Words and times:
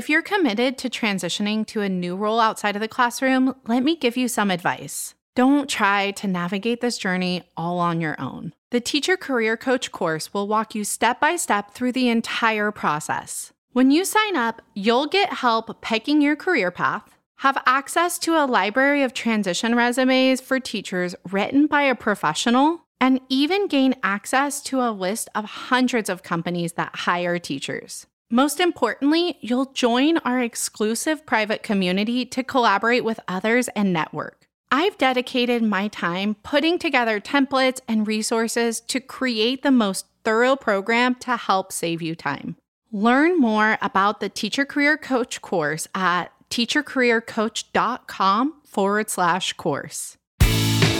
If 0.00 0.08
you're 0.08 0.22
committed 0.22 0.78
to 0.78 0.88
transitioning 0.88 1.66
to 1.66 1.82
a 1.82 1.88
new 1.90 2.16
role 2.16 2.40
outside 2.40 2.74
of 2.74 2.80
the 2.80 2.88
classroom, 2.88 3.54
let 3.66 3.82
me 3.82 3.94
give 3.94 4.16
you 4.16 4.28
some 4.28 4.50
advice. 4.50 5.14
Don't 5.36 5.68
try 5.68 6.12
to 6.12 6.26
navigate 6.26 6.80
this 6.80 6.96
journey 6.96 7.42
all 7.54 7.78
on 7.78 8.00
your 8.00 8.18
own. 8.18 8.54
The 8.70 8.80
Teacher 8.80 9.18
Career 9.18 9.58
Coach 9.58 9.92
course 9.92 10.32
will 10.32 10.48
walk 10.48 10.74
you 10.74 10.84
step 10.84 11.20
by 11.20 11.36
step 11.36 11.74
through 11.74 11.92
the 11.92 12.08
entire 12.08 12.70
process. 12.70 13.52
When 13.72 13.90
you 13.90 14.06
sign 14.06 14.36
up, 14.36 14.62
you'll 14.74 15.06
get 15.06 15.34
help 15.34 15.82
picking 15.82 16.22
your 16.22 16.34
career 16.34 16.70
path, 16.70 17.18
have 17.40 17.62
access 17.66 18.18
to 18.20 18.42
a 18.42 18.46
library 18.46 19.02
of 19.02 19.12
transition 19.12 19.74
resumes 19.74 20.40
for 20.40 20.58
teachers 20.58 21.14
written 21.30 21.66
by 21.66 21.82
a 21.82 21.94
professional, 21.94 22.86
and 23.02 23.20
even 23.28 23.68
gain 23.68 23.96
access 24.02 24.62
to 24.62 24.80
a 24.80 24.92
list 24.92 25.28
of 25.34 25.44
hundreds 25.44 26.08
of 26.08 26.22
companies 26.22 26.72
that 26.72 26.96
hire 26.96 27.38
teachers. 27.38 28.06
Most 28.32 28.60
importantly, 28.60 29.38
you'll 29.40 29.72
join 29.72 30.18
our 30.18 30.40
exclusive 30.40 31.26
private 31.26 31.64
community 31.64 32.24
to 32.26 32.44
collaborate 32.44 33.02
with 33.02 33.18
others 33.26 33.66
and 33.74 33.92
network. 33.92 34.46
I've 34.70 34.96
dedicated 34.98 35.64
my 35.64 35.88
time 35.88 36.36
putting 36.44 36.78
together 36.78 37.20
templates 37.20 37.80
and 37.88 38.06
resources 38.06 38.80
to 38.82 39.00
create 39.00 39.64
the 39.64 39.72
most 39.72 40.06
thorough 40.22 40.54
program 40.54 41.16
to 41.16 41.36
help 41.36 41.72
save 41.72 42.00
you 42.00 42.14
time. 42.14 42.54
Learn 42.92 43.36
more 43.36 43.78
about 43.82 44.20
the 44.20 44.28
Teacher 44.28 44.64
Career 44.64 44.96
Coach 44.96 45.42
course 45.42 45.88
at 45.92 46.26
teachercareercoach.com 46.50 48.60
forward 48.64 49.10
slash 49.10 49.54
course. 49.54 50.16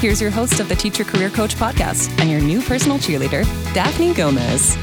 Here's 0.00 0.20
your 0.20 0.30
host 0.30 0.60
of 0.60 0.68
the 0.68 0.76
Teacher 0.76 1.04
Career 1.04 1.30
Coach 1.30 1.54
podcast 1.54 2.10
and 2.20 2.30
your 2.30 2.42
new 2.42 2.60
personal 2.60 2.98
cheerleader, 2.98 3.44
Daphne 3.72 4.12
Gomez. 4.12 4.76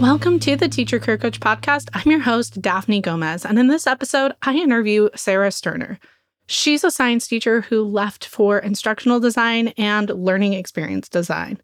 Welcome 0.00 0.40
to 0.40 0.56
the 0.56 0.68
Teacher 0.68 0.98
Career 0.98 1.18
Coach 1.18 1.38
podcast. 1.38 1.88
I'm 1.94 2.10
your 2.10 2.18
host, 2.18 2.60
Daphne 2.60 3.00
Gomez, 3.00 3.44
and 3.44 3.56
in 3.56 3.68
this 3.68 3.86
episode, 3.86 4.32
I 4.42 4.56
interview 4.56 5.08
Sarah 5.14 5.52
Sterner. 5.52 6.00
She's 6.48 6.82
a 6.82 6.90
science 6.90 7.28
teacher 7.28 7.60
who 7.60 7.84
left 7.84 8.26
for 8.26 8.58
instructional 8.58 9.20
design 9.20 9.68
and 9.78 10.10
learning 10.10 10.54
experience 10.54 11.08
design. 11.08 11.60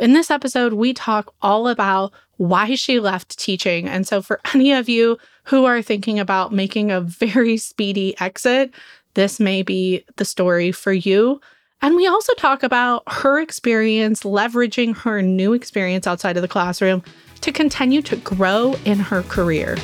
In 0.00 0.14
this 0.14 0.30
episode, 0.30 0.72
we 0.72 0.94
talk 0.94 1.34
all 1.42 1.68
about 1.68 2.14
why 2.38 2.76
she 2.76 2.98
left 2.98 3.38
teaching. 3.38 3.88
And 3.88 4.06
so, 4.06 4.22
for 4.22 4.40
any 4.54 4.72
of 4.72 4.88
you 4.88 5.18
who 5.44 5.66
are 5.66 5.82
thinking 5.82 6.18
about 6.18 6.50
making 6.50 6.90
a 6.90 7.02
very 7.02 7.58
speedy 7.58 8.18
exit, 8.18 8.72
this 9.14 9.40
may 9.40 9.62
be 9.62 10.04
the 10.16 10.24
story 10.24 10.72
for 10.72 10.92
you. 10.92 11.40
And 11.82 11.96
we 11.96 12.06
also 12.06 12.32
talk 12.34 12.62
about 12.62 13.02
her 13.06 13.40
experience 13.40 14.22
leveraging 14.22 14.96
her 14.98 15.22
new 15.22 15.52
experience 15.52 16.06
outside 16.06 16.36
of 16.36 16.42
the 16.42 16.48
classroom 16.48 17.02
to 17.40 17.52
continue 17.52 18.02
to 18.02 18.16
grow 18.16 18.74
in 18.84 18.98
her 18.98 19.22
career. 19.24 19.76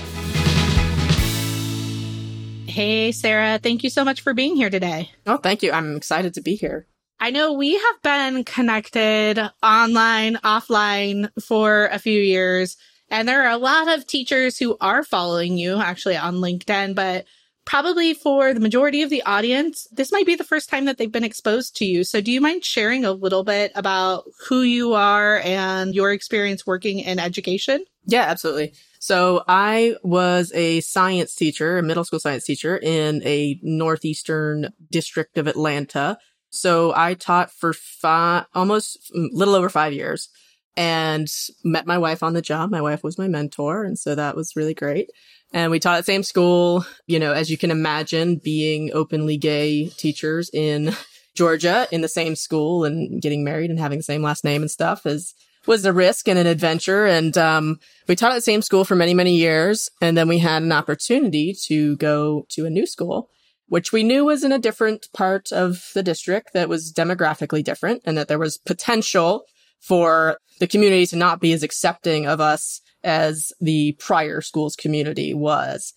Hey, 2.66 3.12
Sarah, 3.12 3.58
thank 3.58 3.82
you 3.82 3.90
so 3.90 4.04
much 4.04 4.20
for 4.20 4.32
being 4.32 4.56
here 4.56 4.70
today. 4.70 5.10
Oh, 5.26 5.36
thank 5.36 5.62
you. 5.62 5.72
I'm 5.72 5.96
excited 5.96 6.34
to 6.34 6.40
be 6.40 6.54
here. 6.54 6.86
I 7.18 7.30
know 7.30 7.52
we 7.52 7.74
have 7.74 8.02
been 8.02 8.44
connected 8.44 9.38
online, 9.62 10.36
offline 10.36 11.28
for 11.42 11.86
a 11.92 11.98
few 11.98 12.18
years, 12.18 12.78
and 13.10 13.28
there 13.28 13.44
are 13.44 13.50
a 13.50 13.58
lot 13.58 13.88
of 13.88 14.06
teachers 14.06 14.56
who 14.56 14.78
are 14.80 15.02
following 15.02 15.58
you 15.58 15.78
actually 15.78 16.16
on 16.16 16.36
LinkedIn, 16.36 16.94
but 16.94 17.26
probably 17.64 18.14
for 18.14 18.52
the 18.54 18.60
majority 18.60 19.02
of 19.02 19.10
the 19.10 19.22
audience, 19.22 19.86
this 19.92 20.12
might 20.12 20.26
be 20.26 20.34
the 20.34 20.44
first 20.44 20.68
time 20.68 20.84
that 20.86 20.98
they've 20.98 21.12
been 21.12 21.24
exposed 21.24 21.76
to 21.76 21.84
you. 21.84 22.04
So, 22.04 22.20
do 22.20 22.32
you 22.32 22.40
mind 22.40 22.64
sharing 22.64 23.04
a 23.04 23.12
little 23.12 23.44
bit 23.44 23.72
about 23.74 24.24
who 24.48 24.62
you 24.62 24.94
are 24.94 25.38
and 25.40 25.94
your 25.94 26.12
experience 26.12 26.66
working 26.66 27.00
in 27.00 27.18
education? 27.18 27.84
Yeah, 28.06 28.22
absolutely. 28.22 28.72
So, 28.98 29.44
I 29.46 29.96
was 30.02 30.52
a 30.54 30.80
science 30.80 31.34
teacher, 31.34 31.78
a 31.78 31.82
middle 31.82 32.04
school 32.04 32.20
science 32.20 32.44
teacher 32.44 32.76
in 32.76 33.22
a 33.24 33.58
northeastern 33.62 34.70
district 34.90 35.38
of 35.38 35.46
Atlanta. 35.46 36.18
So, 36.50 36.92
I 36.96 37.14
taught 37.14 37.52
for 37.52 37.72
five, 37.72 38.46
almost 38.54 39.10
a 39.14 39.28
little 39.32 39.54
over 39.54 39.68
five 39.68 39.92
years 39.92 40.28
and 40.76 41.28
met 41.64 41.86
my 41.86 41.98
wife 41.98 42.22
on 42.22 42.32
the 42.32 42.42
job. 42.42 42.70
My 42.70 42.80
wife 42.80 43.02
was 43.02 43.18
my 43.18 43.28
mentor. 43.28 43.84
And 43.84 43.98
so 43.98 44.14
that 44.14 44.36
was 44.36 44.56
really 44.56 44.74
great. 44.74 45.10
And 45.52 45.70
we 45.70 45.80
taught 45.80 45.96
at 45.96 46.00
the 46.00 46.12
same 46.12 46.22
school, 46.22 46.84
you 47.06 47.18
know, 47.18 47.32
as 47.32 47.50
you 47.50 47.58
can 47.58 47.70
imagine, 47.70 48.36
being 48.36 48.90
openly 48.92 49.36
gay 49.36 49.88
teachers 49.88 50.50
in 50.52 50.94
Georgia 51.34 51.86
in 51.90 52.00
the 52.00 52.08
same 52.08 52.36
school 52.36 52.84
and 52.84 53.20
getting 53.20 53.44
married 53.44 53.70
and 53.70 53.78
having 53.78 53.98
the 53.98 54.04
same 54.04 54.22
last 54.22 54.44
name 54.44 54.62
and 54.62 54.70
stuff 54.70 55.06
is 55.06 55.34
was 55.66 55.84
a 55.84 55.92
risk 55.92 56.28
and 56.28 56.38
an 56.38 56.46
adventure. 56.46 57.06
And 57.06 57.36
um, 57.36 57.78
we 58.08 58.16
taught 58.16 58.32
at 58.32 58.36
the 58.36 58.40
same 58.40 58.62
school 58.62 58.84
for 58.84 58.96
many, 58.96 59.14
many 59.14 59.36
years. 59.36 59.90
And 60.00 60.16
then 60.16 60.26
we 60.26 60.38
had 60.38 60.62
an 60.62 60.72
opportunity 60.72 61.54
to 61.66 61.96
go 61.96 62.46
to 62.50 62.64
a 62.64 62.70
new 62.70 62.86
school, 62.86 63.28
which 63.68 63.92
we 63.92 64.02
knew 64.02 64.24
was 64.24 64.42
in 64.42 64.52
a 64.52 64.58
different 64.58 65.08
part 65.12 65.52
of 65.52 65.90
the 65.94 66.02
district 66.02 66.54
that 66.54 66.68
was 66.68 66.92
demographically 66.92 67.62
different 67.62 68.02
and 68.06 68.16
that 68.16 68.28
there 68.28 68.38
was 68.38 68.56
potential 68.56 69.44
for 69.80 70.38
the 70.60 70.66
community 70.66 71.06
to 71.06 71.16
not 71.16 71.40
be 71.40 71.52
as 71.52 71.62
accepting 71.62 72.26
of 72.26 72.40
us 72.40 72.80
as 73.02 73.52
the 73.60 73.92
prior 73.98 74.40
school's 74.40 74.76
community 74.76 75.34
was. 75.34 75.94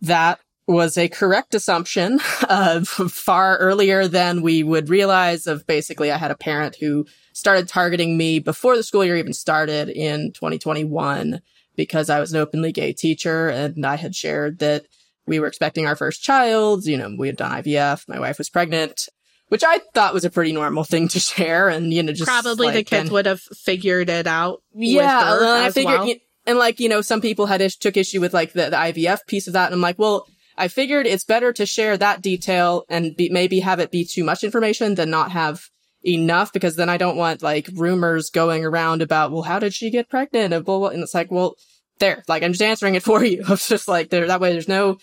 That 0.00 0.40
was 0.66 0.96
a 0.96 1.08
correct 1.08 1.54
assumption 1.54 2.20
of 2.48 2.88
far 2.88 3.56
earlier 3.58 4.06
than 4.06 4.42
we 4.42 4.62
would 4.62 4.88
realize 4.88 5.46
of 5.46 5.66
basically 5.66 6.12
I 6.12 6.16
had 6.16 6.30
a 6.30 6.36
parent 6.36 6.76
who 6.80 7.06
started 7.32 7.68
targeting 7.68 8.16
me 8.16 8.38
before 8.38 8.76
the 8.76 8.82
school 8.82 9.04
year 9.04 9.16
even 9.16 9.32
started 9.32 9.88
in 9.88 10.32
2021 10.32 11.40
because 11.76 12.10
I 12.10 12.20
was 12.20 12.32
an 12.32 12.40
openly 12.40 12.72
gay 12.72 12.92
teacher 12.92 13.48
and 13.48 13.86
I 13.86 13.96
had 13.96 14.14
shared 14.14 14.58
that 14.58 14.86
we 15.26 15.38
were 15.38 15.46
expecting 15.46 15.86
our 15.86 15.96
first 15.96 16.22
child. 16.22 16.86
You 16.86 16.98
know, 16.98 17.14
we 17.16 17.28
had 17.28 17.36
done 17.36 17.62
IVF. 17.62 18.08
My 18.08 18.18
wife 18.18 18.38
was 18.38 18.50
pregnant 18.50 19.08
which 19.50 19.64
I 19.64 19.80
thought 19.94 20.14
was 20.14 20.24
a 20.24 20.30
pretty 20.30 20.52
normal 20.52 20.84
thing 20.84 21.08
to 21.08 21.18
share. 21.20 21.68
And, 21.68 21.92
you 21.92 22.04
know, 22.04 22.12
just 22.12 22.28
probably 22.28 22.68
like, 22.68 22.74
the 22.76 22.84
kids 22.84 23.02
and, 23.02 23.10
would 23.10 23.26
have 23.26 23.40
figured 23.40 24.08
it 24.08 24.28
out. 24.28 24.62
Yeah. 24.72 25.38
I 25.40 25.70
figured, 25.72 26.00
well. 26.00 26.14
and 26.46 26.56
like, 26.56 26.78
you 26.78 26.88
know, 26.88 27.00
some 27.00 27.20
people 27.20 27.46
had 27.46 27.60
ish, 27.60 27.76
took 27.76 27.96
issue 27.96 28.20
with 28.20 28.32
like 28.32 28.52
the, 28.52 28.70
the 28.70 28.76
IVF 28.76 29.26
piece 29.26 29.48
of 29.48 29.54
that. 29.54 29.66
And 29.66 29.74
I'm 29.74 29.80
like, 29.80 29.98
well, 29.98 30.28
I 30.56 30.68
figured 30.68 31.06
it's 31.06 31.24
better 31.24 31.52
to 31.52 31.66
share 31.66 31.96
that 31.96 32.22
detail 32.22 32.84
and 32.88 33.16
be, 33.16 33.28
maybe 33.28 33.58
have 33.58 33.80
it 33.80 33.90
be 33.90 34.04
too 34.04 34.22
much 34.22 34.44
information 34.44 34.94
than 34.94 35.10
not 35.10 35.32
have 35.32 35.68
enough 36.06 36.52
because 36.52 36.76
then 36.76 36.88
I 36.88 36.96
don't 36.96 37.16
want 37.16 37.42
like 37.42 37.68
rumors 37.74 38.30
going 38.30 38.64
around 38.64 39.02
about, 39.02 39.32
well, 39.32 39.42
how 39.42 39.58
did 39.58 39.74
she 39.74 39.90
get 39.90 40.08
pregnant? 40.08 40.54
And, 40.54 40.64
blah, 40.64 40.78
blah. 40.78 40.88
and 40.90 41.02
it's 41.02 41.14
like, 41.14 41.32
well, 41.32 41.56
there, 42.00 42.24
like 42.26 42.42
I'm 42.42 42.52
just 42.52 42.62
answering 42.62 42.96
it 42.96 43.02
for 43.04 43.24
you. 43.24 43.44
It's 43.48 43.68
just 43.68 43.88
like 43.88 44.10
there, 44.10 44.26
that 44.26 44.40
way 44.40 44.52
there's 44.52 44.68
no 44.68 44.98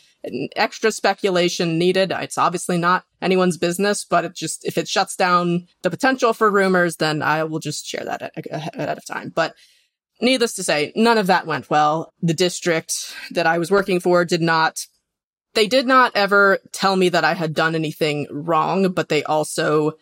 extra 0.56 0.92
speculation 0.92 1.78
needed. 1.78 2.12
It's 2.12 2.38
obviously 2.38 2.78
not 2.78 3.06
anyone's 3.22 3.58
business, 3.58 4.04
but 4.04 4.26
it 4.26 4.36
just, 4.36 4.66
if 4.66 4.78
it 4.78 4.88
shuts 4.88 5.16
down 5.16 5.68
the 5.84 5.90
potential 5.90 6.34
for 6.34 6.52
rumors, 6.52 6.98
then 6.98 7.22
I 7.22 7.44
will 7.46 7.60
just 7.60 7.86
share 7.86 8.04
that 8.04 8.32
ahead 8.52 8.98
of 8.98 9.06
time. 9.06 9.32
But 9.34 9.56
needless 10.22 10.54
to 10.56 10.64
say, 10.64 10.92
none 10.96 11.18
of 11.18 11.28
that 11.28 11.48
went 11.48 11.70
well. 11.70 12.14
The 12.22 12.34
district 12.34 13.14
that 13.32 13.48
I 13.48 13.58
was 13.58 13.72
working 13.72 14.00
for 14.00 14.26
did 14.26 14.42
not, 14.42 14.86
they 15.54 15.68
did 15.68 15.88
not 15.88 16.12
ever 16.16 16.60
tell 16.72 16.96
me 16.96 17.10
that 17.10 17.24
I 17.24 17.34
had 17.34 17.54
done 17.54 17.76
anything 17.76 18.28
wrong, 18.30 18.92
but 18.92 19.10
they 19.10 19.24
also 19.24 19.94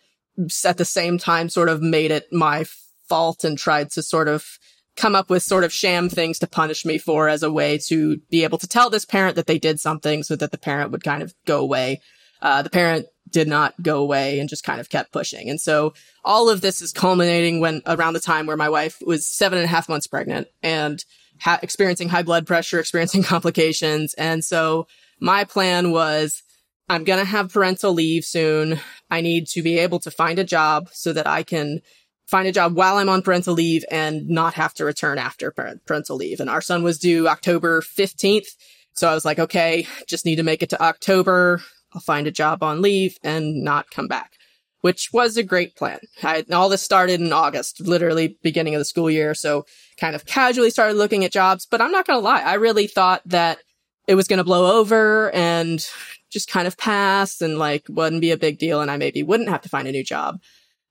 at 0.65 0.77
the 0.77 0.86
same 0.86 1.18
time 1.18 1.50
sort 1.50 1.69
of 1.69 1.81
made 1.81 2.12
it 2.12 2.31
my 2.31 2.65
fault 3.07 3.44
and 3.44 3.57
tried 3.57 3.92
to 3.92 4.01
sort 4.01 4.27
of 4.27 4.57
come 4.95 5.15
up 5.15 5.30
with 5.30 5.44
sort 5.44 5.63
of 5.63 5.74
sham 5.74 6.09
things 6.09 6.39
to 6.39 6.47
punish 6.47 6.86
me 6.86 6.97
for 6.97 7.27
as 7.27 7.44
a 7.44 7.51
way 7.51 7.77
to 7.77 8.18
be 8.30 8.44
able 8.44 8.57
to 8.57 8.68
tell 8.68 8.89
this 8.89 9.06
parent 9.06 9.36
that 9.36 9.47
they 9.47 9.59
did 9.59 9.80
something 9.80 10.24
so 10.24 10.36
that 10.36 10.51
the 10.51 10.57
parent 10.57 10.92
would 10.92 11.03
kind 11.03 11.21
of 11.21 11.33
go 11.45 11.59
away. 11.59 12.01
Uh, 12.42 12.62
the 12.62 12.69
parent 12.69 13.07
did 13.30 13.47
not 13.47 13.74
go 13.81 14.00
away 14.00 14.39
and 14.39 14.50
just 14.50 14.63
kind 14.63 14.80
of 14.80 14.89
kept 14.89 15.12
pushing. 15.12 15.50
And 15.50 15.59
so 15.59 15.94
all 16.24 16.50
of 16.50 16.62
this 16.62 16.81
is 16.81 16.92
culminating 16.94 17.59
when 17.59 17.81
around 17.86 18.13
the 18.13 18.19
time 18.19 18.45
where 18.45 18.57
my 18.57 18.69
wife 18.69 19.01
was 19.06 19.27
seven 19.27 19.57
and 19.57 19.65
a 19.65 19.69
half 19.69 19.89
months 19.89 20.07
pregnant 20.07 20.47
and 20.62 21.03
ha- 21.39 21.59
experiencing 21.62 22.09
high 22.09 22.24
blood 22.24 22.45
pressure, 22.45 22.80
experiencing 22.81 23.24
complications. 23.24 24.13
And 24.13 24.44
so 24.44 24.88
my 25.19 25.44
plan 25.44 25.92
was 25.92 26.44
I'm 26.88 27.03
going 27.03 27.19
to 27.19 27.25
have 27.25 27.51
parental 27.51 27.94
leave 27.94 28.25
soon. 28.25 28.80
I 29.09 29.21
need 29.21 29.47
to 29.47 29.63
be 29.63 29.80
able 29.80 30.00
to 30.00 30.12
find 30.12 30.38
a 30.38 30.44
job 30.44 30.89
so 30.92 31.13
that 31.13 31.25
I 31.25 31.42
can 31.42 31.81
find 32.25 32.48
a 32.48 32.51
job 32.51 32.75
while 32.75 32.98
I'm 32.98 33.10
on 33.10 33.22
parental 33.22 33.54
leave 33.54 33.86
and 33.92 34.27
not 34.27 34.56
have 34.56 34.74
to 34.75 34.86
return 34.86 35.18
after 35.18 35.51
parental 35.51 36.16
leave. 36.16 36.39
And 36.39 36.50
our 36.50 36.62
son 36.62 36.83
was 36.83 36.98
due 36.98 37.27
October 37.27 37.81
15th. 37.81 38.48
So 38.94 39.10
I 39.10 39.13
was 39.13 39.25
like, 39.25 39.39
okay, 39.39 39.88
just 40.07 40.25
need 40.25 40.38
to 40.38 40.44
make 40.44 40.63
it 40.63 40.69
to 40.72 40.81
October. 40.81 41.62
I'll 41.94 42.01
find 42.01 42.27
a 42.27 42.31
job 42.31 42.63
on 42.63 42.81
leave 42.81 43.18
and 43.24 43.63
not 43.63 43.92
come 43.92 44.07
back, 44.07 44.33
which 44.81 45.10
was 45.13 45.38
a 45.38 45.44
great 45.44 45.75
plan. 45.75 46.00
I, 46.24 46.45
all 46.51 46.69
this 46.69 46.81
started 46.81 47.22
in 47.22 47.31
August, 47.31 47.81
literally 47.81 48.38
beginning 48.42 48.74
of 48.75 48.80
the 48.80 48.86
school 48.86 49.10
year. 49.10 49.33
So 49.33 49.66
kind 49.98 50.16
of 50.16 50.25
casually 50.25 50.69
started 50.69 50.98
looking 50.98 51.24
at 51.24 51.31
jobs, 51.31 51.66
but 51.69 51.81
I'm 51.81 51.92
not 51.92 52.07
going 52.07 52.18
to 52.18 52.24
lie. 52.24 52.42
I 52.42 52.56
really 52.56 52.88
thought 52.88 53.21
that 53.25 53.60
it 54.07 54.16
was 54.16 54.28
going 54.28 54.38
to 54.38 54.44
blow 54.44 54.80
over 54.80 55.31
and 55.33 55.86
just 56.30 56.50
kind 56.50 56.68
of 56.68 56.78
pass 56.78 57.42
and 57.42 57.57
like 57.57 57.86
wouldn't 57.88 58.21
be 58.21 58.31
a 58.31 58.38
big 58.38 58.60
deal. 58.60 58.81
And 58.81 58.89
I 58.89 58.98
maybe 58.98 59.24
wouldn't 59.24 59.50
have 59.50 59.62
to 59.62 59.69
find 59.69 59.88
a 59.88 59.92
new 59.92 60.04
job 60.04 60.39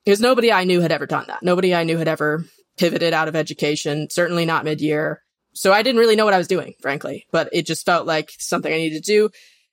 because 0.05 0.21
nobody 0.21 0.53
I 0.53 0.65
knew 0.65 0.81
had 0.81 0.93
ever 0.93 1.07
done 1.07 1.25
that. 1.29 1.43
Nobody 1.43 1.75
I 1.75 1.85
knew 1.85 1.97
had 1.97 2.09
ever 2.09 2.45
pivoted 2.77 3.13
out 3.13 3.29
of 3.29 3.37
education, 3.37 4.09
certainly 4.11 4.45
not 4.45 4.65
mid 4.65 4.81
year. 4.81 5.23
So 5.55 5.73
I 5.73 5.83
didn't 5.83 6.01
really 6.01 6.17
know 6.17 6.25
what 6.25 6.35
I 6.35 6.39
was 6.39 6.49
doing, 6.49 6.75
frankly, 6.81 7.27
but 7.31 7.49
it 7.53 7.67
just 7.67 7.87
felt 7.87 8.07
like 8.07 8.33
something 8.39 8.73
I 8.73 8.77
needed 8.77 9.05
to 9.05 9.13
do. 9.13 9.31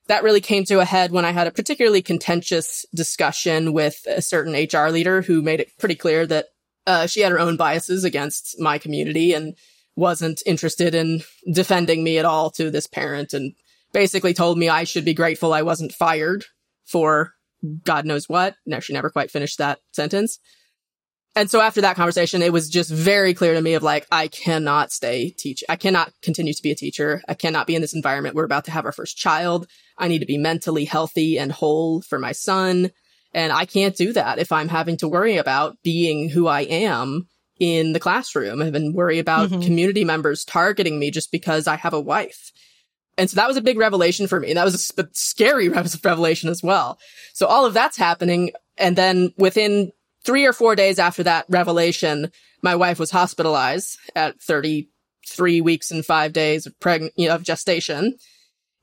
That 0.08 0.24
really 0.24 0.42
came 0.42 0.64
to 0.66 0.80
a 0.80 0.86
head 0.86 1.12
when 1.12 1.26
I 1.26 1.32
had 1.32 1.48
a 1.48 1.52
particularly 1.52 2.02
contentious 2.02 2.86
discussion 2.94 3.74
with 3.74 4.00
a 4.08 4.22
certain 4.22 4.54
HR 4.54 4.90
leader 4.90 5.22
who 5.22 5.42
made 5.42 5.60
it 5.60 5.72
pretty 5.80 5.96
clear 5.96 6.26
that 6.28 6.48
uh, 6.86 7.08
she 7.08 7.22
had 7.22 7.32
her 7.32 7.40
own 7.40 7.58
biases 7.58 8.04
against 8.04 8.60
my 8.60 8.78
community 8.78 9.34
and 9.34 9.56
wasn't 9.96 10.42
interested 10.46 10.96
in 10.96 11.22
defending 11.52 12.04
me 12.04 12.18
at 12.18 12.26
all 12.26 12.50
to 12.52 12.72
this 12.72 12.88
parent 12.88 13.34
and 13.34 13.54
basically 13.94 14.34
told 14.34 14.58
me 14.58 14.70
I 14.70 14.84
should 14.84 15.06
be 15.06 15.14
grateful 15.14 15.54
I 15.54 15.62
wasn't 15.62 15.94
fired 15.94 16.46
for 16.86 17.34
God 17.84 18.06
knows 18.06 18.28
what. 18.28 18.56
No, 18.66 18.80
she 18.80 18.94
never 18.94 19.10
quite 19.10 19.32
finished 19.32 19.58
that 19.58 19.80
sentence. 19.92 20.40
And 21.34 21.50
so 21.50 21.62
after 21.62 21.82
that 21.82 21.96
conversation, 21.96 22.42
it 22.42 22.52
was 22.52 22.70
just 22.70 22.92
very 22.92 23.34
clear 23.34 23.54
to 23.54 23.62
me 23.62 23.76
of 23.76 23.84
like, 23.84 24.06
I 24.12 24.28
cannot 24.28 24.92
stay 24.92 25.30
teach. 25.30 25.64
I 25.70 25.78
cannot 25.78 26.12
continue 26.22 26.54
to 26.54 26.64
be 26.64 26.72
a 26.72 26.76
teacher. 26.76 27.22
I 27.28 27.36
cannot 27.36 27.68
be 27.68 27.76
in 27.76 27.82
this 27.82 27.96
environment. 27.96 28.36
We're 28.36 28.44
about 28.44 28.66
to 28.66 28.72
have 28.72 28.86
our 28.86 28.92
first 28.92 29.18
child. 29.18 29.68
I 29.98 30.10
need 30.10 30.20
to 30.20 30.26
be 30.26 30.38
mentally 30.38 30.84
healthy 30.84 31.40
and 31.40 31.52
whole 31.52 32.02
for 32.02 32.20
my 32.20 32.34
son. 32.34 32.92
And 33.34 33.54
I 33.54 33.64
can't 33.64 33.96
do 33.96 34.12
that 34.12 34.40
if 34.40 34.52
I'm 34.52 34.68
having 34.68 34.98
to 34.98 35.08
worry 35.08 35.38
about 35.38 35.78
being 35.84 36.28
who 36.28 36.48
I 36.48 36.62
am 36.62 37.28
in 37.62 37.94
the 37.94 38.00
classroom 38.00 38.60
and 38.60 38.94
worry 38.94 39.20
about 39.20 39.52
mm-hmm. 39.52 39.62
community 39.62 40.04
members 40.04 40.44
targeting 40.44 41.00
me 41.00 41.12
just 41.12 41.32
because 41.32 41.66
I 41.66 41.78
have 41.78 41.94
a 41.94 42.02
wife. 42.02 42.52
And 43.22 43.30
so 43.30 43.36
that 43.36 43.48
was 43.48 43.56
a 43.56 43.62
big 43.62 43.78
revelation 43.78 44.26
for 44.26 44.40
me. 44.40 44.50
And 44.50 44.58
that 44.58 44.64
was 44.64 44.92
a 44.98 45.08
scary 45.14 45.70
revelation 46.04 46.50
as 46.50 46.64
well. 46.64 46.98
So 47.34 47.46
all 47.46 47.68
of 47.68 47.76
that's 47.76 47.96
happening. 47.96 48.50
And 48.80 48.96
then 48.96 49.32
within 49.38 49.92
three 50.26 50.44
or 50.44 50.54
four 50.54 50.76
days 50.76 50.98
after 50.98 51.22
that 51.22 51.46
revelation, 51.48 52.32
my 52.64 52.76
wife 52.76 52.98
was 52.98 53.12
hospitalized 53.12 54.00
at 54.16 54.42
33 54.42 55.62
weeks 55.62 55.92
and 55.92 56.04
five 56.04 56.34
days 56.34 56.66
of 56.66 56.80
pregnant, 56.80 57.14
you 57.16 57.28
know, 57.28 57.36
of 57.36 57.44
gestation. 57.44 58.16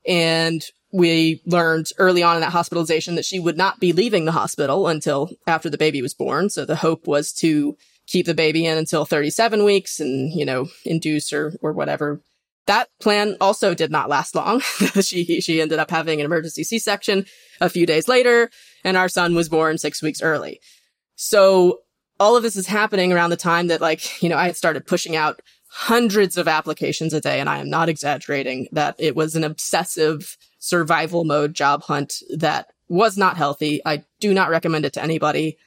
And 0.07 0.63
we 0.93 1.41
learned 1.45 1.91
early 1.97 2.23
on 2.23 2.35
in 2.35 2.41
that 2.41 2.53
hospitalization 2.53 3.15
that 3.15 3.25
she 3.25 3.41
would 3.41 3.57
not 3.57 3.81
be 3.81 3.91
leaving 3.91 4.23
the 4.23 4.31
hospital 4.31 4.87
until 4.87 5.31
after 5.47 5.69
the 5.69 5.77
baby 5.77 6.01
was 6.01 6.13
born. 6.13 6.49
So 6.49 6.63
the 6.63 6.77
hope 6.77 7.07
was 7.07 7.33
to 7.33 7.75
keep 8.07 8.25
the 8.25 8.33
baby 8.33 8.65
in 8.65 8.77
until 8.77 9.03
37 9.03 9.65
weeks 9.65 9.99
and, 9.99 10.31
you 10.31 10.45
know, 10.45 10.69
induce 10.85 11.33
or, 11.33 11.57
or 11.61 11.73
whatever. 11.73 12.21
That 12.69 12.87
plan 13.01 13.35
also 13.41 13.73
did 13.73 13.89
not 13.89 14.09
last 14.09 14.35
long. 14.35 14.59
she, 15.01 15.41
she 15.41 15.59
ended 15.59 15.79
up 15.79 15.89
having 15.89 16.19
an 16.19 16.25
emergency 16.25 16.63
C-section 16.63 17.25
a 17.59 17.67
few 17.67 17.87
days 17.87 18.07
later 18.07 18.51
and 18.83 18.95
our 18.95 19.09
son 19.09 19.33
was 19.33 19.49
born 19.49 19.79
six 19.79 20.03
weeks 20.03 20.21
early. 20.21 20.61
So 21.15 21.79
all 22.19 22.37
of 22.37 22.43
this 22.43 22.55
is 22.55 22.67
happening 22.67 23.11
around 23.11 23.31
the 23.31 23.37
time 23.37 23.69
that 23.69 23.81
like, 23.81 24.21
you 24.21 24.29
know, 24.29 24.37
I 24.37 24.45
had 24.45 24.55
started 24.55 24.85
pushing 24.85 25.15
out 25.15 25.41
hundreds 25.71 26.37
of 26.37 26.47
applications 26.47 27.11
a 27.11 27.19
day. 27.19 27.39
And 27.39 27.49
I 27.49 27.57
am 27.57 27.71
not 27.71 27.89
exaggerating 27.89 28.67
that 28.71 28.95
it 28.99 29.15
was 29.15 29.35
an 29.35 29.43
obsessive 29.43 30.37
survival 30.59 31.23
mode 31.23 31.55
job 31.55 31.81
hunt 31.81 32.21
that 32.35 32.67
was 32.87 33.17
not 33.17 33.35
healthy. 33.35 33.81
I 33.83 34.03
do 34.19 34.31
not 34.31 34.51
recommend 34.51 34.85
it 34.85 34.93
to 34.93 35.03
anybody, 35.03 35.57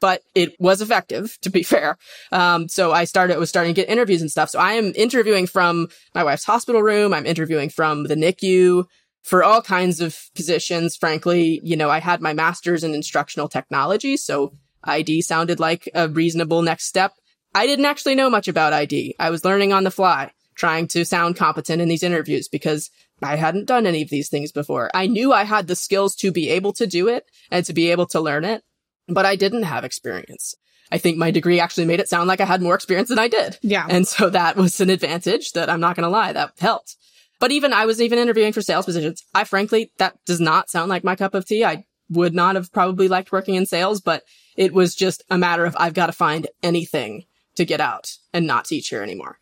but 0.00 0.22
it 0.34 0.54
was 0.58 0.80
effective 0.80 1.38
to 1.42 1.50
be 1.50 1.62
fair. 1.74 1.98
Um, 2.32 2.68
so 2.68 2.92
I 2.92 3.04
started, 3.04 3.38
was 3.38 3.48
starting 3.48 3.74
to 3.74 3.80
get 3.80 3.88
interviews 3.88 4.20
and 4.20 4.30
stuff. 4.30 4.50
So 4.50 4.58
I 4.58 4.72
am 4.72 4.92
interviewing 4.96 5.46
from 5.46 5.88
my 6.14 6.24
wife's 6.24 6.44
hospital 6.44 6.82
room. 6.82 7.14
I'm 7.14 7.26
interviewing 7.26 7.70
from 7.70 8.04
the 8.04 8.14
NICU 8.14 8.86
for 9.22 9.44
all 9.44 9.62
kinds 9.62 10.00
of 10.00 10.18
positions. 10.34 10.96
Frankly, 10.96 11.60
you 11.62 11.76
know, 11.76 11.90
I 11.90 12.00
had 12.00 12.20
my 12.20 12.32
master's 12.32 12.84
in 12.84 12.94
instructional 12.94 13.48
technology. 13.48 14.16
So 14.16 14.54
ID 14.84 15.22
sounded 15.22 15.60
like 15.60 15.88
a 15.94 16.08
reasonable 16.08 16.62
next 16.62 16.86
step. 16.86 17.12
I 17.54 17.66
didn't 17.66 17.84
actually 17.84 18.14
know 18.14 18.30
much 18.30 18.48
about 18.48 18.72
ID. 18.72 19.16
I 19.18 19.30
was 19.30 19.44
learning 19.44 19.72
on 19.72 19.84
the 19.84 19.90
fly, 19.90 20.30
trying 20.54 20.86
to 20.88 21.04
sound 21.04 21.36
competent 21.36 21.82
in 21.82 21.88
these 21.88 22.02
interviews 22.02 22.48
because 22.48 22.90
I 23.22 23.36
hadn't 23.36 23.66
done 23.66 23.86
any 23.86 24.02
of 24.02 24.08
these 24.08 24.28
things 24.28 24.52
before. 24.52 24.90
I 24.94 25.06
knew 25.06 25.32
I 25.32 25.44
had 25.44 25.66
the 25.66 25.76
skills 25.76 26.14
to 26.16 26.32
be 26.32 26.48
able 26.50 26.72
to 26.74 26.86
do 26.86 27.08
it 27.08 27.24
and 27.50 27.64
to 27.66 27.72
be 27.72 27.90
able 27.90 28.06
to 28.06 28.20
learn 28.20 28.44
it, 28.44 28.62
but 29.10 29.26
I 29.26 29.36
didn't 29.36 29.64
have 29.64 29.84
experience. 29.84 30.54
I 30.92 30.98
think 30.98 31.18
my 31.18 31.30
degree 31.30 31.60
actually 31.60 31.86
made 31.86 32.00
it 32.00 32.08
sound 32.08 32.28
like 32.28 32.40
I 32.40 32.44
had 32.44 32.62
more 32.62 32.74
experience 32.74 33.08
than 33.08 33.18
I 33.18 33.28
did. 33.28 33.58
Yeah. 33.62 33.86
And 33.88 34.06
so 34.06 34.28
that 34.30 34.56
was 34.56 34.80
an 34.80 34.90
advantage 34.90 35.52
that 35.52 35.70
I'm 35.70 35.80
not 35.80 35.96
going 35.96 36.04
to 36.04 36.10
lie, 36.10 36.32
that 36.32 36.52
helped. 36.58 36.96
But 37.38 37.52
even 37.52 37.72
I 37.72 37.86
was 37.86 38.02
even 38.02 38.18
interviewing 38.18 38.52
for 38.52 38.60
sales 38.60 38.86
positions. 38.86 39.24
I 39.34 39.44
frankly, 39.44 39.92
that 39.98 40.16
does 40.26 40.40
not 40.40 40.68
sound 40.68 40.88
like 40.90 41.04
my 41.04 41.16
cup 41.16 41.34
of 41.34 41.46
tea. 41.46 41.64
I 41.64 41.86
would 42.10 42.34
not 42.34 42.56
have 42.56 42.72
probably 42.72 43.08
liked 43.08 43.32
working 43.32 43.54
in 43.54 43.66
sales, 43.66 44.00
but 44.00 44.24
it 44.56 44.74
was 44.74 44.94
just 44.94 45.22
a 45.30 45.38
matter 45.38 45.64
of 45.64 45.76
I've 45.78 45.94
got 45.94 46.06
to 46.06 46.12
find 46.12 46.48
anything 46.62 47.24
to 47.54 47.64
get 47.64 47.80
out 47.80 48.12
and 48.32 48.46
not 48.46 48.64
teach 48.64 48.88
here 48.88 49.02
anymore. 49.02 49.38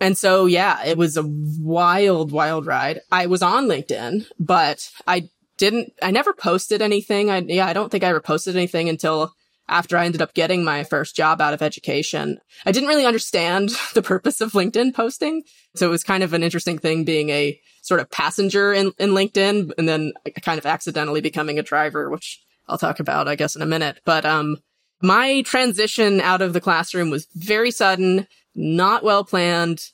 And 0.00 0.16
so, 0.16 0.46
yeah, 0.46 0.84
it 0.84 0.96
was 0.96 1.16
a 1.16 1.24
wild, 1.24 2.32
wild 2.32 2.66
ride. 2.66 3.00
I 3.12 3.26
was 3.26 3.42
on 3.42 3.66
LinkedIn, 3.66 4.26
but 4.38 4.90
I 5.06 5.28
didn't, 5.60 5.92
I 6.02 6.10
never 6.10 6.32
posted 6.32 6.80
anything. 6.80 7.30
I, 7.30 7.38
yeah, 7.38 7.66
I 7.66 7.74
don't 7.74 7.92
think 7.92 8.02
I 8.02 8.08
ever 8.08 8.20
posted 8.20 8.56
anything 8.56 8.88
until 8.88 9.34
after 9.68 9.98
I 9.98 10.06
ended 10.06 10.22
up 10.22 10.32
getting 10.32 10.64
my 10.64 10.84
first 10.84 11.14
job 11.14 11.40
out 11.40 11.52
of 11.52 11.60
education. 11.60 12.38
I 12.64 12.72
didn't 12.72 12.88
really 12.88 13.04
understand 13.04 13.68
the 13.94 14.02
purpose 14.02 14.40
of 14.40 14.52
LinkedIn 14.52 14.94
posting. 14.94 15.42
So 15.76 15.86
it 15.86 15.90
was 15.90 16.02
kind 16.02 16.22
of 16.22 16.32
an 16.32 16.42
interesting 16.42 16.78
thing 16.78 17.04
being 17.04 17.28
a 17.28 17.60
sort 17.82 18.00
of 18.00 18.10
passenger 18.10 18.72
in, 18.72 18.92
in 18.98 19.10
LinkedIn 19.10 19.72
and 19.76 19.86
then 19.86 20.14
kind 20.42 20.58
of 20.58 20.64
accidentally 20.64 21.20
becoming 21.20 21.58
a 21.58 21.62
driver, 21.62 22.08
which 22.08 22.42
I'll 22.66 22.78
talk 22.78 22.98
about, 22.98 23.28
I 23.28 23.36
guess, 23.36 23.54
in 23.54 23.62
a 23.62 23.66
minute. 23.66 24.00
But, 24.04 24.24
um, 24.24 24.56
my 25.02 25.42
transition 25.42 26.20
out 26.20 26.42
of 26.42 26.52
the 26.52 26.60
classroom 26.60 27.08
was 27.10 27.26
very 27.34 27.70
sudden, 27.70 28.26
not 28.54 29.02
well 29.02 29.24
planned. 29.24 29.86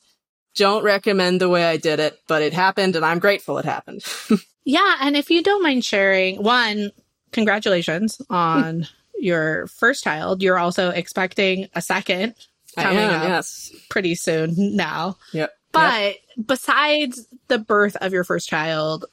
Don't 0.57 0.83
recommend 0.83 1.39
the 1.39 1.49
way 1.49 1.63
I 1.63 1.77
did 1.77 1.99
it, 1.99 2.19
but 2.27 2.41
it 2.41 2.51
happened 2.51 2.95
and 2.95 3.05
I'm 3.05 3.19
grateful 3.19 3.59
it 3.59 3.65
happened. 3.65 4.03
yeah. 4.65 4.97
And 5.01 5.15
if 5.15 5.29
you 5.29 5.43
don't 5.43 5.61
mind 5.61 5.85
sharing, 5.85 6.41
one, 6.41 6.91
congratulations 7.31 8.19
on 8.29 8.87
your 9.19 9.67
first 9.67 10.03
child. 10.03 10.41
You're 10.41 10.57
also 10.57 10.89
expecting 10.89 11.69
a 11.75 11.81
second 11.81 12.33
coming 12.75 12.97
am, 12.97 13.21
up 13.21 13.23
yes. 13.27 13.71
pretty 13.89 14.15
soon 14.15 14.55
now. 14.57 15.17
Yep. 15.31 15.53
But 15.71 16.03
yep. 16.03 16.47
besides 16.47 17.27
the 17.47 17.59
birth 17.59 17.95
of 17.97 18.11
your 18.11 18.23
first 18.23 18.49
child, 18.49 19.05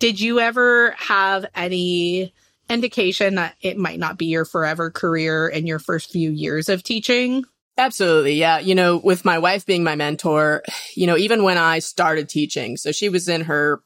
did 0.00 0.20
you 0.20 0.38
ever 0.38 0.92
have 0.98 1.46
any 1.54 2.34
indication 2.68 3.36
that 3.36 3.56
it 3.62 3.78
might 3.78 3.98
not 3.98 4.18
be 4.18 4.26
your 4.26 4.44
forever 4.44 4.90
career 4.90 5.48
in 5.48 5.66
your 5.66 5.78
first 5.78 6.10
few 6.10 6.30
years 6.30 6.68
of 6.68 6.82
teaching? 6.82 7.44
Absolutely. 7.80 8.34
Yeah. 8.34 8.58
You 8.58 8.74
know, 8.74 8.98
with 8.98 9.24
my 9.24 9.38
wife 9.38 9.64
being 9.64 9.82
my 9.82 9.96
mentor, 9.96 10.62
you 10.94 11.06
know, 11.06 11.16
even 11.16 11.42
when 11.42 11.56
I 11.56 11.78
started 11.78 12.28
teaching, 12.28 12.76
so 12.76 12.92
she 12.92 13.08
was 13.08 13.26
in 13.26 13.40
her 13.42 13.80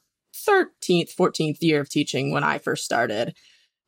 13th, 0.45 1.15
14th 1.15 1.61
year 1.61 1.79
of 1.79 1.87
teaching 1.87 2.31
when 2.31 2.43
I 2.43 2.57
first 2.57 2.83
started, 2.83 3.33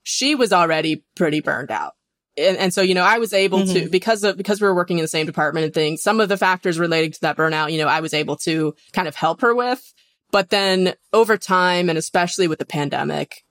she 0.03 0.33
was 0.33 0.53
already 0.53 1.03
pretty 1.17 1.41
burned 1.41 1.71
out. 1.71 1.91
And, 2.37 2.55
and 2.55 2.73
so, 2.73 2.81
you 2.81 2.93
know, 2.93 3.03
I 3.03 3.17
was 3.17 3.33
able 3.33 3.59
mm-hmm. 3.59 3.85
to, 3.85 3.89
because 3.89 4.23
of, 4.23 4.37
because 4.37 4.61
we 4.61 4.67
were 4.67 4.75
working 4.75 4.97
in 4.97 5.01
the 5.01 5.09
same 5.09 5.25
department 5.25 5.65
and 5.65 5.73
things, 5.73 6.01
some 6.01 6.21
of 6.21 6.29
the 6.29 6.37
factors 6.37 6.79
relating 6.79 7.11
to 7.11 7.21
that 7.21 7.35
burnout, 7.35 7.73
you 7.73 7.77
know, 7.77 7.87
I 7.87 7.99
was 7.99 8.13
able 8.13 8.37
to 8.37 8.75
kind 8.93 9.09
of 9.09 9.15
help 9.15 9.41
her 9.41 9.53
with. 9.53 9.93
But 10.31 10.49
then 10.51 10.93
over 11.11 11.35
time, 11.35 11.89
and 11.89 11.97
especially 11.97 12.47
with 12.47 12.59
the 12.59 12.65
pandemic, 12.65 13.43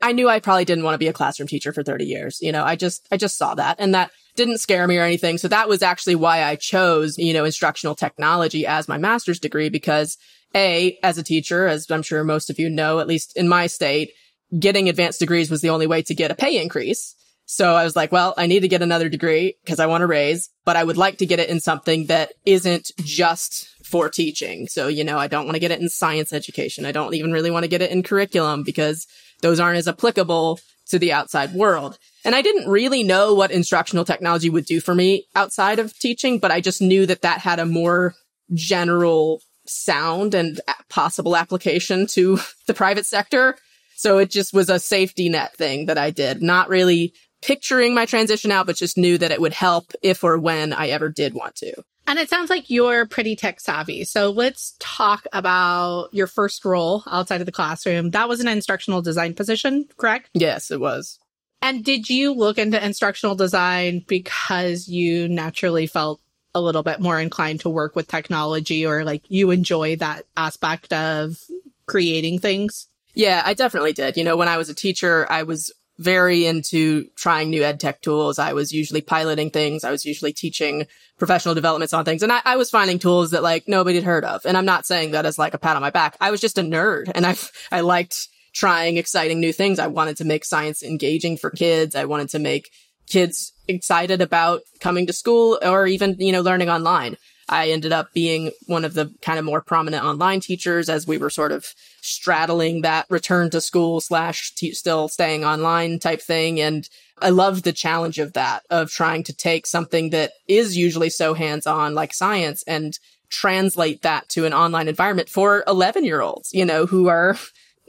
I 0.00 0.12
knew 0.12 0.30
I 0.30 0.40
probably 0.40 0.64
didn't 0.64 0.84
want 0.84 0.94
to 0.94 0.98
be 0.98 1.08
a 1.08 1.12
classroom 1.12 1.48
teacher 1.48 1.74
for 1.74 1.82
30 1.82 2.06
years. 2.06 2.38
You 2.40 2.52
know, 2.52 2.64
I 2.64 2.76
just, 2.76 3.06
I 3.12 3.18
just 3.18 3.36
saw 3.36 3.54
that 3.56 3.76
and 3.78 3.94
that 3.94 4.10
didn't 4.40 4.58
scare 4.58 4.86
me 4.86 4.96
or 4.96 5.02
anything. 5.02 5.36
So 5.36 5.48
that 5.48 5.68
was 5.68 5.82
actually 5.82 6.14
why 6.14 6.42
I 6.42 6.56
chose, 6.56 7.18
you 7.18 7.34
know, 7.34 7.44
instructional 7.44 7.94
technology 7.94 8.66
as 8.66 8.88
my 8.88 8.96
master's 8.96 9.38
degree 9.38 9.68
because 9.68 10.16
A, 10.54 10.98
as 11.02 11.18
a 11.18 11.22
teacher, 11.22 11.66
as 11.66 11.90
I'm 11.90 12.02
sure 12.02 12.24
most 12.24 12.48
of 12.48 12.58
you 12.58 12.70
know, 12.70 13.00
at 13.00 13.06
least 13.06 13.36
in 13.36 13.48
my 13.48 13.66
state, 13.66 14.12
getting 14.58 14.88
advanced 14.88 15.20
degrees 15.20 15.50
was 15.50 15.60
the 15.60 15.68
only 15.68 15.86
way 15.86 16.00
to 16.02 16.14
get 16.14 16.30
a 16.30 16.34
pay 16.34 16.60
increase. 16.60 17.14
So 17.44 17.74
I 17.74 17.84
was 17.84 17.94
like, 17.94 18.12
well, 18.12 18.32
I 18.38 18.46
need 18.46 18.60
to 18.60 18.68
get 18.68 18.80
another 18.80 19.10
degree 19.10 19.56
because 19.62 19.78
I 19.78 19.86
want 19.86 20.00
to 20.00 20.06
raise, 20.06 20.48
but 20.64 20.76
I 20.76 20.84
would 20.84 20.96
like 20.96 21.18
to 21.18 21.26
get 21.26 21.40
it 21.40 21.50
in 21.50 21.60
something 21.60 22.06
that 22.06 22.32
isn't 22.46 22.92
just 23.00 23.68
for 23.84 24.08
teaching. 24.08 24.68
So, 24.68 24.88
you 24.88 25.04
know, 25.04 25.18
I 25.18 25.26
don't 25.26 25.44
want 25.44 25.56
to 25.56 25.60
get 25.60 25.72
it 25.72 25.80
in 25.80 25.90
science 25.90 26.32
education. 26.32 26.86
I 26.86 26.92
don't 26.92 27.14
even 27.14 27.32
really 27.32 27.50
want 27.50 27.64
to 27.64 27.68
get 27.68 27.82
it 27.82 27.90
in 27.90 28.02
curriculum 28.02 28.62
because 28.62 29.06
those 29.42 29.60
aren't 29.60 29.78
as 29.78 29.88
applicable 29.88 30.60
to 30.88 30.98
the 30.98 31.12
outside 31.12 31.52
world. 31.52 31.98
And 32.24 32.34
I 32.34 32.42
didn't 32.42 32.68
really 32.68 33.02
know 33.02 33.34
what 33.34 33.50
instructional 33.50 34.04
technology 34.04 34.50
would 34.50 34.66
do 34.66 34.80
for 34.80 34.94
me 34.94 35.26
outside 35.34 35.78
of 35.78 35.98
teaching, 35.98 36.38
but 36.38 36.50
I 36.50 36.60
just 36.60 36.82
knew 36.82 37.06
that 37.06 37.22
that 37.22 37.40
had 37.40 37.58
a 37.58 37.66
more 37.66 38.14
general 38.54 39.40
sound 39.66 40.34
and 40.34 40.60
possible 40.88 41.36
application 41.36 42.06
to 42.08 42.38
the 42.66 42.74
private 42.74 43.06
sector. 43.06 43.56
So 43.96 44.18
it 44.18 44.30
just 44.30 44.52
was 44.52 44.70
a 44.70 44.78
safety 44.78 45.28
net 45.28 45.56
thing 45.56 45.86
that 45.86 45.98
I 45.98 46.10
did, 46.10 46.42
not 46.42 46.68
really 46.68 47.12
picturing 47.42 47.94
my 47.94 48.06
transition 48.06 48.50
out, 48.50 48.66
but 48.66 48.76
just 48.76 48.98
knew 48.98 49.18
that 49.18 49.30
it 49.30 49.40
would 49.40 49.52
help 49.52 49.92
if 50.02 50.24
or 50.24 50.38
when 50.38 50.72
I 50.72 50.88
ever 50.88 51.08
did 51.08 51.34
want 51.34 51.56
to. 51.56 51.72
And 52.06 52.18
it 52.18 52.28
sounds 52.28 52.50
like 52.50 52.68
you're 52.68 53.06
pretty 53.06 53.36
tech 53.36 53.60
savvy. 53.60 54.02
So 54.02 54.30
let's 54.30 54.74
talk 54.80 55.26
about 55.32 56.08
your 56.12 56.26
first 56.26 56.64
role 56.64 57.04
outside 57.08 57.40
of 57.40 57.46
the 57.46 57.52
classroom. 57.52 58.10
That 58.10 58.28
was 58.28 58.40
an 58.40 58.48
instructional 58.48 59.00
design 59.00 59.34
position, 59.34 59.86
correct? 59.96 60.28
Yes, 60.34 60.72
it 60.72 60.80
was. 60.80 61.19
And 61.62 61.84
did 61.84 62.08
you 62.08 62.32
look 62.32 62.58
into 62.58 62.82
instructional 62.82 63.34
design 63.34 64.04
because 64.06 64.88
you 64.88 65.28
naturally 65.28 65.86
felt 65.86 66.20
a 66.54 66.60
little 66.60 66.82
bit 66.82 67.00
more 67.00 67.20
inclined 67.20 67.60
to 67.60 67.70
work 67.70 67.94
with 67.94 68.08
technology 68.08 68.84
or 68.84 69.04
like 69.04 69.22
you 69.28 69.50
enjoy 69.50 69.96
that 69.96 70.24
aspect 70.36 70.92
of 70.92 71.38
creating 71.86 72.38
things? 72.38 72.88
Yeah, 73.14 73.42
I 73.44 73.54
definitely 73.54 73.92
did. 73.92 74.16
You 74.16 74.24
know, 74.24 74.36
when 74.36 74.48
I 74.48 74.56
was 74.56 74.68
a 74.68 74.74
teacher, 74.74 75.26
I 75.30 75.42
was 75.42 75.72
very 75.98 76.46
into 76.46 77.04
trying 77.14 77.50
new 77.50 77.62
ed 77.62 77.78
tech 77.78 78.00
tools. 78.00 78.38
I 78.38 78.54
was 78.54 78.72
usually 78.72 79.02
piloting 79.02 79.50
things. 79.50 79.84
I 79.84 79.90
was 79.90 80.06
usually 80.06 80.32
teaching 80.32 80.86
professional 81.18 81.54
developments 81.54 81.92
on 81.92 82.06
things. 82.06 82.22
And 82.22 82.32
I, 82.32 82.40
I, 82.42 82.56
was 82.56 82.70
finding 82.70 82.98
tools 82.98 83.32
that 83.32 83.42
like 83.42 83.68
nobody 83.68 83.96
had 83.96 84.04
heard 84.04 84.24
of. 84.24 84.46
And 84.46 84.56
I'm 84.56 84.64
not 84.64 84.86
saying 84.86 85.10
that 85.10 85.26
as 85.26 85.38
like 85.38 85.52
a 85.52 85.58
pat 85.58 85.76
on 85.76 85.82
my 85.82 85.90
back. 85.90 86.16
I 86.18 86.30
was 86.30 86.40
just 86.40 86.56
a 86.56 86.62
nerd 86.62 87.12
and 87.14 87.26
I, 87.26 87.36
I 87.70 87.82
liked 87.82 88.28
trying 88.60 88.98
exciting 88.98 89.40
new 89.40 89.54
things. 89.54 89.78
I 89.78 89.86
wanted 89.86 90.18
to 90.18 90.26
make 90.26 90.44
science 90.44 90.82
engaging 90.82 91.38
for 91.38 91.48
kids. 91.48 91.96
I 91.96 92.04
wanted 92.04 92.28
to 92.30 92.38
make 92.38 92.70
kids 93.06 93.54
excited 93.66 94.20
about 94.20 94.60
coming 94.80 95.06
to 95.06 95.14
school 95.14 95.58
or 95.62 95.86
even, 95.86 96.16
you 96.18 96.30
know, 96.30 96.42
learning 96.42 96.68
online. 96.68 97.16
I 97.48 97.70
ended 97.70 97.92
up 97.92 98.12
being 98.12 98.50
one 98.66 98.84
of 98.84 98.92
the 98.92 99.14
kind 99.22 99.38
of 99.38 99.46
more 99.46 99.62
prominent 99.62 100.04
online 100.04 100.40
teachers 100.40 100.90
as 100.90 101.06
we 101.06 101.16
were 101.16 101.30
sort 101.30 101.52
of 101.52 101.72
straddling 102.02 102.82
that 102.82 103.06
return 103.08 103.48
to 103.48 103.62
school 103.62 103.98
slash 104.02 104.52
still 104.72 105.08
staying 105.08 105.42
online 105.42 105.98
type 105.98 106.20
thing. 106.20 106.60
And 106.60 106.86
I 107.18 107.30
loved 107.30 107.64
the 107.64 107.72
challenge 107.72 108.18
of 108.18 108.34
that, 108.34 108.64
of 108.68 108.90
trying 108.90 109.22
to 109.24 109.32
take 109.32 109.66
something 109.66 110.10
that 110.10 110.32
is 110.46 110.76
usually 110.76 111.08
so 111.08 111.32
hands 111.32 111.66
on 111.66 111.94
like 111.94 112.12
science 112.12 112.62
and 112.66 112.98
translate 113.30 114.02
that 114.02 114.28
to 114.28 114.44
an 114.44 114.52
online 114.52 114.86
environment 114.86 115.30
for 115.30 115.64
11 115.66 116.04
year 116.04 116.20
olds, 116.20 116.52
you 116.52 116.66
know, 116.66 116.84
who 116.84 117.08
are 117.08 117.38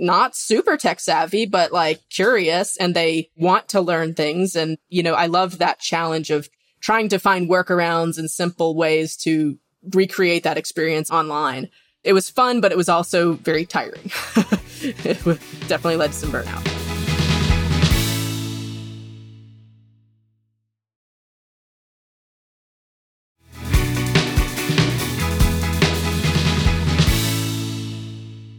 not 0.02 0.36
super 0.36 0.76
tech 0.76 1.00
savvy, 1.00 1.46
but 1.46 1.72
like 1.72 2.02
curious 2.10 2.76
and 2.78 2.96
they 2.96 3.30
want 3.38 3.70
to 3.70 3.80
learn 3.80 4.16
things. 4.16 4.56
And, 4.56 4.78
you 4.90 5.04
know, 5.04 5.14
I 5.14 5.28
love 5.28 5.60
that 5.60 5.80
challenge 5.80 6.32
of 6.32 6.50
trying 6.82 7.08
to 7.10 7.20
find 7.20 7.50
workarounds 7.50 8.18
and 8.18 8.30
simple 8.30 8.76
ways 8.76 9.16
to 9.18 9.58
recreate 9.94 10.44
that 10.44 10.58
experience 10.58 11.12
online. 11.12 11.70
It 12.04 12.14
was 12.14 12.30
fun, 12.30 12.62
but 12.62 12.72
it 12.72 12.78
was 12.78 12.90
also 12.90 13.34
very 13.34 13.66
tiring. 13.66 14.12
it 14.82 15.24
definitely 15.68 15.98
led 15.98 16.12
to 16.12 16.18
some 16.18 16.32
burnout. 16.32 16.81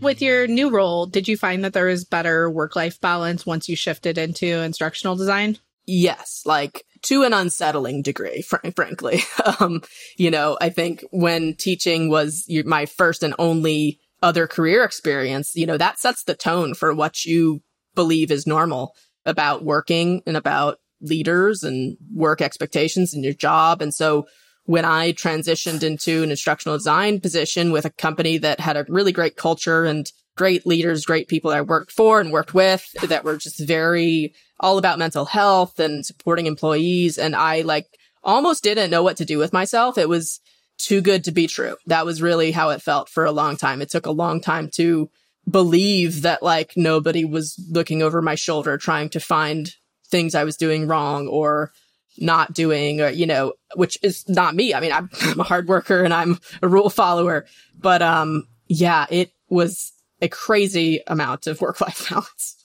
With 0.03 0.21
your 0.21 0.47
new 0.47 0.71
role, 0.71 1.07
did 1.07 1.29
you 1.29 1.37
find 1.37 1.65
that 1.65 1.73
there 1.73 1.87
was 1.87 2.05
better 2.05 2.51
work 2.51 2.77
life 2.77 3.01
balance 3.01 3.47
once 3.47 3.69
you 3.69 3.77
shifted 3.77 4.19
into 4.19 4.47
instructional 4.47 5.17
design? 5.17 5.59
Yes, 5.87 6.43
like 6.45 6.85
to 7.03 7.25
an 7.25 7.33
unsettling 7.33 8.03
degree, 8.03 8.43
fr- 8.43 8.71
frankly. 8.77 9.23
um, 9.61 9.83
you 10.17 10.31
know, 10.31 10.57
I 10.61 10.71
think 10.71 11.05
when 11.11 11.55
teaching 11.55 12.09
was 12.09 12.47
my 12.65 12.87
first 12.87 13.23
and 13.23 13.35
only 13.39 13.99
other 14.23 14.47
career 14.47 14.85
experience, 14.85 15.57
you 15.57 15.67
know, 15.67 15.79
that 15.79 15.99
sets 15.99 16.25
the 16.25 16.35
tone 16.35 16.75
for 16.75 16.95
what 16.95 17.25
you 17.25 17.63
believe 17.95 18.31
is 18.31 18.47
normal 18.47 18.95
about 19.27 19.65
working 19.65 20.23
and 20.27 20.37
about 20.37 20.79
leaders 21.01 21.65
and 21.65 21.97
work 22.15 22.41
expectations 22.41 23.13
in 23.13 23.25
your 23.25 23.33
job. 23.33 23.83
And 23.83 23.93
so 23.93 24.27
when 24.65 24.85
I 24.85 25.13
transitioned 25.13 25.83
into 25.83 26.23
an 26.23 26.31
instructional 26.31 26.77
design 26.77 27.21
position 27.21 27.73
with 27.73 27.85
a 27.85 27.91
company 27.91 28.39
that 28.39 28.61
had 28.61 28.77
a 28.77 28.87
really 28.89 29.13
great 29.13 29.37
culture 29.37 29.85
and 29.85 30.11
great 30.37 30.67
leaders, 30.67 31.05
great 31.05 31.29
people 31.29 31.51
I 31.51 31.61
worked 31.61 31.91
for 31.91 32.21
and 32.21 32.33
worked 32.33 32.55
with 32.55 32.87
that 33.07 33.25
were 33.25 33.37
just 33.37 33.61
very 33.61 34.35
all 34.61 34.79
about 34.79 34.99
mental 34.99 35.25
health 35.25 35.81
and 35.81 36.07
supporting 36.07 36.47
employees. 36.47 37.19
And 37.19 37.35
I 37.35 37.63
like 37.63 37.87
almost 38.23 38.63
didn't 38.63 38.91
know 38.91 39.03
what 39.03 39.17
to 39.17 39.25
do 39.25 39.39
with 39.39 39.53
myself. 39.53 39.99
It 39.99 40.09
was 40.09 40.41
too 40.79 41.01
good 41.01 41.25
to 41.25 41.33
be 41.33 41.47
true. 41.47 41.77
That 41.87 42.07
was 42.07 42.23
really 42.23 42.53
how 42.53 42.71
it 42.71 42.83
felt 42.83 43.09
for 43.09 43.25
a 43.25 43.33
long 43.33 43.57
time. 43.57 43.83
It 43.83 43.91
took 43.91 44.07
a 44.07 44.13
long 44.13 44.41
time 44.41 44.69
to 44.75 45.11
believe 45.51 46.23
that 46.23 46.43
like 46.43 46.73
nobody 46.77 47.25
was 47.25 47.61
looking 47.71 48.03
over 48.03 48.23
my 48.23 48.37
shoulder 48.37 48.79
trying 48.79 49.09
to 49.11 49.21
find 49.21 49.75
things 50.09 50.35
I 50.35 50.45
was 50.45 50.57
doing 50.57 50.87
wrong 50.87 51.27
or 51.27 51.73
not 52.19 52.53
doing 52.53 53.01
or 53.01 53.09
you 53.09 53.27
know 53.27 53.55
which 53.75 53.99
is 54.03 54.29
not 54.29 54.55
me. 54.55 54.75
I 54.75 54.81
mean 54.81 54.93
I'm, 54.93 55.11
I'm, 55.23 55.41
a 55.41 55.45
hard 55.45 55.69
worker 55.69 56.03
and 56.03 56.13
i'm 56.13 56.39
a 56.61 56.69
rule 56.69 56.91
follower 56.91 57.47
but 57.79 58.03
um 58.03 58.47
yeah 58.69 59.07
it 59.11 59.33
was 59.49 59.93
a 60.21 60.29
crazy 60.29 61.01
amount 61.07 61.47
of 61.47 61.61
work 61.61 61.81
life 61.81 62.09
balance. 62.09 62.57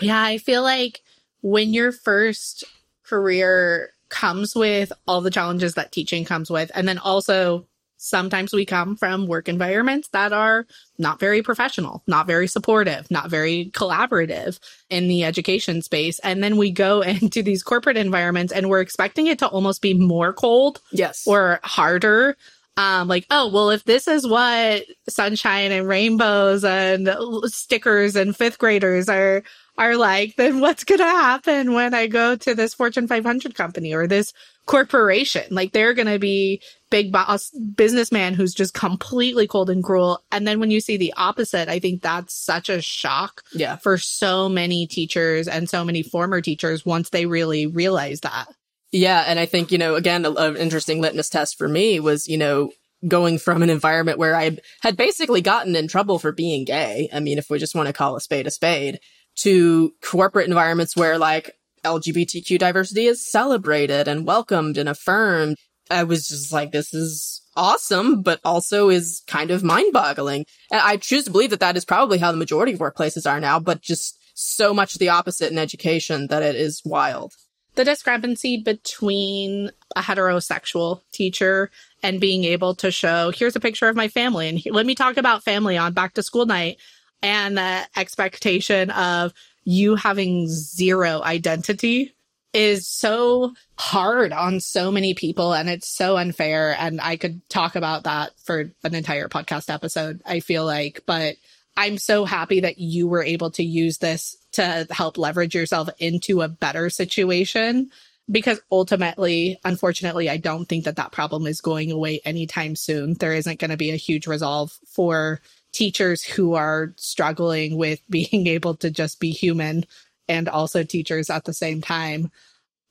Yeah 0.00 0.22
i 0.22 0.38
feel 0.38 0.62
like 0.62 1.02
when 1.42 1.74
your 1.74 1.92
first 1.92 2.64
career 3.04 3.90
comes 4.08 4.54
with 4.54 4.92
all 5.06 5.20
the 5.20 5.30
challenges 5.30 5.74
that 5.74 5.92
teaching 5.92 6.24
comes 6.24 6.50
with 6.50 6.70
and 6.74 6.86
then 6.88 6.98
also 6.98 7.66
sometimes 8.04 8.52
we 8.52 8.66
come 8.66 8.96
from 8.96 9.26
work 9.26 9.48
environments 9.48 10.08
that 10.08 10.32
are 10.32 10.66
not 10.98 11.18
very 11.18 11.42
professional, 11.42 12.02
not 12.06 12.26
very 12.26 12.46
supportive, 12.46 13.10
not 13.10 13.30
very 13.30 13.70
collaborative 13.72 14.58
in 14.90 15.08
the 15.08 15.24
education 15.24 15.80
space. 15.80 16.18
And 16.18 16.44
then 16.44 16.56
we 16.56 16.70
go 16.70 17.00
into 17.02 17.42
these 17.42 17.62
corporate 17.62 17.96
environments 17.96 18.52
and 18.52 18.68
we're 18.68 18.80
expecting 18.80 19.26
it 19.26 19.38
to 19.38 19.48
almost 19.48 19.80
be 19.80 19.94
more 19.94 20.32
cold. 20.32 20.80
Yes. 20.92 21.26
Or 21.26 21.60
harder. 21.62 22.36
Um, 22.76 23.06
like, 23.06 23.26
oh, 23.30 23.48
well, 23.48 23.70
if 23.70 23.84
this 23.84 24.08
is 24.08 24.26
what 24.26 24.84
sunshine 25.08 25.70
and 25.70 25.86
rainbows 25.86 26.64
and 26.64 27.08
stickers 27.44 28.16
and 28.16 28.36
fifth 28.36 28.58
graders 28.58 29.08
are 29.08 29.44
are 29.76 29.96
like, 29.96 30.36
then 30.36 30.60
what's 30.60 30.84
going 30.84 31.00
to 31.00 31.04
happen 31.04 31.74
when 31.74 31.94
I 31.94 32.06
go 32.06 32.36
to 32.36 32.54
this 32.54 32.74
Fortune 32.74 33.08
500 33.08 33.54
company 33.54 33.92
or 33.92 34.06
this 34.06 34.32
corporation? 34.66 35.44
Like 35.50 35.72
they're 35.72 35.94
going 35.94 36.06
to 36.06 36.18
be 36.18 36.62
big 36.90 37.10
boss 37.10 37.50
businessman 37.50 38.34
who's 38.34 38.54
just 38.54 38.72
completely 38.72 39.48
cold 39.48 39.70
and 39.70 39.82
cruel. 39.82 40.22
And 40.30 40.46
then 40.46 40.60
when 40.60 40.70
you 40.70 40.80
see 40.80 40.96
the 40.96 41.12
opposite, 41.16 41.68
I 41.68 41.80
think 41.80 42.02
that's 42.02 42.34
such 42.34 42.68
a 42.68 42.80
shock 42.80 43.42
yeah. 43.52 43.76
for 43.76 43.98
so 43.98 44.48
many 44.48 44.86
teachers 44.86 45.48
and 45.48 45.68
so 45.68 45.84
many 45.84 46.02
former 46.02 46.40
teachers 46.40 46.86
once 46.86 47.10
they 47.10 47.26
really 47.26 47.66
realize 47.66 48.20
that. 48.20 48.46
Yeah. 48.94 49.24
And 49.26 49.40
I 49.40 49.46
think, 49.46 49.72
you 49.72 49.78
know, 49.78 49.96
again, 49.96 50.24
an 50.24 50.56
interesting 50.56 51.00
litmus 51.00 51.28
test 51.28 51.58
for 51.58 51.66
me 51.66 51.98
was, 51.98 52.28
you 52.28 52.38
know, 52.38 52.70
going 53.08 53.38
from 53.38 53.64
an 53.64 53.68
environment 53.68 54.18
where 54.18 54.36
I 54.36 54.56
had 54.82 54.96
basically 54.96 55.40
gotten 55.40 55.74
in 55.74 55.88
trouble 55.88 56.20
for 56.20 56.30
being 56.30 56.64
gay. 56.64 57.08
I 57.12 57.18
mean, 57.18 57.36
if 57.36 57.50
we 57.50 57.58
just 57.58 57.74
want 57.74 57.88
to 57.88 57.92
call 57.92 58.14
a 58.14 58.20
spade 58.20 58.46
a 58.46 58.52
spade 58.52 59.00
to 59.38 59.92
corporate 60.00 60.46
environments 60.46 60.96
where 60.96 61.18
like 61.18 61.50
LGBTQ 61.84 62.56
diversity 62.56 63.06
is 63.06 63.28
celebrated 63.28 64.06
and 64.06 64.28
welcomed 64.28 64.78
and 64.78 64.88
affirmed. 64.88 65.56
I 65.90 66.04
was 66.04 66.28
just 66.28 66.52
like, 66.52 66.70
this 66.70 66.94
is 66.94 67.42
awesome, 67.56 68.22
but 68.22 68.38
also 68.44 68.90
is 68.90 69.22
kind 69.26 69.50
of 69.50 69.64
mind 69.64 69.92
boggling. 69.92 70.46
And 70.70 70.80
I 70.80 70.98
choose 70.98 71.24
to 71.24 71.32
believe 71.32 71.50
that 71.50 71.58
that 71.60 71.76
is 71.76 71.84
probably 71.84 72.18
how 72.18 72.30
the 72.30 72.38
majority 72.38 72.74
of 72.74 72.78
workplaces 72.78 73.28
are 73.28 73.40
now, 73.40 73.58
but 73.58 73.82
just 73.82 74.16
so 74.34 74.72
much 74.72 74.94
the 74.94 75.08
opposite 75.08 75.50
in 75.50 75.58
education 75.58 76.28
that 76.28 76.44
it 76.44 76.54
is 76.54 76.80
wild. 76.84 77.32
The 77.74 77.84
discrepancy 77.84 78.58
between 78.58 79.70
a 79.96 80.00
heterosexual 80.00 81.00
teacher 81.12 81.70
and 82.02 82.20
being 82.20 82.44
able 82.44 82.74
to 82.76 82.90
show, 82.90 83.32
here's 83.34 83.56
a 83.56 83.60
picture 83.60 83.88
of 83.88 83.96
my 83.96 84.08
family, 84.08 84.48
and 84.48 84.62
let 84.66 84.86
me 84.86 84.94
talk 84.94 85.16
about 85.16 85.42
family 85.42 85.76
on 85.76 85.92
back 85.92 86.14
to 86.14 86.22
school 86.22 86.46
night 86.46 86.78
and 87.22 87.56
the 87.56 87.80
expectation 87.96 88.90
of 88.90 89.32
you 89.64 89.96
having 89.96 90.46
zero 90.46 91.22
identity 91.22 92.14
is 92.52 92.86
so 92.86 93.52
hard 93.76 94.32
on 94.32 94.60
so 94.60 94.92
many 94.92 95.14
people 95.14 95.52
and 95.52 95.68
it's 95.68 95.88
so 95.88 96.16
unfair. 96.16 96.76
And 96.78 97.00
I 97.00 97.16
could 97.16 97.46
talk 97.48 97.74
about 97.74 98.04
that 98.04 98.32
for 98.44 98.72
an 98.84 98.94
entire 98.94 99.28
podcast 99.28 99.72
episode, 99.72 100.22
I 100.24 100.40
feel 100.40 100.64
like, 100.64 101.02
but 101.06 101.34
I'm 101.76 101.98
so 101.98 102.24
happy 102.24 102.60
that 102.60 102.78
you 102.78 103.08
were 103.08 103.24
able 103.24 103.50
to 103.52 103.64
use 103.64 103.98
this 103.98 104.36
to 104.54 104.86
help 104.90 105.18
leverage 105.18 105.54
yourself 105.54 105.88
into 105.98 106.42
a 106.42 106.48
better 106.48 106.90
situation 106.90 107.90
because 108.30 108.60
ultimately, 108.72 109.58
unfortunately, 109.64 110.30
I 110.30 110.38
don't 110.38 110.66
think 110.66 110.84
that 110.84 110.96
that 110.96 111.12
problem 111.12 111.46
is 111.46 111.60
going 111.60 111.90
away 111.90 112.20
anytime 112.24 112.74
soon. 112.74 113.14
There 113.14 113.34
isn't 113.34 113.60
going 113.60 113.70
to 113.70 113.76
be 113.76 113.90
a 113.90 113.96
huge 113.96 114.26
resolve 114.26 114.78
for 114.86 115.40
teachers 115.72 116.22
who 116.22 116.54
are 116.54 116.94
struggling 116.96 117.76
with 117.76 118.00
being 118.10 118.46
able 118.46 118.76
to 118.76 118.90
just 118.90 119.20
be 119.20 119.30
human 119.30 119.84
and 120.28 120.48
also 120.48 120.82
teachers 120.82 121.28
at 121.28 121.44
the 121.44 121.52
same 121.52 121.82
time. 121.82 122.30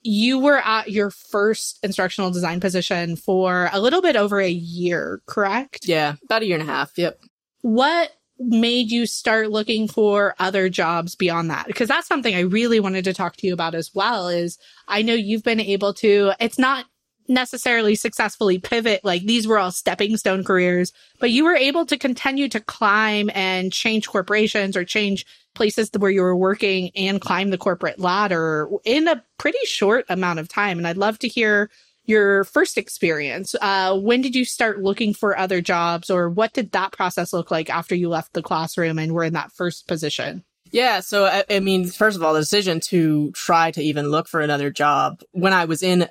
you 0.04 0.38
were 0.38 0.60
at 0.60 0.92
your 0.92 1.10
first 1.10 1.80
instructional 1.82 2.30
design 2.30 2.60
position 2.60 3.16
for 3.16 3.70
a 3.72 3.80
little 3.80 4.02
bit 4.02 4.16
over 4.16 4.40
a 4.40 4.50
year, 4.50 5.22
correct? 5.26 5.88
Yeah, 5.88 6.16
about 6.26 6.42
a 6.42 6.46
year 6.46 6.60
and 6.60 6.70
a 6.70 6.72
half. 6.72 6.92
Yep. 6.98 7.20
What 7.62 8.12
made 8.40 8.92
you 8.92 9.06
start 9.06 9.52
looking 9.52 9.88
for 9.88 10.36
other 10.40 10.70
jobs 10.70 11.16
beyond 11.16 11.50
that? 11.50 11.68
Because 11.68 11.88
that's 11.88 12.08
something 12.08 12.36
I 12.36 12.42
really 12.42 12.80
wanted 12.80 13.06
to 13.06 13.14
talk 13.14 13.36
to 13.38 13.48
you 13.48 13.54
about 13.54 13.76
as 13.76 13.92
well 13.94 14.28
is 14.28 14.58
I 14.88 15.02
know 15.02 15.14
you've 15.14 15.44
been 15.44 15.60
able 15.60 15.94
to, 15.96 16.34
it's 16.40 16.60
not 16.60 16.86
necessarily 17.28 17.96
successfully 17.96 18.60
pivot. 18.60 19.04
Like 19.04 19.24
these 19.24 19.48
were 19.48 19.60
all 19.60 19.72
stepping 19.72 20.18
stone 20.18 20.44
careers, 20.44 20.92
but 21.20 21.32
you 21.32 21.44
were 21.46 21.56
able 21.56 21.86
to 21.86 21.98
continue 21.98 22.50
to 22.50 22.60
climb 22.60 23.30
and 23.34 23.72
change 23.72 24.08
corporations 24.08 24.76
or 24.76 24.84
change 24.84 25.26
places 25.56 25.90
where 25.98 26.12
you 26.12 26.22
were 26.22 26.36
working 26.36 26.92
and 26.96 27.22
climb 27.22 27.50
the 27.50 27.58
corporate 27.58 28.00
ladder 28.00 28.68
in 28.84 29.08
a 29.08 29.24
pretty 29.38 29.66
short 29.66 30.06
amount 30.10 30.40
of 30.40 30.50
time. 30.50 30.78
And 30.78 30.88
I'd 30.88 30.98
love 30.98 31.20
to 31.20 31.28
hear 31.28 31.70
your 32.06 32.44
first 32.44 32.78
experience. 32.78 33.56
Uh, 33.62 33.98
when 33.98 34.22
did 34.22 34.36
you 34.36 34.46
start 34.46 34.82
looking 34.82 35.14
for 35.14 35.38
other 35.38 35.62
jobs 35.62 36.10
or 36.10 36.30
what 36.30 36.54
did 36.54 36.72
that 36.72 36.92
process 36.92 37.34
look 37.34 37.50
like 37.50 37.70
after 37.70 37.96
you 37.96 38.10
left 38.10 38.34
the 38.34 38.42
classroom 38.42 39.00
and 39.00 39.14
were 39.14 39.24
in 39.24 39.34
that 39.34 39.52
first 39.52 39.88
position? 39.88 40.44
Yeah. 40.72 41.02
So, 41.02 41.26
I, 41.26 41.44
I, 41.52 41.60
mean, 41.60 41.86
first 41.86 42.18
of 42.18 42.24
all, 42.24 42.34
the 42.34 42.40
decision 42.40 42.80
to 42.86 43.32
try 43.34 43.70
to 43.72 43.82
even 43.82 44.10
look 44.10 44.28
for 44.28 44.42
another 44.42 44.72
job 44.72 45.22
when 45.32 45.54
I 45.54 45.66
was 45.66 45.84
in 45.84 46.10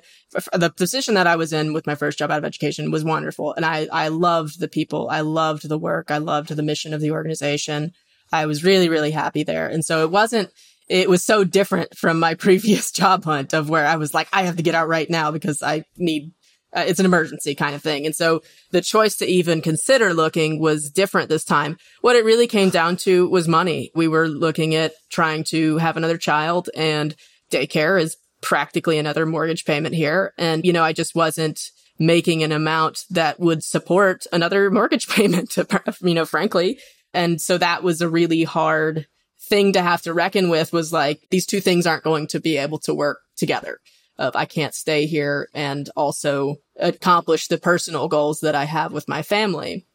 the 0.53 0.69
position 0.69 1.15
that 1.15 1.27
I 1.27 1.35
was 1.35 1.51
in 1.51 1.73
with 1.73 1.85
my 1.85 1.95
first 1.95 2.17
job 2.17 2.31
out 2.31 2.37
of 2.37 2.45
education 2.45 2.89
was 2.89 3.03
wonderful. 3.03 3.53
And 3.53 3.65
I, 3.65 3.87
I 3.91 4.07
loved 4.07 4.61
the 4.61 4.69
people. 4.69 5.09
I 5.09 5.19
loved 5.19 5.67
the 5.67 5.77
work. 5.77 6.11
I 6.11 6.19
loved 6.19 6.47
the 6.47 6.63
mission 6.63 6.93
of 6.93 7.01
the 7.01 7.11
organization. 7.11 7.91
I 8.31 8.45
was 8.45 8.63
really, 8.63 8.87
really 8.87 9.11
happy 9.11 9.43
there. 9.43 9.67
And 9.67 9.83
so 9.83 10.01
it 10.03 10.11
wasn't, 10.11 10.49
it 10.89 11.09
was 11.09 11.23
so 11.23 11.43
different 11.43 11.97
from 11.97 12.19
my 12.19 12.33
previous 12.45 12.91
job 12.91 13.23
hunt 13.25 13.53
of 13.53 13.69
where 13.69 13.85
I 13.85 13.95
was 13.95 14.13
like, 14.13 14.27
I 14.33 14.43
have 14.43 14.57
to 14.57 14.63
get 14.63 14.75
out 14.75 14.87
right 14.87 15.09
now 15.09 15.31
because 15.31 15.61
I 15.63 15.85
need 15.97 16.31
uh, 16.75 16.83
it's 16.87 16.99
an 16.99 17.05
emergency 17.05 17.55
kind 17.55 17.75
of 17.75 17.81
thing. 17.81 18.05
And 18.05 18.15
so 18.15 18.41
the 18.71 18.81
choice 18.81 19.15
to 19.17 19.25
even 19.25 19.61
consider 19.61 20.13
looking 20.13 20.59
was 20.59 20.89
different 20.89 21.29
this 21.29 21.43
time. 21.43 21.77
What 22.01 22.15
it 22.15 22.25
really 22.25 22.47
came 22.47 22.69
down 22.69 22.97
to 22.97 23.29
was 23.29 23.47
money. 23.47 23.91
We 23.93 24.07
were 24.07 24.27
looking 24.27 24.73
at 24.75 24.93
trying 25.09 25.43
to 25.45 25.77
have 25.77 25.97
another 25.97 26.17
child 26.17 26.69
and 26.75 27.15
daycare 27.51 28.01
is 28.01 28.17
practically 28.41 28.97
another 28.97 29.25
mortgage 29.25 29.65
payment 29.65 29.95
here. 29.95 30.33
And, 30.37 30.65
you 30.65 30.73
know, 30.73 30.83
I 30.83 30.93
just 30.93 31.15
wasn't 31.15 31.69
making 31.99 32.43
an 32.43 32.51
amount 32.51 33.03
that 33.11 33.39
would 33.39 33.63
support 33.63 34.25
another 34.33 34.71
mortgage 34.71 35.07
payment, 35.07 35.55
you 36.01 36.13
know, 36.13 36.25
frankly. 36.25 36.79
And 37.13 37.39
so 37.39 37.57
that 37.59 37.83
was 37.83 38.01
a 38.01 38.09
really 38.09 38.43
hard 38.43 39.05
thing 39.43 39.73
to 39.73 39.81
have 39.81 40.01
to 40.03 40.13
reckon 40.13 40.49
with 40.49 40.73
was 40.73 40.93
like, 40.93 41.21
these 41.29 41.45
two 41.45 41.61
things 41.61 41.85
aren't 41.85 42.03
going 42.03 42.27
to 42.27 42.39
be 42.39 42.57
able 42.57 42.79
to 42.79 42.93
work 42.93 43.19
together 43.35 43.79
of 44.17 44.35
I 44.35 44.45
can't 44.45 44.75
stay 44.75 45.05
here 45.05 45.49
and 45.53 45.89
also 45.95 46.57
accomplish 46.79 47.47
the 47.47 47.57
personal 47.57 48.07
goals 48.07 48.41
that 48.41 48.55
I 48.55 48.65
have 48.65 48.93
with 48.93 49.07
my 49.07 49.23
family. 49.23 49.87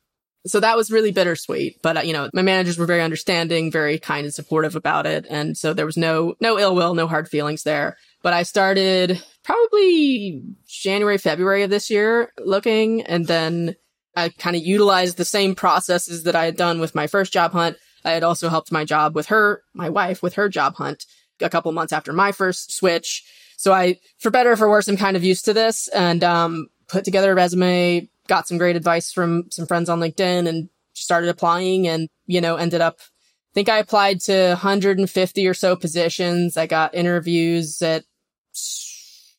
So 0.46 0.60
that 0.60 0.76
was 0.76 0.90
really 0.90 1.12
bittersweet, 1.12 1.82
but 1.82 1.98
uh, 1.98 2.00
you 2.00 2.12
know, 2.12 2.30
my 2.32 2.42
managers 2.42 2.78
were 2.78 2.86
very 2.86 3.02
understanding, 3.02 3.70
very 3.70 3.98
kind 3.98 4.24
and 4.24 4.34
supportive 4.34 4.76
about 4.76 5.06
it. 5.06 5.26
And 5.28 5.56
so 5.56 5.74
there 5.74 5.86
was 5.86 5.96
no, 5.96 6.34
no 6.40 6.58
ill 6.58 6.74
will, 6.74 6.94
no 6.94 7.06
hard 7.06 7.28
feelings 7.28 7.64
there. 7.64 7.96
But 8.22 8.32
I 8.32 8.44
started 8.44 9.22
probably 9.44 10.42
January, 10.66 11.18
February 11.18 11.64
of 11.64 11.70
this 11.70 11.90
year 11.90 12.32
looking 12.38 13.02
and 13.02 13.26
then 13.26 13.76
I 14.16 14.30
kind 14.30 14.56
of 14.56 14.62
utilized 14.62 15.16
the 15.16 15.24
same 15.24 15.54
processes 15.54 16.24
that 16.24 16.34
I 16.34 16.44
had 16.44 16.56
done 16.56 16.80
with 16.80 16.94
my 16.94 17.06
first 17.06 17.32
job 17.32 17.52
hunt. 17.52 17.76
I 18.04 18.12
had 18.12 18.22
also 18.22 18.48
helped 18.48 18.72
my 18.72 18.84
job 18.84 19.14
with 19.14 19.26
her, 19.26 19.62
my 19.74 19.88
wife 19.88 20.22
with 20.22 20.34
her 20.34 20.48
job 20.48 20.76
hunt 20.76 21.06
a 21.40 21.50
couple 21.50 21.70
months 21.72 21.92
after 21.92 22.12
my 22.12 22.32
first 22.32 22.72
switch. 22.72 23.24
So 23.56 23.72
I, 23.72 23.98
for 24.18 24.30
better 24.30 24.52
or 24.52 24.56
for 24.56 24.68
worse, 24.68 24.88
I'm 24.88 24.96
kind 24.96 25.16
of 25.16 25.24
used 25.24 25.44
to 25.46 25.52
this 25.52 25.88
and, 25.88 26.22
um, 26.22 26.68
put 26.88 27.04
together 27.04 27.32
a 27.32 27.34
resume, 27.34 28.08
got 28.28 28.48
some 28.48 28.58
great 28.58 28.76
advice 28.76 29.12
from 29.12 29.50
some 29.50 29.66
friends 29.66 29.88
on 29.88 30.00
LinkedIn 30.00 30.48
and 30.48 30.68
started 30.94 31.28
applying 31.28 31.86
and, 31.86 32.08
you 32.26 32.40
know, 32.40 32.56
ended 32.56 32.80
up, 32.80 32.98
I 33.00 33.54
think 33.54 33.68
I 33.68 33.78
applied 33.78 34.20
to 34.22 34.48
150 34.50 35.46
or 35.46 35.54
so 35.54 35.76
positions. 35.76 36.56
I 36.56 36.66
got 36.66 36.94
interviews 36.94 37.82
at 37.82 38.04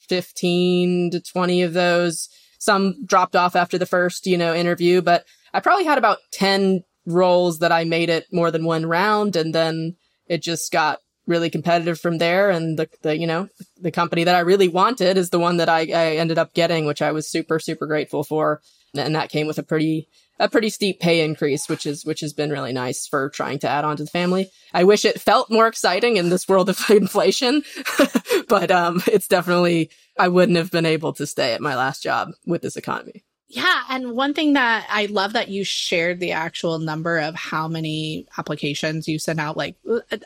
15 0.10 1.12
to 1.12 1.22
20 1.22 1.62
of 1.64 1.74
those. 1.74 2.30
Some 2.58 3.06
dropped 3.06 3.36
off 3.36 3.56
after 3.56 3.78
the 3.78 3.86
first, 3.86 4.28
you 4.28 4.38
know, 4.38 4.54
interview, 4.54 5.02
but 5.02 5.26
I 5.54 5.60
probably 5.60 5.86
had 5.86 5.98
about 5.98 6.20
10 6.32 6.84
roles 7.06 7.60
that 7.60 7.72
I 7.72 7.84
made 7.84 8.10
it 8.10 8.26
more 8.32 8.52
than 8.52 8.66
one 8.66 8.86
round. 8.86 9.36
And 9.36 9.54
then 9.54 9.96
it 10.28 10.42
just 10.44 10.72
got 10.72 11.00
really 11.28 11.50
competitive 11.50 12.00
from 12.00 12.18
there. 12.18 12.50
And 12.50 12.78
the, 12.78 12.90
the, 13.02 13.18
you 13.18 13.28
know, 13.28 13.48
the 13.80 13.92
company 13.92 14.24
that 14.24 14.36
I 14.36 14.40
really 14.40 14.68
wanted 14.68 15.18
is 15.18 15.30
the 15.30 15.40
one 15.40 15.58
that 15.58 15.70
I, 15.70 15.82
I 15.82 16.16
ended 16.18 16.38
up 16.38 16.54
getting, 16.54 16.86
which 16.86 17.02
I 17.02 17.12
was 17.12 17.30
super, 17.30 17.60
super 17.60 17.86
grateful 17.86 18.24
for. 18.24 18.62
And 18.96 19.16
that 19.16 19.30
came 19.30 19.46
with 19.46 19.60
a 19.60 19.64
pretty, 19.64 20.08
a 20.40 20.50
pretty 20.50 20.70
steep 20.70 21.00
pay 21.00 21.24
increase, 21.24 21.70
which 21.70 21.86
is, 21.86 22.04
which 22.04 22.22
has 22.22 22.34
been 22.34 22.50
really 22.50 22.74
nice 22.74 23.06
for 23.06 23.30
trying 23.30 23.60
to 23.60 23.70
add 23.70 23.86
on 23.86 23.98
to 23.98 24.04
the 24.04 24.10
family. 24.10 24.50
I 24.74 24.84
wish 24.84 25.06
it 25.06 25.22
felt 25.22 25.52
more 25.52 25.68
exciting 25.68 26.18
in 26.18 26.30
this 26.30 26.48
world 26.48 26.70
of 26.70 26.84
inflation, 26.90 27.62
but, 28.48 28.72
um, 28.72 29.04
it's 29.06 29.28
definitely, 29.28 29.92
I 30.18 30.30
wouldn't 30.30 30.58
have 30.58 30.72
been 30.72 30.88
able 30.88 31.14
to 31.14 31.28
stay 31.28 31.54
at 31.54 31.62
my 31.62 31.76
last 31.76 32.02
job 32.02 32.30
with 32.48 32.64
this 32.64 32.76
economy. 32.76 33.24
Yeah. 33.50 33.82
And 33.90 34.12
one 34.12 34.36
thing 34.36 34.54
that 34.54 34.86
I 34.90 35.08
love 35.08 35.34
that 35.34 35.50
you 35.50 35.64
shared 35.64 36.20
the 36.20 36.34
actual 36.34 36.78
number 36.78 37.18
of 37.18 37.34
how 37.34 37.68
many 37.68 38.28
applications 38.38 39.08
you 39.08 39.18
sent 39.18 39.40
out. 39.40 39.58
Like, 39.58 39.76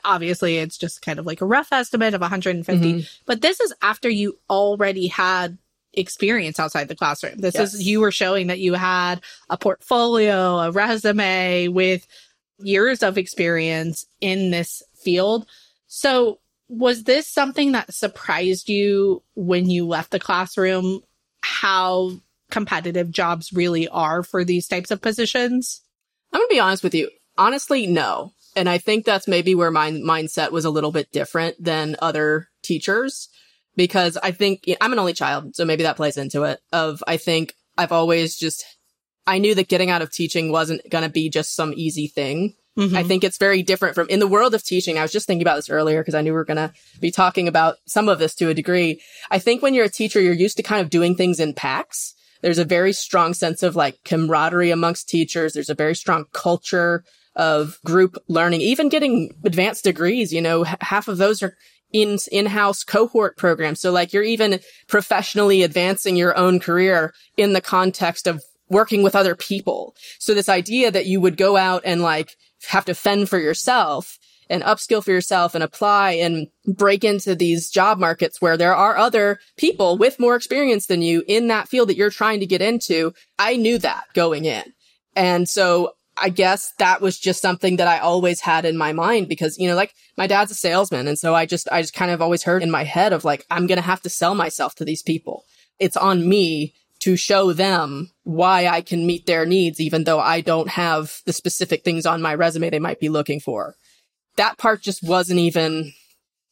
obviously, 0.03 0.57
it's 0.57 0.77
just 0.77 1.01
kind 1.01 1.19
of 1.19 1.25
like 1.25 1.39
a 1.39 1.45
rough 1.45 1.71
estimate 1.71 2.13
of 2.13 2.21
150, 2.21 2.93
mm-hmm. 2.93 2.99
but 3.25 3.41
this 3.41 3.61
is 3.61 3.73
after 3.81 4.09
you 4.09 4.37
already 4.49 5.07
had 5.07 5.57
experience 5.93 6.59
outside 6.59 6.89
the 6.89 6.95
classroom. 6.95 7.37
This 7.37 7.55
yes. 7.55 7.73
is, 7.73 7.87
you 7.87 8.01
were 8.01 8.11
showing 8.11 8.47
that 8.47 8.59
you 8.59 8.73
had 8.73 9.21
a 9.49 9.57
portfolio, 9.57 10.57
a 10.57 10.71
resume 10.71 11.69
with 11.69 12.05
years 12.59 13.03
of 13.03 13.17
experience 13.17 14.05
in 14.19 14.51
this 14.51 14.83
field. 14.95 15.45
So, 15.87 16.39
was 16.67 17.03
this 17.03 17.27
something 17.27 17.73
that 17.73 17.93
surprised 17.93 18.67
you 18.67 19.21
when 19.35 19.69
you 19.69 19.87
left 19.87 20.11
the 20.11 20.19
classroom? 20.19 21.01
How 21.41 22.11
competitive 22.53 23.09
jobs 23.09 23.51
really 23.51 23.87
are 23.87 24.21
for 24.21 24.45
these 24.45 24.67
types 24.67 24.91
of 24.91 25.01
positions? 25.01 25.81
I'm 26.31 26.39
going 26.39 26.47
to 26.49 26.53
be 26.53 26.59
honest 26.59 26.83
with 26.83 26.93
you. 26.93 27.09
Honestly, 27.35 27.87
no. 27.87 28.31
And 28.55 28.69
I 28.69 28.77
think 28.77 29.05
that's 29.05 29.27
maybe 29.27 29.55
where 29.55 29.71
my 29.71 29.89
mindset 29.89 30.51
was 30.51 30.63
a 30.63 30.69
little 30.69 30.91
bit 30.91 31.11
different 31.11 31.55
than 31.61 31.95
other 31.99 32.47
teachers 32.61 33.27
because 33.75 34.17
I 34.21 34.29
think 34.29 34.69
I'm 34.79 34.93
an 34.93 34.99
only 34.99 35.13
child. 35.13 35.55
So 35.55 35.65
maybe 35.65 35.81
that 35.81 35.95
plays 35.95 36.15
into 36.15 36.43
it 36.43 36.59
of, 36.71 37.03
I 37.07 37.17
think 37.17 37.55
I've 37.75 37.91
always 37.91 38.37
just, 38.37 38.63
I 39.25 39.39
knew 39.39 39.55
that 39.55 39.67
getting 39.67 39.89
out 39.89 40.03
of 40.03 40.11
teaching 40.11 40.51
wasn't 40.51 40.87
going 40.91 41.03
to 41.03 41.09
be 41.09 41.31
just 41.31 41.55
some 41.55 41.73
easy 41.75 42.05
thing. 42.05 42.53
Mm-hmm. 42.77 42.95
I 42.95 43.01
think 43.01 43.23
it's 43.23 43.39
very 43.39 43.63
different 43.63 43.95
from 43.95 44.09
in 44.09 44.19
the 44.19 44.27
world 44.27 44.53
of 44.53 44.63
teaching. 44.63 44.99
I 44.99 45.01
was 45.01 45.11
just 45.11 45.25
thinking 45.25 45.41
about 45.41 45.55
this 45.55 45.71
earlier 45.71 46.01
because 46.01 46.13
I 46.13 46.21
knew 46.21 46.33
we 46.33 46.37
were 46.37 46.45
going 46.45 46.57
to 46.57 46.71
be 46.99 47.09
talking 47.09 47.47
about 47.47 47.77
some 47.87 48.09
of 48.09 48.19
this 48.19 48.35
to 48.35 48.49
a 48.49 48.53
degree. 48.53 49.01
I 49.31 49.39
think 49.39 49.63
when 49.63 49.73
you're 49.73 49.85
a 49.85 49.89
teacher, 49.89 50.21
you're 50.21 50.33
used 50.33 50.57
to 50.57 50.63
kind 50.63 50.81
of 50.81 50.91
doing 50.91 51.15
things 51.15 51.39
in 51.39 51.53
packs. 51.53 52.13
There's 52.43 52.59
a 52.59 52.65
very 52.65 52.93
strong 52.93 53.33
sense 53.33 53.63
of 53.63 53.75
like 53.75 54.03
camaraderie 54.03 54.69
amongst 54.69 55.09
teachers. 55.09 55.53
There's 55.53 55.69
a 55.69 55.75
very 55.75 55.95
strong 55.95 56.25
culture 56.33 57.03
of 57.35 57.79
group 57.83 58.17
learning, 58.27 58.61
even 58.61 58.89
getting 58.89 59.33
advanced 59.43 59.85
degrees. 59.85 60.31
You 60.31 60.41
know, 60.41 60.65
h- 60.65 60.75
half 60.81 61.07
of 61.07 61.17
those 61.17 61.41
are 61.41 61.55
in 61.93 62.17
in-house 62.31 62.83
cohort 62.83 63.37
programs. 63.37 63.79
So 63.79 63.91
like 63.91 64.13
you're 64.13 64.23
even 64.23 64.59
professionally 64.87 65.63
advancing 65.63 66.15
your 66.15 66.37
own 66.37 66.59
career 66.59 67.13
in 67.37 67.53
the 67.53 67.61
context 67.61 68.27
of 68.27 68.43
working 68.69 69.03
with 69.03 69.15
other 69.15 69.35
people. 69.35 69.95
So 70.19 70.33
this 70.33 70.49
idea 70.49 70.91
that 70.91 71.05
you 71.05 71.21
would 71.21 71.37
go 71.37 71.55
out 71.55 71.83
and 71.85 72.01
like 72.01 72.35
have 72.67 72.85
to 72.85 72.95
fend 72.95 73.29
for 73.29 73.39
yourself 73.39 74.17
and 74.53 74.63
upskill 74.63 75.03
for 75.03 75.11
yourself 75.11 75.55
and 75.55 75.63
apply 75.63 76.11
and 76.11 76.47
break 76.67 77.03
into 77.03 77.33
these 77.35 77.69
job 77.69 77.97
markets 77.97 78.39
where 78.39 78.55
there 78.55 78.75
are 78.75 78.95
other 78.95 79.39
people 79.57 79.97
with 79.97 80.19
more 80.19 80.35
experience 80.35 80.85
than 80.85 81.01
you 81.01 81.23
in 81.27 81.47
that 81.47 81.67
field 81.67 81.89
that 81.89 81.97
you're 81.97 82.11
trying 82.11 82.39
to 82.39 82.45
get 82.45 82.61
into. 82.61 83.13
I 83.39 83.57
knew 83.57 83.79
that 83.79 84.05
going 84.13 84.45
in. 84.45 84.63
And 85.15 85.49
so 85.49 85.93
I 86.15 86.29
guess 86.29 86.71
that 86.77 87.01
was 87.01 87.17
just 87.17 87.41
something 87.41 87.77
that 87.77 87.87
I 87.87 87.97
always 87.97 88.39
had 88.39 88.65
in 88.65 88.77
my 88.77 88.93
mind 88.93 89.27
because, 89.27 89.57
you 89.57 89.67
know, 89.67 89.75
like 89.75 89.93
my 90.17 90.27
dad's 90.27 90.51
a 90.51 90.55
salesman. 90.55 91.07
And 91.07 91.17
so 91.17 91.33
I 91.33 91.47
just, 91.47 91.67
I 91.71 91.81
just 91.81 91.95
kind 91.95 92.11
of 92.11 92.21
always 92.21 92.43
heard 92.43 92.61
in 92.61 92.69
my 92.69 92.83
head 92.83 93.11
of 93.11 93.25
like, 93.25 93.45
I'm 93.49 93.65
going 93.65 93.77
to 93.77 93.81
have 93.81 94.01
to 94.01 94.09
sell 94.09 94.35
myself 94.35 94.75
to 94.75 94.85
these 94.85 95.01
people. 95.01 95.43
It's 95.79 95.97
on 95.97 96.29
me 96.29 96.75
to 96.99 97.17
show 97.17 97.51
them 97.51 98.11
why 98.23 98.67
I 98.67 98.81
can 98.81 99.07
meet 99.07 99.25
their 99.25 99.45
needs, 99.45 99.81
even 99.81 100.03
though 100.03 100.19
I 100.19 100.41
don't 100.41 100.69
have 100.69 101.21
the 101.25 101.33
specific 101.33 101.83
things 101.83 102.05
on 102.05 102.21
my 102.21 102.35
resume 102.35 102.69
they 102.69 102.79
might 102.79 102.99
be 102.99 103.09
looking 103.09 103.39
for 103.39 103.75
that 104.37 104.57
part 104.57 104.81
just 104.81 105.03
wasn't 105.03 105.39
even 105.39 105.93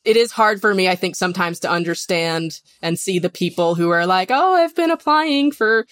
it 0.04 0.18
is 0.18 0.32
hard 0.32 0.62
for 0.62 0.74
me, 0.74 0.90
I 0.90 0.96
think, 0.96 1.16
sometimes 1.16 1.60
to 1.60 1.70
understand 1.70 2.60
and 2.82 2.98
see 2.98 3.20
the 3.20 3.30
people 3.30 3.76
who 3.76 3.90
are 3.90 4.08
like, 4.08 4.32
oh, 4.32 4.56
I've 4.56 4.76
been 4.76 4.90
applying 4.90 5.52
for 5.52 5.86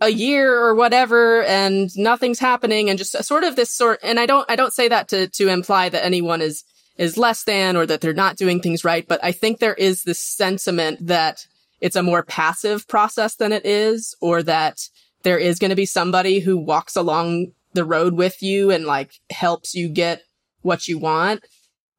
a 0.00 0.08
year 0.08 0.58
or 0.58 0.74
whatever 0.74 1.42
and 1.42 1.90
nothing's 1.94 2.38
happening 2.38 2.88
and 2.88 2.98
just 2.98 3.22
sort 3.22 3.44
of 3.44 3.54
this 3.54 3.70
sort 3.70 4.00
and 4.02 4.18
I 4.18 4.24
don't 4.24 4.50
I 4.50 4.56
don't 4.56 4.72
say 4.72 4.88
that 4.88 5.08
to 5.08 5.28
to 5.28 5.48
imply 5.48 5.90
that 5.90 6.04
anyone 6.04 6.40
is 6.40 6.64
is 6.96 7.18
less 7.18 7.44
than 7.44 7.76
or 7.76 7.84
that 7.86 8.00
they're 8.00 8.14
not 8.14 8.36
doing 8.36 8.60
things 8.60 8.84
right. 8.84 9.06
But 9.06 9.22
I 9.22 9.32
think 9.32 9.58
there 9.58 9.74
is 9.74 10.02
this 10.02 10.18
sentiment 10.18 11.06
that 11.06 11.46
it's 11.80 11.96
a 11.96 12.02
more 12.02 12.22
passive 12.22 12.86
process 12.88 13.36
than 13.36 13.52
it 13.52 13.64
is, 13.64 14.14
or 14.20 14.42
that 14.42 14.80
there 15.22 15.38
is 15.38 15.58
going 15.58 15.70
to 15.70 15.76
be 15.76 15.86
somebody 15.86 16.40
who 16.40 16.58
walks 16.58 16.96
along 16.96 17.52
the 17.72 17.84
road 17.84 18.14
with 18.14 18.42
you 18.42 18.70
and 18.70 18.84
like 18.84 19.12
helps 19.30 19.74
you 19.74 19.88
get 19.88 20.22
what 20.62 20.88
you 20.88 20.98
want. 20.98 21.44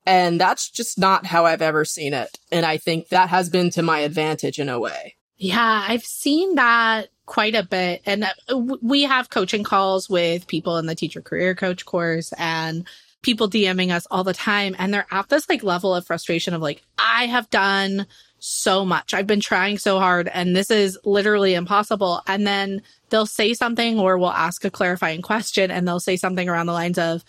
And 0.06 0.42
that's 0.42 0.70
just 0.70 0.98
not 0.98 1.26
how 1.26 1.46
I've 1.46 1.62
ever 1.62 1.86
seen 1.86 2.14
it. 2.14 2.40
And 2.52 2.66
I 2.66 2.78
think 2.78 3.10
that 3.10 3.30
has 3.30 3.50
been 3.50 3.70
to 3.72 3.84
my 3.84 4.00
advantage 4.00 4.60
in 4.60 4.70
a 4.70 4.80
way. 4.80 5.16
Yeah, 5.38 5.86
I've 5.88 6.04
seen 6.04 6.56
that 6.56 7.10
quite 7.26 7.56
a 7.56 7.64
bit. 7.64 8.02
And 8.06 8.24
uh, 8.24 8.58
we 8.82 9.04
have 9.04 9.30
coaching 9.30 9.64
calls 9.64 10.10
with 10.10 10.48
people 10.48 10.78
in 10.78 10.86
the 10.86 10.96
teacher 10.96 11.22
career 11.22 11.56
coach 11.56 11.86
course 11.86 12.34
and 12.38 12.86
people 13.22 13.50
DMing 13.50 13.92
us 13.92 14.08
all 14.10 14.24
the 14.24 14.34
time. 14.34 14.76
And 14.78 14.94
they're 14.94 15.08
at 15.12 15.30
this 15.30 15.48
like 15.48 15.64
level 15.64 15.94
of 15.94 16.06
frustration 16.06 16.54
of 16.54 16.62
like, 16.62 16.82
I 16.98 17.28
have 17.28 17.50
done 17.50 18.08
so 18.40 18.84
much. 18.84 19.14
I've 19.14 19.28
been 19.28 19.40
trying 19.40 19.78
so 19.78 20.00
hard 20.00 20.28
and 20.28 20.56
this 20.56 20.72
is 20.72 20.98
literally 21.06 21.54
impossible. 21.54 22.22
And 22.28 22.46
then 22.46 22.82
they'll 23.10 23.28
say 23.28 23.54
something 23.54 24.00
or 24.00 24.18
we'll 24.18 24.32
ask 24.32 24.66
a 24.66 24.72
clarifying 24.72 25.22
question 25.22 25.70
and 25.70 25.88
they'll 25.88 26.00
say 26.00 26.18
something 26.18 26.50
around 26.50 26.66
the 26.66 26.74
lines 26.74 26.98
of, 26.98 27.24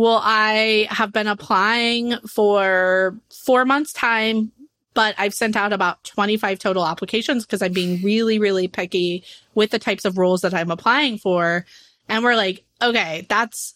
well, 0.00 0.22
I 0.24 0.86
have 0.88 1.12
been 1.12 1.26
applying 1.26 2.16
for 2.26 3.18
four 3.44 3.66
months 3.66 3.92
time, 3.92 4.50
but 4.94 5.14
I've 5.18 5.34
sent 5.34 5.56
out 5.56 5.74
about 5.74 6.02
25 6.04 6.58
total 6.58 6.86
applications 6.86 7.44
because 7.44 7.60
I'm 7.60 7.74
being 7.74 8.02
really, 8.02 8.38
really 8.38 8.66
picky 8.66 9.24
with 9.54 9.72
the 9.72 9.78
types 9.78 10.06
of 10.06 10.16
roles 10.16 10.40
that 10.40 10.54
I'm 10.54 10.70
applying 10.70 11.18
for. 11.18 11.66
And 12.08 12.24
we're 12.24 12.34
like, 12.34 12.64
okay, 12.80 13.26
that's 13.28 13.74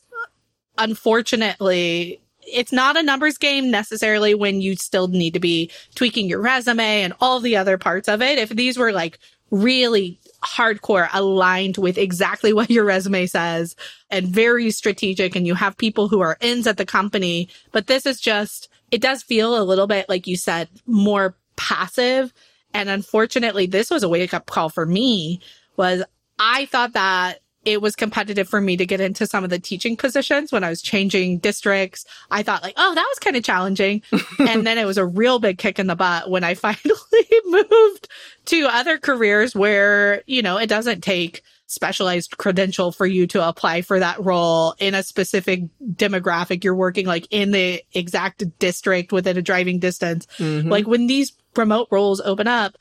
unfortunately 0.79 2.23
it's 2.41 2.73
not 2.73 2.97
a 2.97 3.03
numbers 3.03 3.37
game 3.37 3.71
necessarily 3.71 4.35
when 4.35 4.63
you 4.63 4.77
still 4.77 5.09
need 5.09 5.35
to 5.35 5.41
be 5.41 5.71
tweaking 5.95 6.27
your 6.27 6.41
resume 6.41 7.03
and 7.03 7.13
all 7.21 7.39
the 7.39 7.59
other 7.59 7.77
parts 7.77 8.09
of 8.09 8.23
it. 8.23 8.39
If 8.39 8.49
these 8.49 8.79
were 8.79 8.93
like 8.93 9.19
really 9.51 10.19
hardcore 10.45 11.09
aligned 11.13 11.77
with 11.79 11.99
exactly 11.99 12.53
what 12.55 12.71
your 12.71 12.85
resume 12.85 13.27
says 13.27 13.77
and 14.11 14.27
very 14.27 14.71
strategic 14.71 15.37
and 15.37 15.47
you 15.47 15.55
have 15.55 15.77
people 15.77 16.09
who 16.09 16.21
are 16.21 16.39
ins 16.41 16.67
at 16.67 16.77
the 16.77 16.87
company, 16.87 17.49
but 17.73 17.87
this 17.87 18.07
is 18.07 18.21
just, 18.21 18.69
it 18.91 19.01
does 19.01 19.23
feel 19.23 19.61
a 19.61 19.65
little 19.65 19.87
bit, 19.87 20.09
like 20.09 20.27
you 20.27 20.37
said, 20.37 20.69
more 20.87 21.37
passive. 21.57 22.33
And 22.73 22.89
unfortunately, 22.89 23.67
this 23.67 23.91
was 23.91 24.03
a 24.03 24.09
wake 24.09 24.35
up 24.35 24.47
call 24.47 24.69
for 24.69 24.87
me 24.87 25.41
was 25.77 26.03
I 26.39 26.67
thought 26.67 26.93
that 26.95 27.41
it 27.65 27.81
was 27.81 27.97
competitive 27.97 28.49
for 28.49 28.61
me 28.61 28.77
to 28.77 28.87
get 28.87 29.01
into 29.01 29.27
some 29.27 29.45
of 29.45 29.51
the 29.51 29.59
teaching 29.59 29.97
positions 29.97 30.53
when 30.53 30.65
I 30.65 30.71
was 30.71 30.83
changing 30.83 31.39
districts. 31.39 32.05
I 32.31 32.43
thought 32.43 32.63
like, 32.63 32.75
oh, 32.77 32.95
that 32.95 33.07
was 33.09 33.19
kind 33.19 33.37
of 33.37 33.45
challenging. 33.45 34.03
and 34.39 34.67
then 34.67 34.79
it 34.79 34.85
was 34.85 34.99
a 34.99 35.07
real 35.07 35.39
big 35.39 35.59
kick 35.59 35.79
in 35.79 35.87
the 35.87 35.97
butt 35.97 36.31
when 36.31 36.45
I 36.45 36.55
finally 36.65 36.85
moved 37.47 38.09
to 38.47 38.67
other 38.67 38.99
careers 38.99 39.55
where, 39.55 40.23
you 40.27 40.43
know, 40.43 40.59
it 40.59 40.69
doesn't 40.69 41.03
take 41.03 41.43
specialized 41.67 42.37
credential 42.37 42.93
for 42.93 43.07
you 43.07 43.27
to 43.27 43.47
apply 43.47 43.83
for 43.83 43.99
that 43.99 44.23
role 44.23 44.75
in 44.79 44.95
a 44.95 45.03
specific 45.03 45.63
demographic. 45.83 46.63
You're 46.63 46.75
working 46.75 47.07
like 47.07 47.27
in 47.31 47.51
the 47.51 47.83
exact 47.93 48.45
district 48.59 49.13
within 49.13 49.39
a 49.39 49.43
driving 49.43 49.79
distance. 49.79 50.27
Mm-hmm. 50.39 50.69
Like 50.69 50.87
when 50.87 51.07
these 51.07 51.33
remote 51.57 51.89
roles 51.91 52.21
open 52.21 52.47
up, 52.47 52.77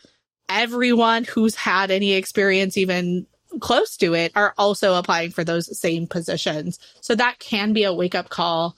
everyone 0.49 1.23
who's 1.23 1.55
had 1.55 1.91
any 1.91 2.13
experience 2.13 2.77
even 2.77 3.25
close 3.63 3.95
to 3.95 4.13
it 4.13 4.33
are 4.35 4.53
also 4.57 4.95
applying 4.95 5.31
for 5.31 5.45
those 5.45 5.79
same 5.79 6.05
positions. 6.05 6.77
So 6.99 7.15
that 7.15 7.39
can 7.39 7.71
be 7.71 7.85
a 7.85 7.93
wake 7.93 8.13
up 8.13 8.27
call. 8.27 8.75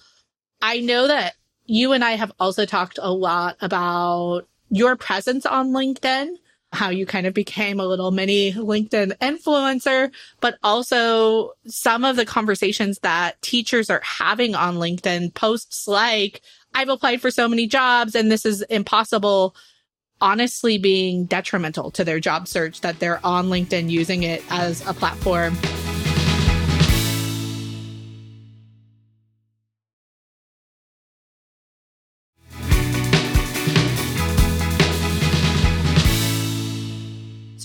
I 0.61 0.79
know 0.79 1.07
that 1.07 1.33
you 1.65 1.91
and 1.91 2.03
I 2.03 2.11
have 2.11 2.31
also 2.39 2.67
talked 2.67 2.99
a 3.01 3.11
lot 3.11 3.57
about 3.61 4.47
your 4.69 4.95
presence 4.95 5.43
on 5.43 5.71
LinkedIn, 5.71 6.35
how 6.71 6.91
you 6.91 7.07
kind 7.07 7.25
of 7.25 7.33
became 7.33 7.79
a 7.79 7.87
little 7.87 8.11
mini 8.11 8.53
LinkedIn 8.53 9.17
influencer, 9.17 10.11
but 10.39 10.59
also 10.61 11.53
some 11.65 12.05
of 12.05 12.15
the 12.15 12.25
conversations 12.25 12.99
that 12.99 13.41
teachers 13.41 13.89
are 13.89 14.03
having 14.03 14.53
on 14.53 14.75
LinkedIn 14.75 15.33
posts 15.33 15.87
like, 15.87 16.41
I've 16.75 16.89
applied 16.89 17.21
for 17.21 17.31
so 17.31 17.47
many 17.47 17.65
jobs 17.65 18.13
and 18.13 18.31
this 18.31 18.45
is 18.45 18.61
impossible 18.61 19.55
honestly 20.21 20.77
being 20.77 21.25
detrimental 21.25 21.91
to 21.91 22.03
their 22.03 22.19
job 22.19 22.47
search 22.47 22.81
that 22.81 22.99
they're 22.99 23.25
on 23.25 23.47
LinkedIn 23.47 23.89
using 23.89 24.23
it 24.23 24.43
as 24.49 24.85
a 24.87 24.93
platform. 24.93 25.57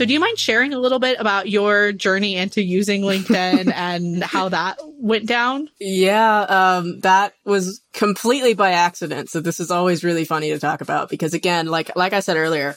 So 0.01 0.07
do 0.07 0.15
you 0.15 0.21
mind 0.21 0.39
sharing 0.39 0.73
a 0.73 0.79
little 0.79 0.99
bit 0.99 1.21
about 1.21 1.51
your 1.51 1.93
journey 1.93 2.37
into 2.37 2.63
using 2.63 3.03
LinkedIn 3.03 3.71
and 3.75 4.25
how 4.25 4.49
that 4.49 4.79
went 4.99 5.27
down? 5.27 5.69
Yeah, 5.79 6.41
um, 6.41 7.01
that 7.01 7.35
was 7.45 7.83
completely 7.93 8.55
by 8.55 8.71
accident. 8.71 9.29
So 9.29 9.41
this 9.41 9.61
is 9.61 9.71
always 9.71 10.03
really 10.03 10.25
funny 10.25 10.53
to 10.53 10.59
talk 10.59 10.81
about 10.81 11.11
because 11.11 11.35
again, 11.35 11.67
like, 11.67 11.95
like 11.97 12.15
I 12.15 12.21
said 12.21 12.39
earlier, 12.39 12.77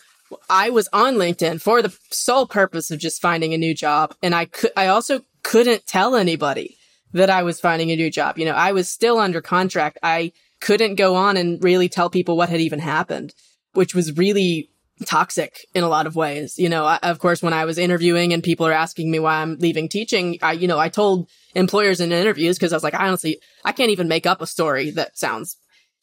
I 0.49 0.71
was 0.71 0.89
on 0.91 1.15
LinkedIn 1.15 1.62
for 1.62 1.81
the 1.81 1.97
sole 2.12 2.45
purpose 2.45 2.91
of 2.91 2.99
just 2.99 3.21
finding 3.21 3.53
a 3.53 3.57
new 3.57 3.73
job. 3.73 4.13
And 4.21 4.36
I 4.36 4.43
could, 4.43 4.71
I 4.75 4.88
also 4.88 5.21
couldn't 5.43 5.88
tell 5.88 6.17
anybody 6.17 6.75
that 7.13 7.29
I 7.29 7.43
was 7.43 7.57
finding 7.57 7.89
a 7.91 7.95
new 7.95 8.12
job. 8.12 8.38
You 8.38 8.43
know, 8.43 8.51
I 8.51 8.73
was 8.73 8.89
still 8.89 9.17
under 9.17 9.39
contract. 9.39 9.97
I 10.03 10.33
couldn't 10.59 10.95
go 10.95 11.15
on 11.15 11.38
and 11.38 11.63
really 11.63 11.88
tell 11.88 12.09
people 12.09 12.36
what 12.36 12.49
had 12.49 12.59
even 12.59 12.79
happened, 12.79 13.33
which 13.71 13.95
was 13.95 14.17
really 14.17 14.71
toxic 15.03 15.67
in 15.73 15.83
a 15.83 15.89
lot 15.89 16.07
of 16.07 16.15
ways. 16.15 16.57
You 16.57 16.69
know, 16.69 16.85
I, 16.85 16.99
of 17.03 17.19
course, 17.19 17.41
when 17.41 17.53
I 17.53 17.65
was 17.65 17.77
interviewing 17.77 18.33
and 18.33 18.43
people 18.43 18.65
are 18.65 18.71
asking 18.71 19.11
me 19.11 19.19
why 19.19 19.41
I'm 19.41 19.57
leaving 19.57 19.89
teaching, 19.89 20.37
I, 20.41 20.53
you 20.53 20.67
know, 20.67 20.79
I 20.79 20.89
told 20.89 21.29
employers 21.55 21.99
in 21.99 22.11
interviews 22.11 22.57
because 22.57 22.73
I 22.73 22.75
was 22.75 22.83
like, 22.83 22.93
I 22.93 23.07
honestly, 23.07 23.39
I 23.63 23.71
can't 23.71 23.91
even 23.91 24.07
make 24.07 24.25
up 24.25 24.41
a 24.41 24.47
story 24.47 24.91
that 24.91 25.17
sounds, 25.17 25.57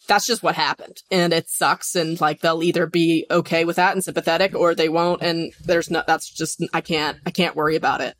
that's 0.08 0.26
just 0.26 0.42
what 0.42 0.54
happened. 0.54 0.98
And 1.10 1.32
it 1.32 1.48
sucks. 1.48 1.94
And 1.94 2.20
like, 2.20 2.40
they'll 2.40 2.62
either 2.62 2.86
be 2.86 3.26
okay 3.30 3.64
with 3.64 3.76
that 3.76 3.94
and 3.94 4.02
sympathetic 4.04 4.54
or 4.54 4.74
they 4.74 4.88
won't. 4.88 5.22
And 5.22 5.52
there's 5.64 5.90
no, 5.90 6.02
that's 6.06 6.30
just, 6.30 6.64
I 6.72 6.80
can't, 6.80 7.18
I 7.26 7.30
can't 7.30 7.56
worry 7.56 7.76
about 7.76 8.00
it 8.00 8.14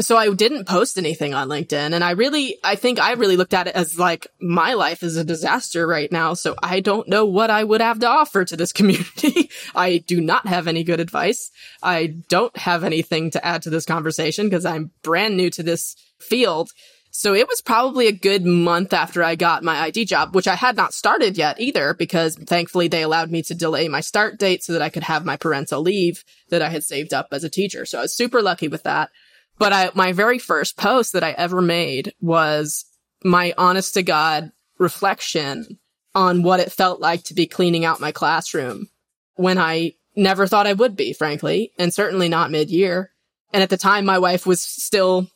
so 0.00 0.16
I 0.16 0.32
didn't 0.32 0.66
post 0.66 0.96
anything 0.96 1.34
on 1.34 1.48
LinkedIn. 1.48 1.92
And 1.92 2.04
I 2.04 2.12
really, 2.12 2.58
I 2.62 2.76
think 2.76 3.00
I 3.00 3.12
really 3.14 3.36
looked 3.36 3.54
at 3.54 3.66
it 3.66 3.74
as 3.74 3.98
like 3.98 4.28
my 4.40 4.74
life 4.74 5.02
is 5.02 5.16
a 5.16 5.24
disaster 5.24 5.86
right 5.86 6.10
now. 6.12 6.34
So 6.34 6.54
I 6.62 6.80
don't 6.80 7.08
know 7.08 7.24
what 7.24 7.50
I 7.50 7.64
would 7.64 7.80
have 7.80 7.98
to 8.00 8.06
offer 8.06 8.44
to 8.44 8.56
this 8.56 8.72
community. 8.78 9.50
I 9.74 9.98
do 9.98 10.20
not 10.20 10.46
have 10.46 10.68
any 10.68 10.84
good 10.84 11.00
advice. 11.00 11.50
I 11.82 12.18
don't 12.28 12.56
have 12.56 12.84
anything 12.84 13.30
to 13.32 13.44
add 13.44 13.62
to 13.62 13.70
this 13.70 13.84
conversation 13.84 14.46
because 14.46 14.64
I'm 14.64 14.92
brand 15.02 15.36
new 15.36 15.50
to 15.50 15.62
this 15.64 15.96
field. 16.20 16.70
So 17.10 17.34
it 17.34 17.48
was 17.48 17.60
probably 17.60 18.06
a 18.06 18.12
good 18.12 18.44
month 18.44 18.92
after 18.92 19.24
I 19.24 19.34
got 19.34 19.64
my 19.64 19.80
ID 19.80 20.04
job, 20.04 20.34
which 20.34 20.46
I 20.46 20.54
had 20.54 20.76
not 20.76 20.94
started 20.94 21.36
yet 21.36 21.58
either, 21.58 21.94
because 21.94 22.36
thankfully 22.36 22.86
they 22.86 23.02
allowed 23.02 23.30
me 23.32 23.42
to 23.44 23.54
delay 23.54 23.88
my 23.88 24.00
start 24.00 24.38
date 24.38 24.62
so 24.62 24.74
that 24.74 24.82
I 24.82 24.90
could 24.90 25.02
have 25.02 25.24
my 25.24 25.36
parental 25.36 25.82
leave 25.82 26.22
that 26.50 26.62
I 26.62 26.68
had 26.68 26.84
saved 26.84 27.12
up 27.12 27.28
as 27.32 27.42
a 27.42 27.50
teacher. 27.50 27.86
So 27.86 27.98
I 27.98 28.02
was 28.02 28.14
super 28.14 28.42
lucky 28.42 28.68
with 28.68 28.84
that. 28.84 29.10
But 29.58 29.72
I, 29.72 29.90
my 29.94 30.12
very 30.12 30.38
first 30.38 30.76
post 30.76 31.12
that 31.12 31.24
I 31.24 31.32
ever 31.32 31.60
made 31.60 32.12
was 32.20 32.84
my 33.24 33.54
honest 33.58 33.94
to 33.94 34.02
God 34.02 34.50
reflection 34.78 35.78
on 36.14 36.42
what 36.42 36.60
it 36.60 36.72
felt 36.72 37.00
like 37.00 37.24
to 37.24 37.34
be 37.34 37.46
cleaning 37.46 37.84
out 37.84 38.00
my 38.00 38.12
classroom 38.12 38.88
when 39.34 39.58
I 39.58 39.94
never 40.16 40.46
thought 40.46 40.66
I 40.66 40.72
would 40.72 40.96
be, 40.96 41.12
frankly, 41.12 41.72
and 41.78 41.92
certainly 41.92 42.28
not 42.28 42.50
mid 42.50 42.70
year. 42.70 43.10
And 43.52 43.62
at 43.62 43.70
the 43.70 43.76
time, 43.76 44.04
my 44.04 44.18
wife 44.18 44.46
was 44.46 44.60
still, 44.60 45.28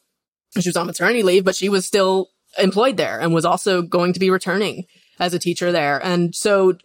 she 0.59 0.69
was 0.69 0.77
on 0.77 0.87
maternity 0.87 1.23
leave, 1.23 1.45
but 1.45 1.57
she 1.57 1.69
was 1.69 1.87
still 1.87 2.29
employed 2.59 2.97
there 2.97 3.21
and 3.21 3.33
was 3.33 3.45
also 3.45 3.83
going 3.83 4.13
to 4.13 4.21
be 4.21 4.31
returning 4.31 4.85
as 5.19 5.35
a 5.35 5.39
teacher 5.39 5.73
there. 5.73 6.05
And 6.05 6.35
so 6.35 6.77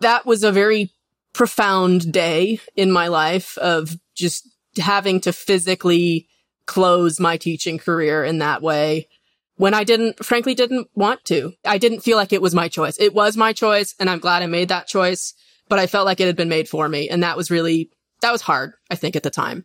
that 0.00 0.26
was 0.26 0.44
a 0.44 0.52
very 0.52 0.90
profound 1.32 2.12
day 2.12 2.60
in 2.76 2.90
my 2.90 3.08
life 3.08 3.56
of 3.58 3.96
just 4.14 4.48
having 4.78 5.20
to 5.20 5.32
physically 5.32 6.28
close 6.66 7.20
my 7.20 7.36
teaching 7.36 7.78
career 7.78 8.24
in 8.24 8.38
that 8.38 8.62
way 8.62 9.08
when 9.56 9.72
I 9.72 9.84
didn't, 9.84 10.24
frankly, 10.24 10.54
didn't 10.54 10.88
want 10.94 11.24
to. 11.26 11.54
I 11.64 11.78
didn't 11.78 12.00
feel 12.00 12.16
like 12.16 12.32
it 12.32 12.42
was 12.42 12.54
my 12.54 12.68
choice. 12.68 12.96
It 13.00 13.14
was 13.14 13.36
my 13.36 13.52
choice 13.52 13.94
and 13.98 14.10
I'm 14.10 14.18
glad 14.18 14.42
I 14.42 14.46
made 14.46 14.68
that 14.68 14.86
choice, 14.86 15.34
but 15.68 15.78
I 15.78 15.86
felt 15.86 16.06
like 16.06 16.20
it 16.20 16.26
had 16.26 16.36
been 16.36 16.48
made 16.48 16.68
for 16.68 16.88
me. 16.88 17.08
And 17.08 17.22
that 17.22 17.36
was 17.36 17.50
really, 17.50 17.90
that 18.20 18.32
was 18.32 18.42
hard, 18.42 18.74
I 18.90 18.96
think, 18.96 19.16
at 19.16 19.22
the 19.22 19.30
time. 19.30 19.64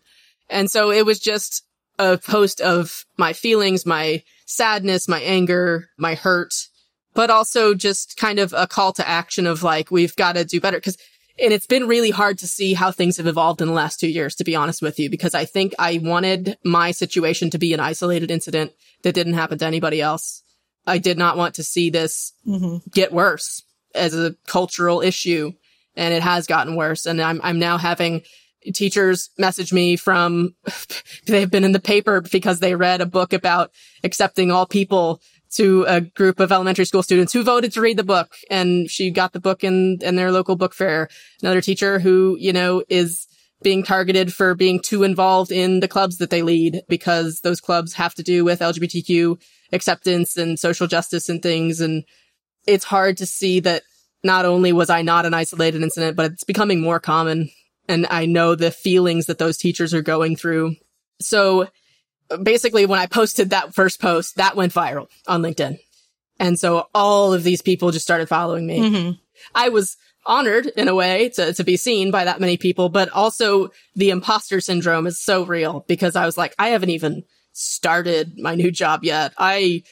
And 0.49 0.69
so 0.69 0.91
it 0.91 1.05
was 1.05 1.19
just 1.19 1.63
a 1.99 2.17
post 2.17 2.61
of 2.61 3.05
my 3.17 3.33
feelings, 3.33 3.85
my 3.85 4.23
sadness, 4.45 5.07
my 5.07 5.21
anger, 5.21 5.89
my 5.97 6.15
hurt, 6.15 6.53
but 7.13 7.29
also 7.29 7.73
just 7.73 8.17
kind 8.17 8.39
of 8.39 8.53
a 8.55 8.67
call 8.67 8.93
to 8.93 9.07
action 9.07 9.45
of 9.45 9.63
like, 9.63 9.91
we've 9.91 10.15
got 10.15 10.33
to 10.33 10.45
do 10.45 10.61
better. 10.61 10.79
Cause 10.79 10.97
and 11.41 11.51
it's 11.53 11.65
been 11.65 11.87
really 11.87 12.11
hard 12.11 12.37
to 12.39 12.47
see 12.47 12.73
how 12.73 12.91
things 12.91 13.17
have 13.17 13.27
evolved 13.27 13.61
in 13.61 13.67
the 13.67 13.73
last 13.73 13.99
two 13.99 14.09
years, 14.09 14.35
to 14.35 14.43
be 14.43 14.55
honest 14.55 14.81
with 14.81 14.99
you, 14.99 15.09
because 15.09 15.33
I 15.33 15.45
think 15.45 15.73
I 15.79 15.99
wanted 16.01 16.57
my 16.63 16.91
situation 16.91 17.49
to 17.49 17.57
be 17.57 17.73
an 17.73 17.79
isolated 17.79 18.29
incident 18.29 18.71
that 19.03 19.15
didn't 19.15 19.33
happen 19.33 19.57
to 19.57 19.65
anybody 19.65 20.01
else. 20.01 20.43
I 20.85 20.99
did 20.99 21.17
not 21.17 21.37
want 21.37 21.55
to 21.55 21.63
see 21.63 21.89
this 21.89 22.33
mm-hmm. 22.47 22.77
get 22.91 23.11
worse. 23.11 23.63
as 23.93 24.13
a 24.13 24.35
cultural 24.47 25.01
issue 25.01 25.51
and 25.95 26.13
it 26.13 26.23
has 26.23 26.47
gotten 26.47 26.75
worse. 26.75 27.05
And 27.05 27.21
I'm, 27.21 27.41
I'm 27.43 27.59
now 27.59 27.77
having 27.77 28.21
teachers 28.73 29.29
message 29.37 29.73
me 29.73 29.95
from, 29.95 30.55
they've 31.25 31.49
been 31.49 31.63
in 31.63 31.71
the 31.71 31.79
paper 31.79 32.21
because 32.21 32.59
they 32.59 32.75
read 32.75 33.01
a 33.01 33.05
book 33.05 33.33
about 33.33 33.71
accepting 34.03 34.51
all 34.51 34.65
people 34.65 35.21
to 35.51 35.83
a 35.87 36.01
group 36.01 36.39
of 36.39 36.51
elementary 36.51 36.85
school 36.85 37.03
students 37.03 37.33
who 37.33 37.43
voted 37.43 37.73
to 37.73 37.81
read 37.81 37.97
the 37.97 38.03
book 38.03 38.35
and 38.49 38.89
she 38.89 39.11
got 39.11 39.33
the 39.33 39.39
book 39.39 39.63
in, 39.63 39.97
in 40.01 40.15
their 40.15 40.31
local 40.31 40.55
book 40.55 40.73
fair. 40.73 41.09
Another 41.41 41.61
teacher 41.61 41.99
who, 41.99 42.37
you 42.39 42.53
know, 42.53 42.83
is 42.89 43.27
being 43.61 43.83
targeted 43.83 44.33
for 44.33 44.55
being 44.55 44.79
too 44.79 45.03
involved 45.03 45.51
in 45.51 45.81
the 45.81 45.87
clubs 45.87 46.17
that 46.17 46.29
they 46.29 46.41
lead 46.41 46.81
because 46.87 47.41
those 47.41 47.61
clubs 47.61 47.93
have 47.93 48.15
to 48.15 48.23
do 48.23 48.43
with 48.43 48.59
LGBTQ 48.59 49.39
acceptance 49.71 50.37
and 50.37 50.59
social 50.59 50.87
justice 50.87 51.29
and 51.29 51.43
things. 51.43 51.79
And 51.79 52.03
it's 52.65 52.85
hard 52.85 53.17
to 53.17 53.25
see 53.25 53.59
that 53.61 53.83
not 54.23 54.45
only 54.45 54.73
was 54.73 54.89
I 54.89 55.01
not 55.01 55.25
an 55.25 55.33
isolated 55.33 55.81
incident, 55.81 56.15
but 56.15 56.31
it's 56.31 56.43
becoming 56.43 56.81
more 56.81 56.99
common. 56.99 57.49
And 57.87 58.07
I 58.09 58.25
know 58.25 58.55
the 58.55 58.71
feelings 58.71 59.25
that 59.25 59.37
those 59.37 59.57
teachers 59.57 59.93
are 59.93 60.01
going 60.01 60.35
through. 60.35 60.75
So 61.19 61.67
basically 62.37 62.85
when 62.85 62.99
I 62.99 63.05
posted 63.05 63.49
that 63.49 63.73
first 63.73 64.01
post, 64.01 64.35
that 64.35 64.55
went 64.55 64.73
viral 64.73 65.07
on 65.27 65.41
LinkedIn. 65.41 65.77
And 66.39 66.59
so 66.59 66.87
all 66.93 67.33
of 67.33 67.43
these 67.43 67.61
people 67.61 67.91
just 67.91 68.05
started 68.05 68.27
following 68.27 68.65
me. 68.65 68.79
Mm-hmm. 68.79 69.11
I 69.53 69.69
was 69.69 69.95
honored 70.25 70.67
in 70.67 70.87
a 70.87 70.95
way 70.95 71.29
to, 71.29 71.53
to 71.53 71.63
be 71.63 71.77
seen 71.77 72.11
by 72.11 72.25
that 72.25 72.39
many 72.39 72.57
people, 72.57 72.89
but 72.89 73.09
also 73.09 73.69
the 73.95 74.09
imposter 74.09 74.61
syndrome 74.61 75.07
is 75.07 75.19
so 75.19 75.45
real 75.45 75.85
because 75.87 76.15
I 76.15 76.25
was 76.25 76.37
like, 76.37 76.53
I 76.59 76.69
haven't 76.69 76.89
even 76.89 77.23
started 77.53 78.37
my 78.37 78.55
new 78.55 78.71
job 78.71 79.03
yet. 79.03 79.33
I 79.37 79.83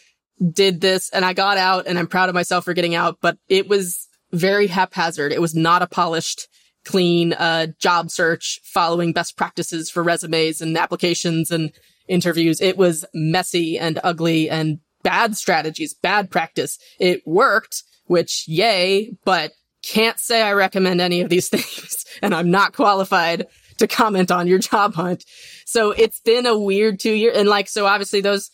did 0.52 0.82
this 0.82 1.10
and 1.10 1.26
I 1.26 1.34
got 1.34 1.58
out 1.58 1.88
and 1.88 2.00
I'm 2.00 2.08
proud 2.08 2.30
of 2.30 2.36
myself 2.36 2.66
for 2.66 2.74
getting 2.74 2.96
out, 2.96 3.18
but 3.22 3.38
it 3.48 3.68
was 3.68 4.08
very 4.32 4.68
haphazard. 4.68 5.32
It 5.32 5.42
was 5.42 5.56
not 5.56 5.82
a 5.82 5.88
polished, 5.88 6.48
clean, 6.86 7.34
uh, 7.34 7.68
job 7.80 8.10
search 8.10 8.60
following 8.64 9.12
best 9.12 9.36
practices 9.36 9.90
for 9.90 10.04
resumes 10.04 10.62
and 10.62 10.78
applications 10.78 11.52
and 11.52 11.72
interviews. 12.10 12.60
It 12.60 12.78
was 12.78 13.06
messy 13.14 13.80
and 13.80 14.00
ugly 14.04 14.50
and 14.50 14.80
bad 15.04 15.38
strategies, 15.38 15.94
bad 15.94 16.30
practice. 16.30 16.78
It 17.00 17.26
worked, 17.26 17.84
which 18.06 18.46
yay, 18.48 19.16
but 19.24 19.52
can't 19.84 20.20
say 20.20 20.42
I 20.42 20.54
recommend 20.54 21.00
any 21.00 21.22
of 21.22 21.30
these 21.30 21.50
things. 21.50 22.06
and 22.22 22.36
I'm 22.36 22.52
not 22.52 22.74
qualified 22.74 23.48
to 23.78 23.88
comment 23.88 24.32
on 24.32 24.48
your 24.48 24.60
job 24.60 24.94
hunt. 24.94 25.24
So 25.66 25.92
it's 25.92 26.20
been 26.20 26.46
a 26.46 26.58
weird 26.58 27.00
two 27.00 27.14
years. 27.14 27.38
And 27.38 27.48
like, 27.48 27.70
so 27.70 27.86
obviously 27.86 28.22
those, 28.22 28.52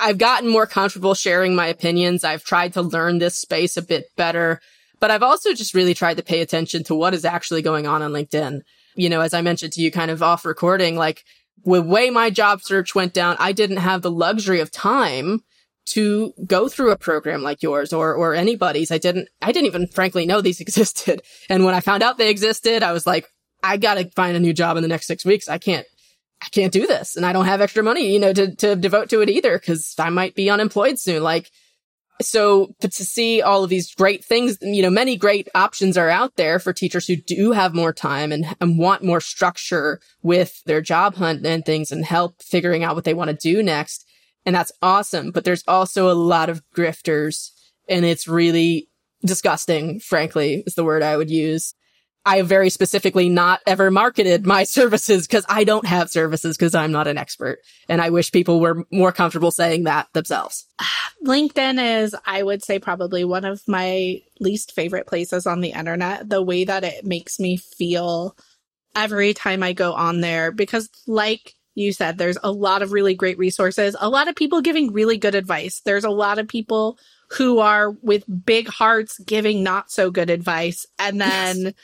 I've 0.00 0.18
gotten 0.18 0.48
more 0.48 0.66
comfortable 0.66 1.14
sharing 1.14 1.54
my 1.54 1.66
opinions. 1.66 2.22
I've 2.22 2.44
tried 2.44 2.74
to 2.74 2.82
learn 2.82 3.18
this 3.18 3.36
space 3.36 3.76
a 3.76 3.82
bit 3.82 4.06
better, 4.16 4.60
but 5.00 5.10
I've 5.10 5.22
also 5.22 5.54
just 5.54 5.74
really 5.74 5.94
tried 5.94 6.18
to 6.18 6.22
pay 6.22 6.40
attention 6.40 6.84
to 6.84 6.94
what 6.94 7.14
is 7.14 7.24
actually 7.24 7.62
going 7.62 7.86
on 7.86 8.02
on 8.02 8.12
LinkedIn. 8.12 8.60
You 8.94 9.08
know, 9.08 9.22
as 9.22 9.34
I 9.34 9.42
mentioned 9.42 9.72
to 9.72 9.82
you 9.82 9.90
kind 9.90 10.10
of 10.10 10.22
off 10.22 10.44
recording, 10.44 10.96
like 10.96 11.24
the 11.64 11.82
way 11.82 12.10
my 12.10 12.30
job 12.30 12.62
search 12.62 12.94
went 12.94 13.12
down, 13.12 13.36
I 13.38 13.52
didn't 13.52 13.78
have 13.78 14.02
the 14.02 14.10
luxury 14.10 14.60
of 14.60 14.70
time 14.70 15.42
to 15.86 16.32
go 16.46 16.68
through 16.68 16.90
a 16.90 16.96
program 16.96 17.42
like 17.42 17.62
yours 17.62 17.92
or 17.92 18.14
or 18.14 18.34
anybody's. 18.34 18.90
I 18.90 18.98
didn't 18.98 19.28
I 19.42 19.52
didn't 19.52 19.66
even 19.66 19.86
frankly 19.88 20.26
know 20.26 20.40
these 20.40 20.60
existed. 20.60 21.22
And 21.48 21.64
when 21.64 21.74
I 21.74 21.80
found 21.80 22.02
out 22.02 22.18
they 22.18 22.30
existed, 22.30 22.82
I 22.82 22.92
was 22.92 23.06
like, 23.06 23.28
I 23.62 23.76
gotta 23.76 24.10
find 24.14 24.36
a 24.36 24.40
new 24.40 24.52
job 24.52 24.76
in 24.76 24.82
the 24.82 24.88
next 24.88 25.06
six 25.06 25.24
weeks. 25.24 25.48
I 25.48 25.58
can't 25.58 25.86
I 26.42 26.48
can't 26.48 26.72
do 26.72 26.86
this. 26.86 27.16
And 27.16 27.24
I 27.24 27.32
don't 27.32 27.46
have 27.46 27.60
extra 27.60 27.82
money, 27.82 28.12
you 28.12 28.18
know, 28.18 28.32
to 28.32 28.54
to 28.56 28.76
devote 28.76 29.10
to 29.10 29.20
it 29.20 29.30
either, 29.30 29.58
because 29.58 29.94
I 29.98 30.10
might 30.10 30.34
be 30.34 30.50
unemployed 30.50 30.98
soon. 30.98 31.22
Like 31.22 31.50
so 32.22 32.74
to 32.80 32.90
see 32.90 33.42
all 33.42 33.64
of 33.64 33.70
these 33.70 33.94
great 33.94 34.24
things, 34.24 34.56
you 34.60 34.82
know, 34.82 34.90
many 34.90 35.16
great 35.16 35.48
options 35.54 35.96
are 35.96 36.08
out 36.08 36.36
there 36.36 36.58
for 36.58 36.72
teachers 36.72 37.06
who 37.06 37.16
do 37.16 37.52
have 37.52 37.74
more 37.74 37.92
time 37.92 38.30
and, 38.30 38.46
and 38.60 38.78
want 38.78 39.02
more 39.02 39.20
structure 39.20 40.00
with 40.22 40.62
their 40.64 40.80
job 40.80 41.16
hunt 41.16 41.44
and 41.44 41.64
things 41.64 41.90
and 41.90 42.04
help 42.04 42.40
figuring 42.40 42.84
out 42.84 42.94
what 42.94 43.04
they 43.04 43.14
want 43.14 43.30
to 43.30 43.36
do 43.36 43.62
next. 43.62 44.06
And 44.46 44.54
that's 44.54 44.72
awesome. 44.80 45.32
But 45.32 45.44
there's 45.44 45.64
also 45.66 46.10
a 46.10 46.14
lot 46.14 46.48
of 46.48 46.62
grifters 46.74 47.50
and 47.88 48.04
it's 48.04 48.28
really 48.28 48.88
disgusting, 49.24 50.00
frankly, 50.00 50.62
is 50.66 50.74
the 50.74 50.84
word 50.84 51.02
I 51.02 51.16
would 51.16 51.30
use. 51.30 51.74
I 52.26 52.40
very 52.42 52.70
specifically 52.70 53.28
not 53.28 53.60
ever 53.66 53.90
marketed 53.90 54.46
my 54.46 54.64
services 54.64 55.26
because 55.26 55.44
I 55.48 55.64
don't 55.64 55.86
have 55.86 56.10
services 56.10 56.56
because 56.56 56.74
I'm 56.74 56.92
not 56.92 57.06
an 57.06 57.18
expert. 57.18 57.58
And 57.88 58.00
I 58.00 58.10
wish 58.10 58.32
people 58.32 58.60
were 58.60 58.84
more 58.90 59.12
comfortable 59.12 59.50
saying 59.50 59.84
that 59.84 60.08
themselves. 60.12 60.66
LinkedIn 61.24 62.02
is, 62.02 62.14
I 62.26 62.42
would 62.42 62.62
say, 62.62 62.78
probably 62.78 63.24
one 63.24 63.44
of 63.44 63.62
my 63.66 64.20
least 64.40 64.72
favorite 64.72 65.06
places 65.06 65.46
on 65.46 65.60
the 65.60 65.72
internet. 65.72 66.28
The 66.28 66.42
way 66.42 66.64
that 66.64 66.84
it 66.84 67.04
makes 67.04 67.38
me 67.38 67.56
feel 67.56 68.36
every 68.94 69.34
time 69.34 69.62
I 69.62 69.72
go 69.72 69.92
on 69.92 70.20
there, 70.20 70.52
because 70.52 70.88
like 71.06 71.54
you 71.74 71.92
said, 71.92 72.18
there's 72.18 72.38
a 72.42 72.52
lot 72.52 72.82
of 72.82 72.92
really 72.92 73.14
great 73.14 73.38
resources, 73.38 73.96
a 73.98 74.08
lot 74.08 74.28
of 74.28 74.36
people 74.36 74.60
giving 74.60 74.92
really 74.92 75.16
good 75.16 75.34
advice. 75.34 75.80
There's 75.84 76.04
a 76.04 76.10
lot 76.10 76.38
of 76.38 76.46
people 76.46 76.98
who 77.30 77.58
are 77.58 77.90
with 77.90 78.24
big 78.44 78.68
hearts 78.68 79.18
giving 79.18 79.64
not 79.64 79.90
so 79.90 80.10
good 80.10 80.30
advice. 80.30 80.86
And 80.98 81.20
then 81.20 81.56
yes 81.64 81.74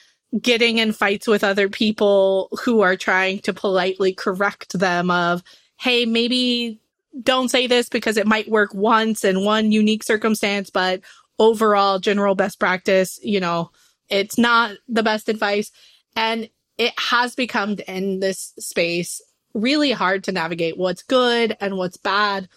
getting 0.40 0.78
in 0.78 0.92
fights 0.92 1.26
with 1.26 1.42
other 1.42 1.68
people 1.68 2.48
who 2.64 2.80
are 2.80 2.96
trying 2.96 3.40
to 3.40 3.52
politely 3.52 4.12
correct 4.12 4.78
them 4.78 5.10
of, 5.10 5.42
Hey, 5.76 6.04
maybe 6.04 6.80
don't 7.22 7.48
say 7.48 7.66
this 7.66 7.88
because 7.88 8.16
it 8.16 8.26
might 8.26 8.48
work 8.48 8.72
once 8.74 9.24
in 9.24 9.44
one 9.44 9.72
unique 9.72 10.04
circumstance, 10.04 10.70
but 10.70 11.00
overall 11.38 11.98
general 11.98 12.34
best 12.34 12.60
practice, 12.60 13.18
you 13.22 13.40
know, 13.40 13.70
it's 14.08 14.38
not 14.38 14.76
the 14.88 15.02
best 15.02 15.28
advice. 15.28 15.72
And 16.14 16.48
it 16.78 16.92
has 16.98 17.34
become 17.34 17.76
in 17.88 18.20
this 18.20 18.52
space 18.58 19.20
really 19.54 19.90
hard 19.90 20.24
to 20.24 20.32
navigate 20.32 20.78
what's 20.78 21.02
good 21.02 21.56
and 21.60 21.76
what's 21.76 21.96
bad. 21.96 22.48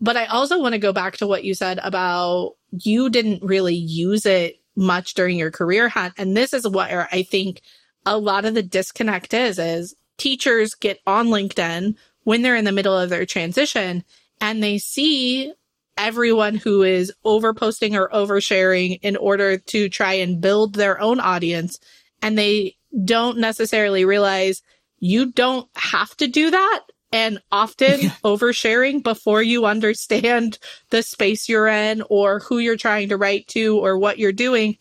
But 0.00 0.16
I 0.16 0.26
also 0.26 0.60
want 0.60 0.74
to 0.74 0.78
go 0.78 0.92
back 0.92 1.16
to 1.18 1.26
what 1.26 1.44
you 1.44 1.54
said 1.54 1.78
about 1.82 2.54
you 2.70 3.08
didn't 3.08 3.42
really 3.42 3.74
use 3.74 4.26
it 4.26 4.60
much 4.76 5.14
during 5.14 5.38
your 5.38 5.50
career 5.50 5.88
hunt. 5.88 6.14
And 6.16 6.36
this 6.36 6.52
is 6.52 6.68
where 6.68 7.08
I 7.12 7.22
think 7.22 7.62
a 8.06 8.18
lot 8.18 8.44
of 8.44 8.54
the 8.54 8.62
disconnect 8.62 9.34
is, 9.34 9.58
is 9.58 9.94
teachers 10.18 10.74
get 10.74 11.00
on 11.06 11.28
LinkedIn 11.28 11.96
when 12.24 12.42
they're 12.42 12.56
in 12.56 12.64
the 12.64 12.72
middle 12.72 12.96
of 12.96 13.10
their 13.10 13.26
transition 13.26 14.04
and 14.40 14.62
they 14.62 14.78
see 14.78 15.52
everyone 15.96 16.56
who 16.56 16.82
is 16.82 17.12
over 17.24 17.54
posting 17.54 17.94
or 17.96 18.08
oversharing 18.08 18.98
in 19.02 19.16
order 19.16 19.58
to 19.58 19.88
try 19.88 20.14
and 20.14 20.40
build 20.40 20.74
their 20.74 21.00
own 21.00 21.20
audience. 21.20 21.78
And 22.20 22.36
they 22.36 22.76
don't 23.04 23.38
necessarily 23.38 24.04
realize 24.04 24.62
you 24.98 25.32
don't 25.32 25.68
have 25.76 26.16
to 26.16 26.26
do 26.26 26.50
that 26.50 26.80
and 27.14 27.40
often 27.52 28.00
oversharing 28.24 29.00
before 29.00 29.40
you 29.40 29.64
understand 29.64 30.58
the 30.90 31.00
space 31.00 31.48
you're 31.48 31.68
in 31.68 32.02
or 32.10 32.40
who 32.40 32.58
you're 32.58 32.76
trying 32.76 33.08
to 33.08 33.16
write 33.16 33.46
to 33.46 33.78
or 33.78 33.96
what 33.96 34.18
you're 34.18 34.32
doing 34.32 34.76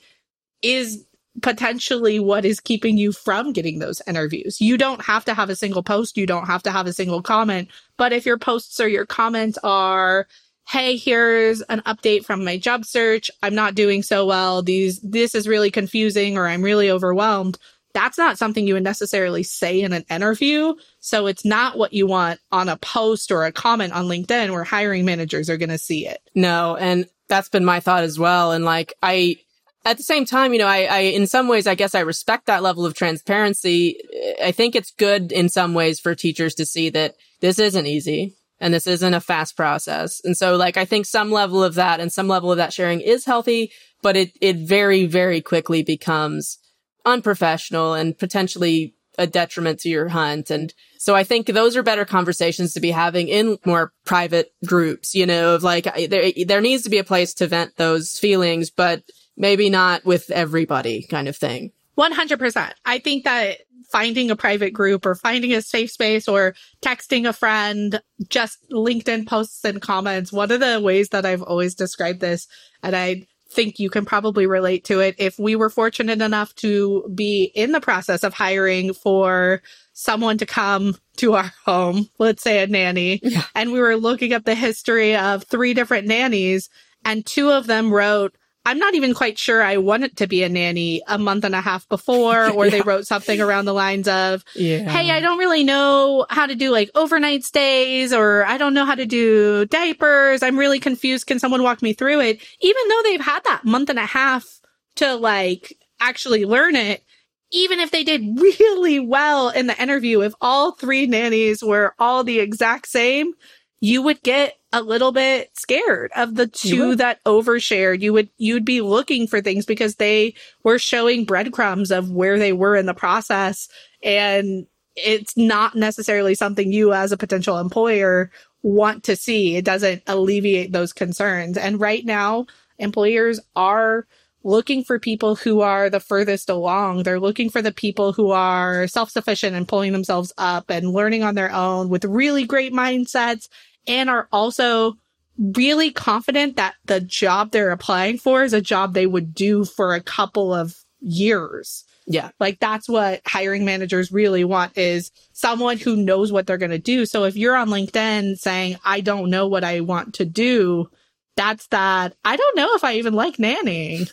is 0.63 1.05
potentially 1.43 2.19
what 2.19 2.43
is 2.43 2.59
keeping 2.59 2.97
you 2.97 3.11
from 3.11 3.53
getting 3.53 3.77
those 3.77 4.01
interviews. 4.07 4.59
You 4.59 4.77
don't 4.77 5.03
have 5.03 5.23
to 5.25 5.35
have 5.35 5.51
a 5.51 5.55
single 5.55 5.83
post. 5.83 6.17
You 6.17 6.25
don't 6.25 6.47
have 6.47 6.63
to 6.63 6.71
have 6.71 6.87
a 6.87 6.93
single 6.93 7.21
comment. 7.21 7.69
But 7.97 8.13
if 8.13 8.25
your 8.25 8.39
posts 8.39 8.79
or 8.79 8.87
your 8.87 9.05
comments 9.05 9.59
are, 9.63 10.27
Hey, 10.65 10.95
here's 10.95 11.61
an 11.63 11.81
update 11.81 12.23
from 12.23 12.45
my 12.45 12.57
job 12.57 12.85
search. 12.85 13.29
I'm 13.43 13.53
not 13.53 13.75
doing 13.75 14.01
so 14.01 14.25
well. 14.25 14.63
These, 14.63 15.01
this 15.01 15.35
is 15.35 15.45
really 15.45 15.69
confusing 15.69 16.37
or 16.37 16.47
I'm 16.47 16.61
really 16.61 16.89
overwhelmed 16.89 17.57
that's 17.93 18.17
not 18.17 18.37
something 18.37 18.67
you 18.67 18.73
would 18.73 18.83
necessarily 18.83 19.43
say 19.43 19.81
in 19.81 19.93
an 19.93 20.05
interview. 20.09 20.73
So 20.99 21.27
it's 21.27 21.45
not 21.45 21.77
what 21.77 21.93
you 21.93 22.07
want 22.07 22.39
on 22.51 22.67
a 22.69 22.77
post 22.77 23.31
or 23.31 23.45
a 23.45 23.51
comment 23.51 23.93
on 23.93 24.05
LinkedIn 24.05 24.51
where 24.51 24.63
hiring 24.63 25.05
managers 25.05 25.49
are 25.49 25.57
going 25.57 25.69
to 25.69 25.77
see 25.77 26.07
it. 26.07 26.19
No. 26.33 26.75
And 26.75 27.05
that's 27.29 27.49
been 27.49 27.65
my 27.65 27.79
thought 27.79 28.03
as 28.03 28.17
well. 28.17 28.51
And 28.51 28.65
like, 28.65 28.93
I, 29.01 29.37
at 29.85 29.97
the 29.97 30.03
same 30.03 30.25
time, 30.25 30.53
you 30.53 30.59
know, 30.59 30.67
I, 30.67 30.83
I, 30.85 30.99
in 30.99 31.27
some 31.27 31.47
ways, 31.47 31.67
I 31.67 31.75
guess 31.75 31.93
I 31.93 31.99
respect 32.01 32.47
that 32.47 32.63
level 32.63 32.85
of 32.85 32.93
transparency. 32.93 33.99
I 34.41 34.51
think 34.51 34.75
it's 34.75 34.91
good 34.91 35.31
in 35.31 35.49
some 35.49 35.73
ways 35.73 35.99
for 35.99 36.15
teachers 36.15 36.55
to 36.55 36.65
see 36.65 36.89
that 36.91 37.15
this 37.41 37.59
isn't 37.59 37.85
easy 37.85 38.35
and 38.59 38.73
this 38.73 38.87
isn't 38.87 39.13
a 39.13 39.19
fast 39.19 39.57
process. 39.57 40.21
And 40.23 40.37
so 40.37 40.55
like, 40.55 40.77
I 40.77 40.85
think 40.85 41.05
some 41.05 41.31
level 41.31 41.63
of 41.63 41.75
that 41.75 41.99
and 41.99 42.11
some 42.11 42.27
level 42.27 42.51
of 42.51 42.57
that 42.57 42.73
sharing 42.73 43.01
is 43.01 43.25
healthy, 43.25 43.71
but 44.01 44.15
it, 44.15 44.31
it 44.39 44.57
very, 44.57 45.05
very 45.05 45.41
quickly 45.41 45.83
becomes 45.83 46.59
unprofessional 47.05 47.93
and 47.93 48.17
potentially 48.17 48.95
a 49.17 49.27
detriment 49.27 49.79
to 49.79 49.89
your 49.89 50.09
hunt. 50.09 50.49
And 50.49 50.73
so 50.97 51.15
I 51.15 51.23
think 51.23 51.47
those 51.47 51.75
are 51.77 51.83
better 51.83 52.05
conversations 52.05 52.73
to 52.73 52.79
be 52.79 52.91
having 52.91 53.27
in 53.27 53.57
more 53.65 53.93
private 54.05 54.53
groups, 54.65 55.13
you 55.13 55.25
know, 55.25 55.55
of 55.55 55.63
like 55.63 55.83
there, 56.09 56.31
there 56.47 56.61
needs 56.61 56.83
to 56.83 56.89
be 56.89 56.97
a 56.97 57.03
place 57.03 57.33
to 57.35 57.47
vent 57.47 57.75
those 57.77 58.17
feelings, 58.17 58.69
but 58.71 59.03
maybe 59.37 59.69
not 59.69 60.03
with 60.05 60.31
everybody 60.31 61.05
kind 61.07 61.27
of 61.27 61.37
thing. 61.37 61.71
100%. 61.97 62.71
I 62.85 62.99
think 62.99 63.23
that 63.25 63.59
finding 63.91 64.31
a 64.31 64.35
private 64.35 64.71
group 64.73 65.05
or 65.05 65.13
finding 65.13 65.53
a 65.53 65.61
safe 65.61 65.91
space 65.91 66.27
or 66.27 66.55
texting 66.81 67.29
a 67.29 67.33
friend, 67.33 68.01
just 68.27 68.57
LinkedIn 68.71 69.27
posts 69.27 69.63
and 69.63 69.79
comments. 69.79 70.33
One 70.33 70.51
of 70.51 70.59
the 70.59 70.81
ways 70.81 71.09
that 71.09 71.27
I've 71.27 71.43
always 71.43 71.75
described 71.75 72.19
this, 72.19 72.47
and 72.81 72.95
I 72.95 73.27
think 73.53 73.79
you 73.79 73.89
can 73.89 74.05
probably 74.05 74.45
relate 74.47 74.83
to 74.85 74.99
it. 74.99 75.15
If 75.17 75.39
we 75.39 75.55
were 75.55 75.69
fortunate 75.69 76.21
enough 76.21 76.53
to 76.55 77.09
be 77.13 77.51
in 77.55 77.71
the 77.71 77.81
process 77.81 78.23
of 78.23 78.33
hiring 78.33 78.93
for 78.93 79.61
someone 79.93 80.37
to 80.39 80.45
come 80.45 80.97
to 81.17 81.35
our 81.35 81.53
home, 81.65 82.09
let's 82.17 82.43
say 82.43 82.63
a 82.63 82.67
nanny, 82.67 83.19
yeah. 83.23 83.43
and 83.55 83.71
we 83.71 83.79
were 83.79 83.95
looking 83.95 84.33
up 84.33 84.43
the 84.43 84.55
history 84.55 85.15
of 85.15 85.43
three 85.43 85.73
different 85.73 86.07
nannies, 86.07 86.69
and 87.05 87.25
two 87.25 87.51
of 87.51 87.67
them 87.67 87.93
wrote, 87.93 88.35
I'm 88.65 88.79
not 88.79 88.95
even 88.95 89.13
quite 89.13 89.37
sure 89.37 89.61
I 89.61 89.77
wanted 89.77 90.15
to 90.17 90.27
be 90.27 90.43
a 90.43 90.49
nanny 90.49 91.01
a 91.07 91.17
month 91.17 91.43
and 91.43 91.53
a 91.53 91.61
half 91.61 91.87
before, 91.89 92.49
or 92.55 92.65
yeah. 92.65 92.71
they 92.71 92.81
wrote 92.81 93.05
something 93.05 93.41
around 93.41 93.65
the 93.65 93.73
lines 93.73 94.07
of, 94.07 94.43
yeah. 94.55 94.89
Hey, 94.89 95.11
I 95.11 95.19
don't 95.19 95.37
really 95.37 95.63
know 95.63 96.25
how 96.29 96.45
to 96.45 96.55
do 96.55 96.71
like 96.71 96.89
overnight 96.95 97.43
stays, 97.43 98.13
or 98.13 98.45
I 98.45 98.57
don't 98.57 98.73
know 98.73 98.85
how 98.85 98.95
to 98.95 99.05
do 99.05 99.65
diapers. 99.65 100.43
I'm 100.43 100.57
really 100.57 100.79
confused. 100.79 101.27
Can 101.27 101.39
someone 101.39 101.63
walk 101.63 101.81
me 101.81 101.93
through 101.93 102.21
it? 102.21 102.41
Even 102.61 102.87
though 102.87 103.01
they've 103.03 103.21
had 103.21 103.43
that 103.43 103.65
month 103.65 103.89
and 103.89 103.99
a 103.99 104.05
half 104.05 104.61
to 104.95 105.15
like 105.15 105.77
actually 105.99 106.45
learn 106.45 106.75
it, 106.75 107.03
even 107.51 107.79
if 107.79 107.91
they 107.91 108.03
did 108.03 108.21
really 108.39 108.99
well 108.99 109.49
in 109.49 109.67
the 109.67 109.81
interview, 109.81 110.21
if 110.21 110.33
all 110.41 110.71
three 110.71 111.05
nannies 111.05 111.63
were 111.63 111.93
all 111.99 112.23
the 112.23 112.39
exact 112.39 112.87
same, 112.87 113.33
you 113.79 114.01
would 114.01 114.21
get 114.23 114.55
a 114.73 114.81
little 114.81 115.11
bit 115.11 115.51
scared 115.53 116.11
of 116.15 116.33
the 116.35 116.47
two 116.47 116.95
that 116.95 117.23
overshared. 117.23 118.01
You 118.01 118.11
would, 118.13 118.29
you'd 118.37 118.65
be 118.65 118.81
looking 118.81 119.27
for 119.27 119.39
things 119.39 119.65
because 119.65 119.95
they 119.95 120.33
were 120.63 120.79
showing 120.79 121.25
breadcrumbs 121.25 121.91
of 121.91 122.09
where 122.09 122.39
they 122.39 122.53
were 122.53 122.75
in 122.75 122.87
the 122.87 122.93
process. 122.95 123.69
And 124.01 124.65
it's 124.95 125.37
not 125.37 125.75
necessarily 125.75 126.33
something 126.33 126.71
you 126.71 126.91
as 126.91 127.11
a 127.11 127.17
potential 127.17 127.59
employer 127.59 128.31
want 128.63 129.03
to 129.03 129.15
see. 129.15 129.55
It 129.55 129.63
doesn't 129.63 130.01
alleviate 130.07 130.71
those 130.71 130.91
concerns. 130.91 131.55
And 131.55 131.79
right 131.79 132.03
now, 132.03 132.47
employers 132.79 133.39
are 133.55 134.07
looking 134.43 134.83
for 134.83 134.99
people 134.99 135.35
who 135.35 135.61
are 135.61 135.89
the 135.89 135.99
furthest 135.99 136.49
along. 136.49 137.03
They're 137.03 137.19
looking 137.19 137.49
for 137.49 137.61
the 137.61 137.71
people 137.71 138.11
who 138.11 138.31
are 138.31 138.87
self-sufficient 138.87 139.55
and 139.55 139.67
pulling 139.67 139.93
themselves 139.93 140.33
up 140.37 140.69
and 140.69 140.91
learning 140.91 141.23
on 141.23 141.35
their 141.35 141.51
own 141.51 141.89
with 141.89 142.03
really 142.05 142.43
great 142.43 142.73
mindsets 142.73 143.47
and 143.87 144.09
are 144.09 144.27
also 144.31 144.93
really 145.37 145.91
confident 145.91 146.57
that 146.57 146.75
the 146.85 147.01
job 147.01 147.51
they're 147.51 147.71
applying 147.71 148.17
for 148.17 148.43
is 148.43 148.53
a 148.53 148.61
job 148.61 148.93
they 148.93 149.07
would 149.07 149.33
do 149.33 149.65
for 149.65 149.93
a 149.93 150.01
couple 150.01 150.53
of 150.53 150.75
years. 150.99 151.85
Yeah. 152.05 152.31
Like 152.39 152.59
that's 152.59 152.89
what 152.89 153.21
hiring 153.25 153.65
managers 153.65 154.11
really 154.11 154.43
want 154.43 154.77
is 154.77 155.11
someone 155.31 155.77
who 155.77 155.95
knows 155.95 156.31
what 156.31 156.45
they're 156.45 156.57
going 156.57 156.71
to 156.71 156.77
do. 156.77 157.05
So 157.05 157.23
if 157.23 157.35
you're 157.35 157.55
on 157.55 157.69
LinkedIn 157.69 158.37
saying, 158.37 158.77
I 158.83 159.01
don't 159.01 159.29
know 159.29 159.47
what 159.47 159.63
I 159.63 159.79
want 159.79 160.15
to 160.15 160.25
do, 160.25 160.89
that's 161.35 161.65
that. 161.67 162.13
I 162.23 162.35
don't 162.35 162.55
know 162.57 162.75
if 162.75 162.83
I 162.83 162.95
even 162.95 163.13
like 163.13 163.37
nannying. 163.37 164.11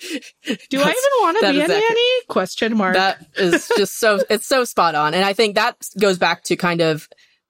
Do 0.00 0.80
I 0.80 0.90
even 0.90 1.12
want 1.20 1.38
to 1.40 1.52
be 1.52 1.60
a 1.60 1.68
nanny? 1.68 2.24
Question 2.28 2.76
mark. 2.76 2.94
That 2.94 3.24
is 3.36 3.70
just 3.76 3.98
so, 3.98 4.20
it's 4.28 4.46
so 4.46 4.64
spot 4.64 4.94
on. 4.94 5.14
And 5.14 5.24
I 5.24 5.32
think 5.32 5.54
that 5.54 5.76
goes 5.98 6.18
back 6.18 6.44
to 6.44 6.56
kind 6.56 6.80
of 6.80 7.08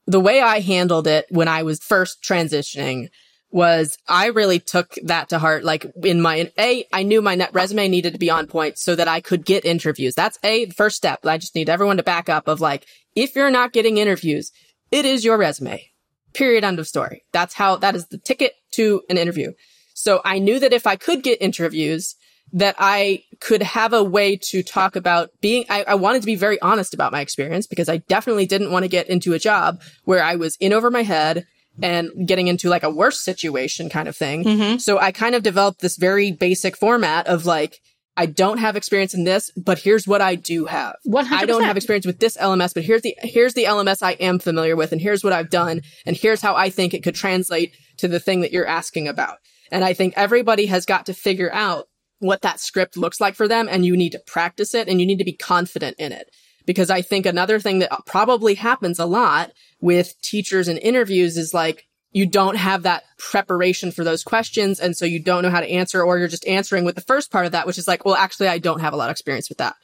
the 0.08 0.20
way 0.20 0.40
I 0.40 0.60
handled 0.60 1.06
it 1.06 1.26
when 1.28 1.48
I 1.48 1.62
was 1.62 1.80
first 1.80 2.22
transitioning 2.22 3.10
was 3.50 3.96
I 4.08 4.26
really 4.26 4.58
took 4.58 4.94
that 5.04 5.28
to 5.28 5.38
heart. 5.38 5.64
Like 5.64 5.86
in 6.02 6.20
my, 6.22 6.50
A, 6.58 6.86
I 6.92 7.02
knew 7.02 7.20
my 7.20 7.34
net 7.34 7.50
resume 7.52 7.88
needed 7.88 8.14
to 8.14 8.18
be 8.18 8.30
on 8.30 8.46
point 8.46 8.78
so 8.78 8.94
that 8.94 9.06
I 9.06 9.20
could 9.20 9.44
get 9.44 9.66
interviews. 9.66 10.14
That's 10.14 10.38
A, 10.42 10.64
the 10.64 10.74
first 10.74 10.96
step. 10.96 11.26
I 11.26 11.36
just 11.36 11.54
need 11.54 11.68
everyone 11.68 11.98
to 11.98 12.02
back 12.02 12.30
up 12.30 12.48
of 12.48 12.60
like, 12.60 12.86
if 13.14 13.36
you're 13.36 13.50
not 13.50 13.74
getting 13.74 13.98
interviews, 13.98 14.50
it 14.90 15.04
is 15.04 15.26
your 15.26 15.36
resume. 15.36 15.84
Period. 16.32 16.64
End 16.64 16.78
of 16.78 16.88
story. 16.88 17.24
That's 17.32 17.54
how, 17.54 17.76
that 17.76 17.94
is 17.94 18.06
the 18.06 18.18
ticket 18.18 18.54
to 18.72 19.02
an 19.10 19.18
interview. 19.18 19.52
So 19.92 20.22
I 20.24 20.38
knew 20.38 20.58
that 20.58 20.72
if 20.72 20.86
I 20.86 20.96
could 20.96 21.22
get 21.22 21.42
interviews, 21.42 22.14
that 22.52 22.76
I 22.78 23.24
could 23.40 23.62
have 23.62 23.92
a 23.92 24.02
way 24.02 24.36
to 24.36 24.62
talk 24.62 24.96
about 24.96 25.30
being, 25.40 25.64
I, 25.68 25.84
I, 25.84 25.94
wanted 25.94 26.22
to 26.22 26.26
be 26.26 26.34
very 26.34 26.60
honest 26.60 26.92
about 26.92 27.12
my 27.12 27.20
experience 27.20 27.66
because 27.66 27.88
I 27.88 27.98
definitely 27.98 28.46
didn't 28.46 28.72
want 28.72 28.82
to 28.84 28.88
get 28.88 29.08
into 29.08 29.32
a 29.32 29.38
job 29.38 29.80
where 30.04 30.22
I 30.22 30.36
was 30.36 30.56
in 30.56 30.72
over 30.72 30.90
my 30.90 31.02
head 31.02 31.46
and 31.80 32.10
getting 32.26 32.48
into 32.48 32.68
like 32.68 32.82
a 32.82 32.90
worse 32.90 33.20
situation 33.20 33.88
kind 33.88 34.08
of 34.08 34.16
thing. 34.16 34.44
Mm-hmm. 34.44 34.78
So 34.78 34.98
I 34.98 35.12
kind 35.12 35.34
of 35.34 35.42
developed 35.42 35.80
this 35.80 35.96
very 35.96 36.32
basic 36.32 36.76
format 36.76 37.28
of 37.28 37.46
like, 37.46 37.78
I 38.16 38.26
don't 38.26 38.58
have 38.58 38.74
experience 38.74 39.14
in 39.14 39.22
this, 39.22 39.52
but 39.56 39.78
here's 39.78 40.08
what 40.08 40.20
I 40.20 40.34
do 40.34 40.64
have. 40.64 40.96
100%. 41.06 41.30
I 41.30 41.46
don't 41.46 41.62
have 41.62 41.76
experience 41.76 42.04
with 42.04 42.18
this 42.18 42.36
LMS, 42.36 42.74
but 42.74 42.82
here's 42.82 43.02
the, 43.02 43.14
here's 43.20 43.54
the 43.54 43.64
LMS 43.64 44.02
I 44.02 44.12
am 44.12 44.40
familiar 44.40 44.74
with 44.74 44.90
and 44.90 45.00
here's 45.00 45.22
what 45.22 45.32
I've 45.32 45.50
done. 45.50 45.82
And 46.04 46.16
here's 46.16 46.40
how 46.40 46.56
I 46.56 46.68
think 46.68 46.94
it 46.94 47.04
could 47.04 47.14
translate 47.14 47.76
to 47.98 48.08
the 48.08 48.18
thing 48.18 48.40
that 48.40 48.50
you're 48.50 48.66
asking 48.66 49.06
about. 49.06 49.38
And 49.70 49.84
I 49.84 49.92
think 49.92 50.14
everybody 50.16 50.66
has 50.66 50.84
got 50.84 51.06
to 51.06 51.14
figure 51.14 51.52
out 51.52 51.86
what 52.20 52.42
that 52.42 52.60
script 52.60 52.96
looks 52.96 53.20
like 53.20 53.34
for 53.34 53.48
them 53.48 53.68
and 53.70 53.84
you 53.84 53.96
need 53.96 54.12
to 54.12 54.22
practice 54.26 54.74
it 54.74 54.88
and 54.88 55.00
you 55.00 55.06
need 55.06 55.18
to 55.18 55.24
be 55.24 55.36
confident 55.36 55.96
in 55.98 56.12
it. 56.12 56.28
Because 56.66 56.90
I 56.90 57.00
think 57.00 57.24
another 57.24 57.58
thing 57.58 57.78
that 57.78 57.90
probably 58.04 58.54
happens 58.54 58.98
a 58.98 59.06
lot 59.06 59.52
with 59.80 60.14
teachers 60.20 60.68
and 60.68 60.78
interviews 60.78 61.38
is 61.38 61.54
like, 61.54 61.86
you 62.12 62.26
don't 62.26 62.56
have 62.56 62.82
that 62.82 63.04
preparation 63.18 63.90
for 63.90 64.04
those 64.04 64.22
questions. 64.22 64.80
And 64.80 64.96
so 64.96 65.04
you 65.04 65.22
don't 65.22 65.42
know 65.42 65.50
how 65.50 65.60
to 65.60 65.70
answer, 65.70 66.02
or 66.02 66.18
you're 66.18 66.28
just 66.28 66.46
answering 66.46 66.84
with 66.84 66.94
the 66.94 67.00
first 67.02 67.30
part 67.30 67.46
of 67.46 67.52
that, 67.52 67.66
which 67.66 67.78
is 67.78 67.88
like, 67.88 68.04
well, 68.04 68.14
actually, 68.14 68.48
I 68.48 68.58
don't 68.58 68.80
have 68.80 68.92
a 68.92 68.96
lot 68.96 69.08
of 69.08 69.12
experience 69.12 69.48
with 69.48 69.58
that. 69.58 69.76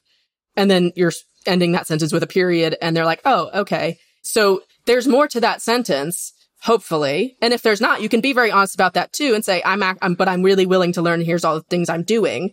And 0.57 0.70
then 0.70 0.92
you're 0.94 1.12
ending 1.47 1.73
that 1.73 1.87
sentence 1.87 2.12
with 2.12 2.23
a 2.23 2.27
period 2.27 2.77
and 2.83 2.97
they're 2.97 3.05
like, 3.05 3.23
oh, 3.25 3.51
okay. 3.55 3.99
So 4.23 4.62
there's 4.87 5.09
more 5.09 5.29
to 5.29 5.40
that 5.40 5.62
sentence 5.62 6.33
hopefully. 6.64 7.37
And 7.42 7.53
if 7.53 7.61
there's 7.61 7.81
not, 7.81 8.00
you 8.00 8.09
can 8.09 8.22
be 8.22 8.33
very 8.33 8.50
honest 8.50 8.74
about 8.74 8.94
that 8.94 9.12
too 9.12 9.35
and 9.35 9.44
say, 9.44 9.62
I'm, 9.64 9.83
I'm, 9.83 10.14
but 10.14 10.29
I'm 10.29 10.42
really 10.42 10.64
willing 10.64 10.92
to 10.92 11.03
learn. 11.03 11.20
Here's 11.20 11.44
all 11.44 11.57
the 11.57 11.62
things 11.62 11.90
I'm 11.90 12.03
doing. 12.03 12.53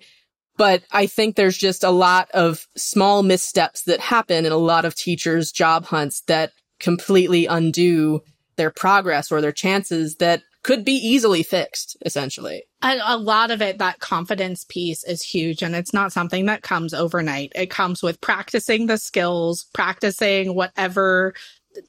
But 0.57 0.83
I 0.91 1.07
think 1.07 1.35
there's 1.35 1.57
just 1.57 1.85
a 1.85 1.91
lot 1.91 2.29
of 2.31 2.67
small 2.75 3.23
missteps 3.23 3.83
that 3.83 4.01
happen 4.01 4.45
in 4.45 4.51
a 4.51 4.57
lot 4.57 4.83
of 4.83 4.95
teachers' 4.95 5.51
job 5.51 5.85
hunts 5.85 6.21
that 6.23 6.51
completely 6.79 7.45
undo 7.45 8.19
their 8.57 8.69
progress 8.69 9.31
or 9.31 9.39
their 9.39 9.53
chances 9.53 10.17
that 10.17 10.43
could 10.61 10.83
be 10.83 10.91
easily 10.91 11.41
fixed, 11.41 11.95
essentially. 12.05 12.63
And 12.81 13.01
a 13.03 13.17
lot 13.17 13.49
of 13.49 13.61
it, 13.61 13.77
that 13.77 13.99
confidence 13.99 14.65
piece 14.67 15.05
is 15.05 15.23
huge. 15.23 15.63
And 15.63 15.73
it's 15.73 15.93
not 15.93 16.11
something 16.11 16.47
that 16.47 16.63
comes 16.63 16.93
overnight. 16.93 17.53
It 17.55 17.69
comes 17.69 18.03
with 18.03 18.19
practicing 18.19 18.87
the 18.87 18.97
skills, 18.97 19.65
practicing 19.73 20.53
whatever 20.53 21.33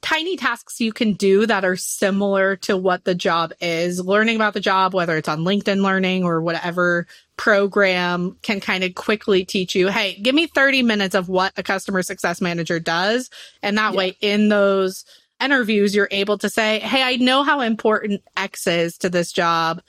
tiny 0.01 0.37
tasks 0.37 0.79
you 0.79 0.93
can 0.93 1.13
do 1.13 1.45
that 1.45 1.65
are 1.65 1.75
similar 1.75 2.55
to 2.57 2.77
what 2.77 3.03
the 3.03 3.15
job 3.15 3.53
is. 3.61 3.99
Learning 3.99 4.35
about 4.35 4.53
the 4.53 4.59
job, 4.59 4.93
whether 4.93 5.17
it's 5.17 5.29
on 5.29 5.39
LinkedIn 5.39 5.81
Learning 5.81 6.23
or 6.23 6.41
whatever 6.41 7.07
program 7.37 8.37
can 8.41 8.59
kind 8.59 8.83
of 8.83 8.95
quickly 8.95 9.43
teach 9.45 9.75
you, 9.75 9.87
hey, 9.89 10.15
give 10.21 10.35
me 10.35 10.47
30 10.47 10.83
minutes 10.83 11.15
of 11.15 11.29
what 11.29 11.53
a 11.57 11.63
customer 11.63 12.01
success 12.01 12.41
manager 12.41 12.79
does. 12.79 13.29
And 13.61 13.77
that 13.77 13.93
yeah. 13.93 13.97
way 13.97 14.17
in 14.21 14.49
those 14.49 15.05
interviews, 15.41 15.95
you're 15.95 16.07
able 16.11 16.37
to 16.37 16.49
say, 16.49 16.79
hey, 16.79 17.01
I 17.03 17.17
know 17.17 17.43
how 17.43 17.61
important 17.61 18.21
X 18.37 18.67
is 18.67 18.97
to 18.99 19.09
this 19.09 19.31
job. 19.31 19.81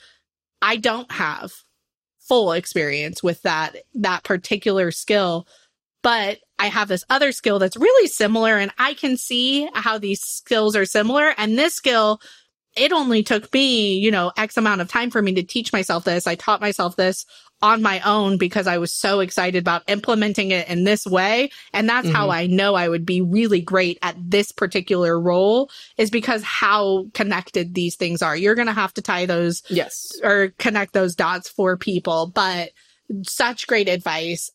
I 0.62 0.76
don't 0.76 1.11
have 1.12 1.52
full 2.20 2.52
experience 2.52 3.22
with 3.22 3.42
that, 3.42 3.76
that 3.94 4.24
particular 4.24 4.90
skill 4.90 5.46
but 6.04 6.38
I 6.58 6.66
have 6.68 6.88
this 6.88 7.04
other 7.10 7.32
skill 7.32 7.58
that's 7.58 7.76
really 7.76 8.08
similar 8.08 8.58
and 8.58 8.70
I 8.78 8.94
can 8.94 9.16
see 9.16 9.68
how 9.74 9.98
these 9.98 10.20
skills 10.20 10.76
are 10.76 10.86
similar. 10.86 11.34
And 11.36 11.58
this 11.58 11.74
skill, 11.74 12.20
it 12.76 12.92
only 12.92 13.22
took 13.22 13.52
me, 13.52 13.98
you 13.98 14.10
know, 14.10 14.32
X 14.36 14.56
amount 14.56 14.80
of 14.80 14.88
time 14.88 15.10
for 15.10 15.20
me 15.20 15.34
to 15.34 15.42
teach 15.42 15.72
myself 15.72 16.04
this. 16.04 16.26
I 16.26 16.34
taught 16.34 16.60
myself 16.60 16.96
this 16.96 17.26
on 17.62 17.82
my 17.82 18.00
own 18.00 18.36
because 18.36 18.66
I 18.66 18.78
was 18.78 18.92
so 18.92 19.20
excited 19.20 19.58
about 19.58 19.88
implementing 19.88 20.50
it 20.50 20.68
in 20.68 20.84
this 20.84 21.06
way. 21.06 21.50
And 21.72 21.88
that's 21.88 22.06
mm-hmm. 22.06 22.14
how 22.14 22.30
I 22.30 22.46
know 22.46 22.74
I 22.74 22.88
would 22.88 23.06
be 23.06 23.20
really 23.22 23.60
great 23.60 23.98
at 24.02 24.16
this 24.18 24.52
particular 24.52 25.18
role 25.18 25.70
is 25.96 26.10
because 26.10 26.42
how 26.42 27.06
connected 27.14 27.74
these 27.74 27.96
things 27.96 28.22
are. 28.22 28.36
You're 28.36 28.54
going 28.54 28.66
to 28.66 28.72
have 28.72 28.92
to 28.94 29.02
tie 29.02 29.26
those 29.26 29.62
yes 29.70 30.12
or 30.22 30.52
connect 30.58 30.92
those 30.92 31.14
dots 31.14 31.48
for 31.48 31.76
people, 31.76 32.26
but 32.26 32.70
such 33.22 33.66
great 33.66 33.88
advice 33.88 34.50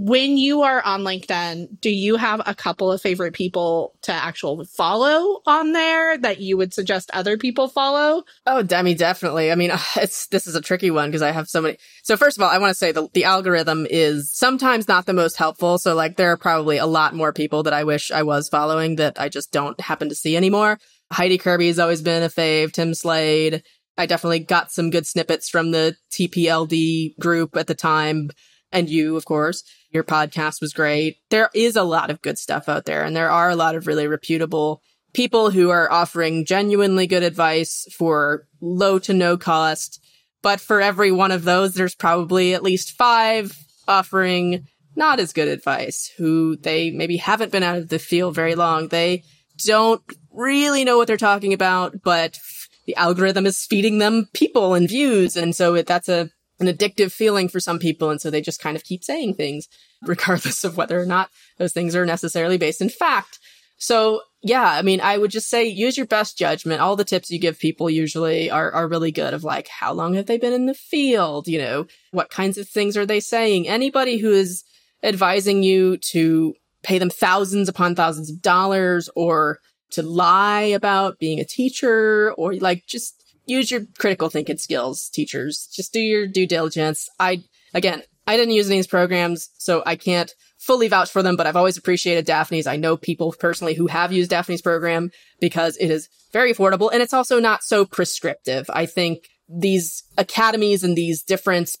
when 0.00 0.38
you 0.38 0.62
are 0.62 0.80
on 0.84 1.02
LinkedIn, 1.02 1.80
do 1.80 1.90
you 1.90 2.14
have 2.14 2.40
a 2.46 2.54
couple 2.54 2.92
of 2.92 3.02
favorite 3.02 3.34
people 3.34 3.96
to 4.02 4.12
actually 4.12 4.64
follow 4.64 5.40
on 5.44 5.72
there 5.72 6.16
that 6.18 6.38
you 6.38 6.56
would 6.56 6.72
suggest 6.72 7.10
other 7.12 7.36
people 7.36 7.66
follow? 7.66 8.22
Oh, 8.46 8.62
Demi, 8.62 8.94
definitely. 8.94 9.50
I 9.50 9.56
mean, 9.56 9.72
it's 9.96 10.28
this 10.28 10.46
is 10.46 10.54
a 10.54 10.60
tricky 10.60 10.92
one 10.92 11.08
because 11.08 11.20
I 11.20 11.32
have 11.32 11.48
so 11.48 11.60
many. 11.60 11.78
So 12.04 12.16
first 12.16 12.38
of 12.38 12.44
all, 12.44 12.48
I 12.48 12.58
want 12.58 12.70
to 12.70 12.76
say 12.76 12.92
the 12.92 13.08
the 13.12 13.24
algorithm 13.24 13.88
is 13.90 14.32
sometimes 14.32 14.86
not 14.86 15.06
the 15.06 15.12
most 15.12 15.36
helpful. 15.36 15.78
So 15.78 15.96
like 15.96 16.16
there 16.16 16.30
are 16.30 16.36
probably 16.36 16.76
a 16.76 16.86
lot 16.86 17.12
more 17.12 17.32
people 17.32 17.64
that 17.64 17.74
I 17.74 17.82
wish 17.82 18.12
I 18.12 18.22
was 18.22 18.48
following 18.48 18.96
that 18.96 19.20
I 19.20 19.28
just 19.28 19.50
don't 19.50 19.80
happen 19.80 20.10
to 20.10 20.14
see 20.14 20.36
anymore. 20.36 20.78
Heidi 21.10 21.38
Kirby 21.38 21.66
has 21.66 21.80
always 21.80 22.02
been 22.02 22.22
a 22.22 22.28
fave. 22.28 22.70
Tim 22.70 22.94
Slade. 22.94 23.64
I 23.96 24.06
definitely 24.06 24.38
got 24.38 24.70
some 24.70 24.90
good 24.90 25.08
snippets 25.08 25.48
from 25.48 25.72
the 25.72 25.96
TPLD 26.12 27.18
group 27.18 27.56
at 27.56 27.66
the 27.66 27.74
time 27.74 28.30
and 28.72 28.88
you, 28.88 29.16
of 29.16 29.24
course. 29.24 29.64
Your 29.90 30.04
podcast 30.04 30.60
was 30.60 30.72
great. 30.72 31.18
There 31.30 31.50
is 31.54 31.76
a 31.76 31.82
lot 31.82 32.10
of 32.10 32.22
good 32.22 32.38
stuff 32.38 32.68
out 32.68 32.84
there 32.84 33.04
and 33.04 33.16
there 33.16 33.30
are 33.30 33.50
a 33.50 33.56
lot 33.56 33.74
of 33.74 33.86
really 33.86 34.06
reputable 34.06 34.82
people 35.14 35.50
who 35.50 35.70
are 35.70 35.90
offering 35.90 36.44
genuinely 36.44 37.06
good 37.06 37.22
advice 37.22 37.86
for 37.96 38.46
low 38.60 38.98
to 39.00 39.14
no 39.14 39.36
cost. 39.36 40.04
But 40.42 40.60
for 40.60 40.80
every 40.80 41.10
one 41.10 41.32
of 41.32 41.44
those, 41.44 41.74
there's 41.74 41.94
probably 41.94 42.54
at 42.54 42.62
least 42.62 42.92
five 42.92 43.56
offering 43.86 44.66
not 44.94 45.20
as 45.20 45.32
good 45.32 45.48
advice 45.48 46.12
who 46.18 46.56
they 46.56 46.90
maybe 46.90 47.16
haven't 47.16 47.52
been 47.52 47.62
out 47.62 47.78
of 47.78 47.88
the 47.88 47.98
field 47.98 48.34
very 48.34 48.54
long. 48.54 48.88
They 48.88 49.24
don't 49.64 50.02
really 50.32 50.84
know 50.84 50.98
what 50.98 51.06
they're 51.06 51.16
talking 51.16 51.52
about, 51.52 52.02
but 52.02 52.38
the 52.86 52.96
algorithm 52.96 53.46
is 53.46 53.64
feeding 53.64 53.98
them 53.98 54.28
people 54.32 54.74
and 54.74 54.88
views. 54.88 55.36
And 55.36 55.54
so 55.54 55.74
it, 55.74 55.86
that's 55.86 56.08
a, 56.08 56.30
an 56.60 56.66
addictive 56.66 57.12
feeling 57.12 57.48
for 57.48 57.60
some 57.60 57.78
people. 57.78 58.10
And 58.10 58.20
so 58.20 58.30
they 58.30 58.40
just 58.40 58.60
kind 58.60 58.76
of 58.76 58.84
keep 58.84 59.04
saying 59.04 59.34
things 59.34 59.68
regardless 60.02 60.64
of 60.64 60.76
whether 60.76 61.00
or 61.00 61.06
not 61.06 61.30
those 61.58 61.72
things 61.72 61.94
are 61.96 62.06
necessarily 62.06 62.58
based 62.58 62.80
in 62.80 62.88
fact. 62.88 63.38
So 63.78 64.22
yeah, 64.42 64.70
I 64.70 64.82
mean, 64.82 65.00
I 65.00 65.18
would 65.18 65.30
just 65.30 65.50
say 65.50 65.64
use 65.64 65.96
your 65.96 66.06
best 66.06 66.38
judgment. 66.38 66.80
All 66.80 66.94
the 66.94 67.04
tips 67.04 67.30
you 67.30 67.40
give 67.40 67.58
people 67.58 67.90
usually 67.90 68.50
are, 68.50 68.70
are 68.70 68.86
really 68.86 69.10
good 69.10 69.34
of 69.34 69.42
like, 69.42 69.66
how 69.66 69.92
long 69.92 70.14
have 70.14 70.26
they 70.26 70.38
been 70.38 70.52
in 70.52 70.66
the 70.66 70.74
field? 70.74 71.48
You 71.48 71.58
know, 71.58 71.86
what 72.12 72.30
kinds 72.30 72.56
of 72.58 72.68
things 72.68 72.96
are 72.96 73.06
they 73.06 73.20
saying? 73.20 73.68
Anybody 73.68 74.18
who 74.18 74.30
is 74.30 74.62
advising 75.02 75.62
you 75.62 75.96
to 75.98 76.54
pay 76.82 76.98
them 76.98 77.10
thousands 77.10 77.68
upon 77.68 77.94
thousands 77.94 78.30
of 78.30 78.40
dollars 78.40 79.08
or 79.16 79.58
to 79.90 80.02
lie 80.02 80.62
about 80.62 81.18
being 81.18 81.40
a 81.40 81.44
teacher 81.44 82.32
or 82.36 82.54
like 82.54 82.84
just 82.86 83.17
use 83.48 83.70
your 83.70 83.82
critical 83.98 84.28
thinking 84.28 84.58
skills, 84.58 85.08
teachers. 85.08 85.68
Just 85.72 85.92
do 85.92 86.00
your 86.00 86.26
due 86.26 86.46
diligence. 86.46 87.08
I, 87.18 87.42
again, 87.74 88.02
I 88.26 88.36
didn't 88.36 88.54
use 88.54 88.66
any 88.66 88.76
of 88.76 88.78
these 88.80 88.86
programs, 88.86 89.50
so 89.58 89.82
I 89.86 89.96
can't 89.96 90.32
fully 90.58 90.88
vouch 90.88 91.10
for 91.10 91.22
them, 91.22 91.36
but 91.36 91.46
I've 91.46 91.56
always 91.56 91.78
appreciated 91.78 92.26
Daphne's. 92.26 92.66
I 92.66 92.76
know 92.76 92.96
people 92.96 93.34
personally 93.38 93.74
who 93.74 93.86
have 93.86 94.12
used 94.12 94.30
Daphne's 94.30 94.60
program 94.60 95.10
because 95.40 95.76
it 95.78 95.90
is 95.90 96.08
very 96.32 96.52
affordable 96.52 96.90
and 96.92 97.02
it's 97.02 97.14
also 97.14 97.40
not 97.40 97.62
so 97.62 97.86
prescriptive. 97.86 98.68
I 98.72 98.86
think 98.86 99.28
these 99.48 100.02
academies 100.18 100.84
and 100.84 100.94
these 100.94 101.22
different 101.22 101.74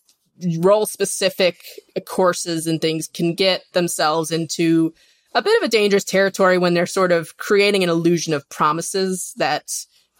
role 0.60 0.86
specific 0.86 1.60
courses 2.06 2.66
and 2.66 2.80
things 2.80 3.08
can 3.08 3.34
get 3.34 3.62
themselves 3.72 4.30
into 4.30 4.94
a 5.34 5.42
bit 5.42 5.60
of 5.60 5.66
a 5.66 5.70
dangerous 5.70 6.04
territory 6.04 6.56
when 6.56 6.74
they're 6.74 6.86
sort 6.86 7.12
of 7.12 7.36
creating 7.36 7.82
an 7.82 7.90
illusion 7.90 8.32
of 8.32 8.48
promises 8.48 9.34
that 9.36 9.70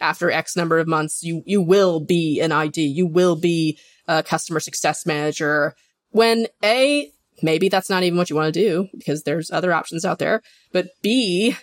after 0.01 0.31
X 0.31 0.57
number 0.57 0.79
of 0.79 0.87
months, 0.87 1.23
you, 1.23 1.43
you 1.47 1.61
will 1.63 2.01
be 2.01 2.41
an 2.41 2.53
ID. 2.53 2.83
You 2.83 3.07
will 3.07 3.37
be 3.37 3.79
a 4.07 4.23
customer 4.23 4.61
success 4.61 5.05
manager 5.05 5.75
when 6.11 6.47
A, 6.65 7.11
maybe 7.43 7.69
that's 7.69 7.91
not 7.91 8.03
even 8.03 8.17
what 8.17 8.31
you 8.31 8.37
want 8.37 8.53
to 8.53 8.61
do 8.61 8.89
because 8.97 9.23
there's 9.23 9.51
other 9.51 9.73
options 9.73 10.05
out 10.05 10.19
there. 10.19 10.43
But 10.73 10.89
B, 11.03 11.57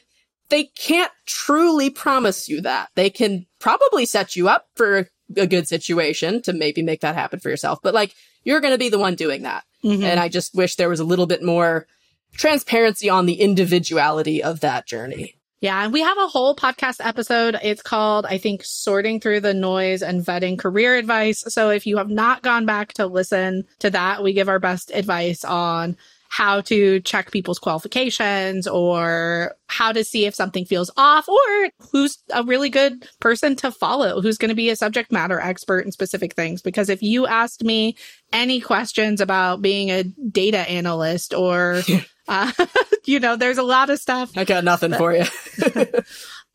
they 0.50 0.66
can't 0.66 1.12
truly 1.26 1.90
promise 1.90 2.48
you 2.48 2.62
that. 2.62 2.90
They 2.96 3.10
can 3.10 3.46
probably 3.60 4.06
set 4.06 4.36
you 4.36 4.48
up 4.48 4.68
for 4.76 5.10
a 5.36 5.48
good 5.48 5.68
situation 5.68 6.42
to 6.44 6.54
maybe 6.54 6.84
make 6.84 7.02
that 7.02 7.16
happen 7.16 7.40
for 7.40 7.50
yourself. 7.50 7.80
But 7.82 7.94
like, 7.94 8.14
you're 8.44 8.62
going 8.62 8.74
to 8.74 8.78
be 8.80 8.90
the 8.90 9.00
one 9.00 9.16
doing 9.16 9.44
that. 9.44 9.64
Mm-hmm. 9.84 10.04
And 10.04 10.20
I 10.20 10.30
just 10.30 10.54
wish 10.54 10.76
there 10.76 10.90
was 10.90 11.00
a 11.00 11.06
little 11.06 11.26
bit 11.26 11.44
more 11.44 11.88
transparency 12.34 13.10
on 13.10 13.26
the 13.26 13.42
individuality 13.42 14.44
of 14.44 14.60
that 14.60 14.86
journey. 14.86 15.36
Yeah, 15.66 15.84
and 15.84 15.92
we 15.92 16.02
have 16.02 16.20
a 16.20 16.28
whole 16.28 16.56
podcast 16.56 17.04
episode. 17.04 17.58
It's 17.64 17.82
called, 17.82 18.28
I 18.28 18.38
think, 18.38 18.64
Sorting 18.64 19.20
Through 19.20 19.40
the 19.40 19.56
Noise 19.56 20.04
and 20.04 20.24
Vetting 20.24 20.60
Career 20.60 20.96
Advice. 20.96 21.44
So 21.48 21.72
if 21.72 21.88
you 21.88 21.98
have 21.98 22.08
not 22.08 22.44
gone 22.44 22.68
back 22.68 22.94
to 22.94 23.08
listen 23.08 23.66
to 23.80 23.90
that, 23.90 24.22
we 24.22 24.32
give 24.32 24.48
our 24.48 24.60
best 24.60 24.92
advice 24.94 25.44
on 25.44 25.98
how 26.30 26.62
to 26.62 27.00
check 27.00 27.32
people's 27.32 27.58
qualifications 27.58 28.68
or 28.68 29.56
how 29.66 29.92
to 29.92 30.04
see 30.04 30.28
if 30.28 30.36
something 30.36 30.66
feels 30.66 30.92
off 30.98 31.28
or 31.28 31.70
who's 31.92 32.20
a 32.32 32.44
really 32.44 32.70
good 32.70 33.10
person 33.20 33.56
to 33.56 33.72
follow, 33.72 34.22
who's 34.22 34.38
going 34.38 34.50
to 34.50 34.56
be 34.56 34.70
a 34.70 34.76
subject 34.76 35.12
matter 35.12 35.40
expert 35.40 35.84
in 35.84 35.92
specific 35.92 36.36
things. 36.36 36.62
Because 36.62 36.90
if 36.90 37.02
you 37.02 37.26
asked 37.26 37.64
me 37.64 37.98
any 38.32 38.62
questions 38.62 39.20
about 39.20 39.64
being 39.64 39.90
a 39.90 40.04
data 40.04 40.60
analyst 40.70 41.34
or, 41.34 41.82
uh, 42.28 42.52
you 43.06 43.20
know, 43.20 43.36
there's 43.36 43.58
a 43.58 43.64
lot 43.64 43.90
of 43.90 44.00
stuff. 44.00 44.32
I 44.36 44.44
got 44.44 44.64
nothing 44.64 44.94
for 44.94 45.14
you. 45.14 45.26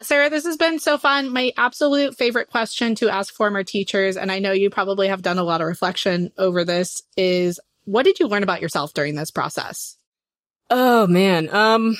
Sarah, 0.02 0.30
this 0.30 0.46
has 0.46 0.56
been 0.56 0.78
so 0.78 0.96
fun. 0.96 1.30
My 1.30 1.52
absolute 1.58 2.16
favorite 2.16 2.48
question 2.48 2.94
to 2.96 3.10
ask 3.10 3.34
former 3.34 3.62
teachers, 3.62 4.16
and 4.16 4.32
I 4.32 4.38
know 4.38 4.52
you 4.52 4.70
probably 4.70 5.08
have 5.08 5.22
done 5.22 5.38
a 5.38 5.44
lot 5.44 5.60
of 5.60 5.66
reflection 5.66 6.32
over 6.38 6.64
this, 6.64 7.02
is 7.16 7.60
what 7.84 8.04
did 8.04 8.18
you 8.18 8.26
learn 8.26 8.42
about 8.42 8.62
yourself 8.62 8.94
during 8.94 9.14
this 9.14 9.30
process? 9.30 9.96
Oh 10.70 11.06
man. 11.06 11.54
Um, 11.54 11.96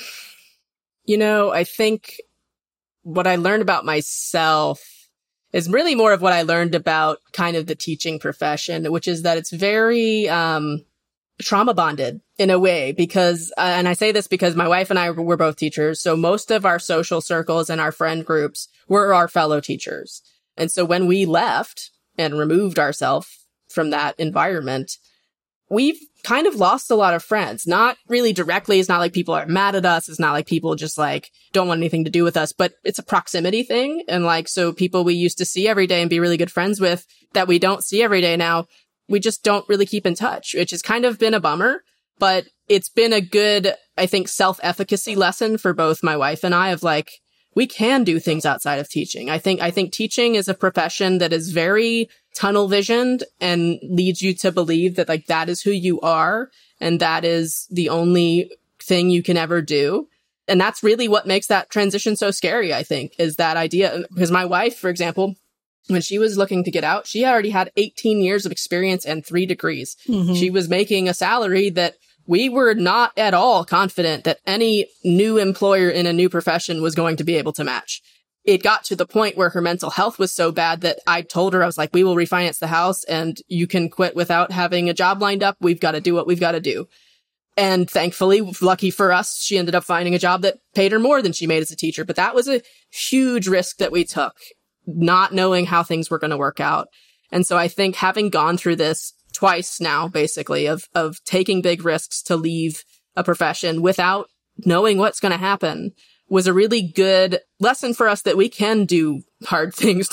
you 1.05 1.19
know, 1.19 1.51
I 1.51 1.65
think 1.65 2.21
what 3.03 3.27
I 3.27 3.37
learned 3.37 3.63
about 3.63 3.85
myself 3.85 5.09
is 5.53 5.69
really 5.69 5.95
more 5.95 6.13
of 6.13 6.23
what 6.23 6.33
I 6.33 6.43
learned 6.43 6.75
about 6.75 7.19
kind 7.33 7.57
of 7.57 7.67
the 7.67 7.75
teaching 7.75 8.19
profession, 8.19 8.91
which 8.93 9.09
is 9.09 9.23
that 9.23 9.37
it's 9.37 9.51
very, 9.51 10.29
um, 10.29 10.85
trauma 11.43 11.75
bonded 11.75 12.21
in 12.39 12.51
a 12.51 12.59
way 12.59 12.93
because, 12.93 13.53
uh, 13.57 13.61
and 13.61 13.89
I 13.89 13.95
say 13.95 14.13
this 14.13 14.27
because 14.27 14.55
my 14.55 14.69
wife 14.69 14.91
and 14.91 14.99
I 14.99 15.11
were 15.11 15.37
both 15.37 15.57
teachers. 15.57 16.01
So 16.01 16.17
most 16.17 16.51
of 16.51 16.65
our 16.65 16.79
social 16.79 17.21
circles 17.21 17.71
and 17.71 17.81
our 17.81 17.93
friend 17.93 18.25
groups 18.25 18.69
were 18.89 19.15
our 19.15 19.29
fellow 19.29 19.61
teachers. 19.61 20.23
And 20.57 20.71
so 20.71 20.85
when 20.85 21.07
we 21.07 21.27
left 21.27 21.91
and 22.19 22.39
removed 22.39 22.79
ourselves 22.79 23.47
from 23.69 23.91
that 23.91 24.19
environment, 24.19 24.93
we've 25.71 26.01
kind 26.25 26.47
of 26.47 26.57
lost 26.57 26.91
a 26.91 26.97
lot 26.97 27.15
of 27.15 27.23
friends. 27.23 27.67
Not 27.67 27.97
really 28.09 28.33
directly. 28.33 28.79
It's 28.79 28.89
not 28.89 28.99
like 28.99 29.13
people 29.13 29.35
are 29.35 29.47
mad 29.47 29.75
at 29.75 29.87
us. 29.87 30.09
It's 30.09 30.21
not 30.21 30.33
like 30.33 30.47
people 30.47 30.75
just 30.75 30.99
like 30.99 31.31
don't 31.53 31.69
want 31.69 31.79
anything 31.79 32.05
to 32.05 32.11
do 32.11 32.25
with 32.25 32.37
us, 32.37 32.53
but 32.53 32.75
it's 32.85 32.99
a 32.99 33.05
proximity 33.05 33.63
thing. 33.63 34.05
And 34.09 34.25
like, 34.25 34.49
so 34.49 34.73
people 34.73 35.05
we 35.05 35.15
used 35.15 35.39
to 35.39 35.45
see 35.45 35.67
every 35.67 35.87
day 35.87 36.03
and 36.03 36.11
be 36.11 36.21
really 36.21 36.37
good 36.37 36.51
friends 36.51 36.81
with 36.81 37.07
that 37.33 37.49
we 37.49 37.59
don't 37.59 37.85
see 37.85 38.03
every 38.03 38.21
day 38.21 38.37
now, 38.37 38.67
we 39.11 39.21
just 39.21 39.43
don't 39.43 39.69
really 39.69 39.85
keep 39.85 40.07
in 40.07 40.15
touch, 40.15 40.55
which 40.55 40.71
has 40.71 40.81
kind 40.81 41.05
of 41.05 41.19
been 41.19 41.35
a 41.35 41.41
bummer, 41.41 41.83
but 42.19 42.47
it's 42.69 42.89
been 42.89 43.13
a 43.13 43.21
good, 43.21 43.75
I 43.99 44.07
think, 44.07 44.29
self 44.29 44.61
efficacy 44.63 45.17
lesson 45.17 45.59
for 45.59 45.75
both 45.75 46.03
my 46.03 46.17
wife 46.17 46.45
and 46.45 46.55
I 46.55 46.69
of 46.69 46.85
like, 46.85 47.11
we 47.57 47.67
can 47.67 48.05
do 48.05 48.21
things 48.21 48.47
outside 48.47 48.79
of 48.79 48.89
teaching. 48.89 49.29
I 49.29 49.39
think, 49.39 49.61
I 49.61 49.73
think 49.73 49.93
teaching 49.93 50.37
is 50.37 50.49
a 50.49 50.55
profession 50.55 51.19
that 51.19 51.33
is 51.33 51.51
very 51.51 52.09
tunnel 52.37 52.69
visioned 52.69 53.25
and 53.41 53.81
leads 53.83 54.23
you 54.23 54.33
to 54.35 54.53
believe 54.53 54.95
that 54.95 55.09
like 55.09 55.27
that 55.27 55.49
is 55.49 55.61
who 55.61 55.73
you 55.73 56.01
are 56.01 56.49
and 56.81 57.01
that 57.01 57.25
is 57.25 57.67
the 57.69 57.89
only 57.89 58.53
thing 58.81 59.11
you 59.11 59.25
can 59.25 59.37
ever 59.37 59.61
do. 59.61 60.07
And 60.47 60.61
that's 60.61 60.85
really 60.85 61.09
what 61.09 61.27
makes 61.27 61.49
that 61.49 61.71
transition 61.71 62.15
so 62.15 62.31
scary, 62.31 62.73
I 62.73 62.85
think, 62.85 63.15
is 63.19 63.37
that 63.37 63.57
idea. 63.57 64.05
Because 64.15 64.31
my 64.31 64.45
wife, 64.45 64.77
for 64.77 64.89
example, 64.89 65.35
when 65.91 66.03
she 66.03 66.19
was 66.19 66.37
looking 66.37 66.65
to 66.65 66.71
get 66.71 66.85
out, 66.85 67.07
she 67.07 67.25
already 67.25 67.51
had 67.51 67.73
18 67.77 68.21
years 68.21 68.47
of 68.47 68.53
experience 68.53 69.05
and 69.05 69.25
three 69.25 69.47
degrees. 69.47 69.97
Mm-hmm. 70.09 70.35
She 70.35 70.51
was 70.51 70.69
making 70.69 71.09
a 71.09 71.15
salary 71.15 71.71
that 71.71 71.95
we 72.27 72.49
were 72.49 72.75
not 72.75 73.13
at 73.17 73.35
all 73.35 73.65
confident 73.65 74.25
that 74.25 74.39
any 74.47 74.87
new 75.05 75.39
employer 75.39 75.91
in 75.91 76.07
a 76.07 76.13
new 76.13 76.29
profession 76.29 76.83
was 76.83 76.95
going 76.95 77.17
to 77.17 77.25
be 77.25 77.37
able 77.37 77.53
to 77.55 77.65
match 77.65 78.03
it 78.45 78.63
got 78.63 78.85
to 78.85 78.97
the 78.97 79.07
point 79.07 79.37
where 79.37 79.51
her 79.51 79.61
mental 79.61 79.91
health 79.91 80.19
was 80.19 80.33
so 80.33 80.51
bad 80.51 80.81
that 80.81 80.99
I 81.07 81.23
told 81.23 81.53
her, 81.53 81.63
I 81.63 81.67
was 81.67 81.79
like, 81.79 81.93
we 81.93 82.05
will 82.05 82.17
refinance 82.17 82.59
the 82.59 82.67
house 82.67 83.05
and 83.05 83.39
you 83.49 83.67
can 83.67 83.89
quit 83.89 84.17
without 84.17 84.51
having 84.51 84.89
a 84.89 84.95
job 84.95 85.21
lined 85.21 85.43
up. 85.43 85.57
We've 85.61 85.81
got 85.81 85.93
to 85.93 86.01
do 86.01 86.15
what 86.15 86.27
we've 86.27 86.41
got 86.41 86.53
to 86.53 86.61
do. 86.61 86.87
And 87.57 87.91
thankfully, 87.91 88.41
lucky 88.63 88.91
for 88.91 89.13
us, 89.13 89.43
she 89.43 89.59
ended 89.59 89.75
up 89.75 89.85
finding 89.85 90.15
a 90.15 90.19
job 90.19 90.43
that 90.43 90.59
paid 90.75 90.93
her 90.93 90.99
more 90.99 91.21
than 91.21 91.33
she 91.33 91.47
made 91.47 91.61
as 91.61 91.71
a 91.71 91.77
teacher. 91.77 92.05
But 92.05 92.17
that 92.17 92.35
was 92.35 92.49
a 92.49 92.63
huge 92.91 93.47
risk 93.47 93.77
that 93.79 93.93
we 93.93 94.05
took, 94.05 94.37
not 94.87 95.33
knowing 95.33 95.67
how 95.67 95.83
things 95.83 96.11
were 96.11 96.19
going 96.19 96.31
to 96.31 96.37
work 96.37 96.61
out. 96.61 96.89
And 97.33 97.47
so 97.47 97.57
I 97.57 97.69
think 97.69 97.97
having 97.97 98.31
gone 98.31 98.57
through 98.57 98.77
this 98.77 99.13
twice 99.33 99.81
now, 99.81 100.09
basically, 100.09 100.67
of, 100.67 100.89
of 100.95 101.23
taking 101.25 101.63
big 101.63 101.85
risks 101.85 102.23
to 102.25 102.37
leave 102.37 102.83
a 103.17 103.25
profession 103.25 103.83
without 103.83 104.29
knowing 104.65 104.99
what's 104.99 105.21
going 105.21 105.33
to 105.33 105.39
happen 105.39 105.93
was 106.29 106.47
a 106.47 106.53
really 106.53 106.81
good 106.81 107.41
lesson 107.59 107.93
for 107.93 108.09
us 108.09 108.23
that 108.23 108.37
we 108.37 108.49
can 108.49 108.85
do 108.87 109.21
hard 109.45 109.75
things. 109.75 110.09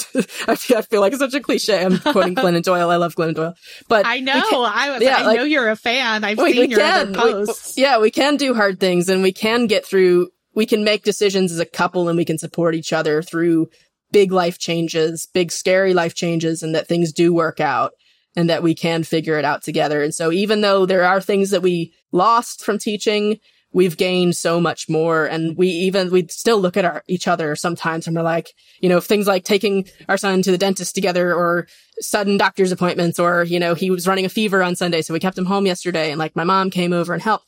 I, 0.47 0.55
feel, 0.55 0.77
I 0.77 0.81
feel 0.81 1.01
like 1.01 1.13
it's 1.13 1.21
such 1.21 1.35
a 1.35 1.39
cliche. 1.39 1.85
I'm 1.85 1.99
quoting 1.99 2.35
Glennon 2.35 2.63
Doyle. 2.63 2.89
I 2.89 2.97
love 2.97 3.15
Glennon 3.15 3.35
Doyle, 3.35 3.53
but 3.87 4.05
I 4.05 4.19
know 4.19 4.33
I. 4.33 4.97
Yeah, 4.99 5.17
I 5.17 5.25
like, 5.25 5.37
know 5.37 5.43
you're 5.43 5.69
a 5.69 5.75
fan. 5.75 6.23
I've 6.23 6.37
we, 6.37 6.53
seen 6.53 6.61
we 6.61 6.67
your 6.69 6.79
can, 6.79 7.15
other 7.15 7.45
posts. 7.45 7.77
We, 7.77 7.83
yeah, 7.83 7.99
we 7.99 8.11
can 8.11 8.35
do 8.35 8.53
hard 8.53 8.79
things, 8.79 9.07
and 9.09 9.21
we 9.21 9.31
can 9.31 9.67
get 9.67 9.85
through. 9.85 10.29
We 10.55 10.65
can 10.65 10.83
make 10.83 11.03
decisions 11.03 11.51
as 11.51 11.59
a 11.59 11.65
couple, 11.65 12.09
and 12.09 12.17
we 12.17 12.25
can 12.25 12.39
support 12.39 12.73
each 12.73 12.91
other 12.91 13.21
through 13.21 13.69
big 14.11 14.31
life 14.31 14.57
changes, 14.57 15.27
big 15.33 15.51
scary 15.51 15.93
life 15.93 16.15
changes, 16.15 16.63
and 16.63 16.73
that 16.75 16.87
things 16.87 17.11
do 17.11 17.33
work 17.33 17.59
out. 17.59 17.93
And 18.35 18.51
that 18.51 18.61
we 18.61 18.75
can 18.75 19.03
figure 19.03 19.39
it 19.39 19.45
out 19.45 19.63
together. 19.63 20.03
And 20.03 20.13
so 20.13 20.31
even 20.31 20.61
though 20.61 20.85
there 20.85 21.03
are 21.03 21.19
things 21.19 21.49
that 21.49 21.63
we 21.63 21.91
lost 22.11 22.63
from 22.63 22.77
teaching, 22.77 23.39
we've 23.73 23.97
gained 23.97 24.35
so 24.35 24.61
much 24.61 24.87
more. 24.87 25.25
And 25.25 25.57
we 25.57 25.67
even, 25.67 26.11
we 26.11 26.27
still 26.29 26.59
look 26.59 26.77
at 26.77 26.85
our, 26.85 27.03
each 27.07 27.27
other 27.27 27.55
sometimes 27.55 28.05
and 28.05 28.15
we're 28.15 28.21
like, 28.21 28.53
you 28.79 28.89
know, 28.89 28.99
things 28.99 29.25
like 29.25 29.43
taking 29.43 29.87
our 30.07 30.17
son 30.17 30.41
to 30.43 30.51
the 30.51 30.57
dentist 30.57 30.93
together 30.93 31.33
or 31.33 31.67
sudden 31.99 32.37
doctor's 32.37 32.71
appointments 32.71 33.19
or, 33.19 33.43
you 33.43 33.59
know, 33.59 33.73
he 33.73 33.89
was 33.89 34.07
running 34.07 34.25
a 34.25 34.29
fever 34.29 34.61
on 34.61 34.75
Sunday. 34.75 35.01
So 35.01 35.13
we 35.13 35.19
kept 35.19 35.37
him 35.37 35.45
home 35.45 35.65
yesterday 35.65 36.11
and 36.11 36.19
like 36.19 36.35
my 36.35 36.43
mom 36.43 36.69
came 36.69 36.93
over 36.93 37.13
and 37.13 37.21
helped. 37.21 37.45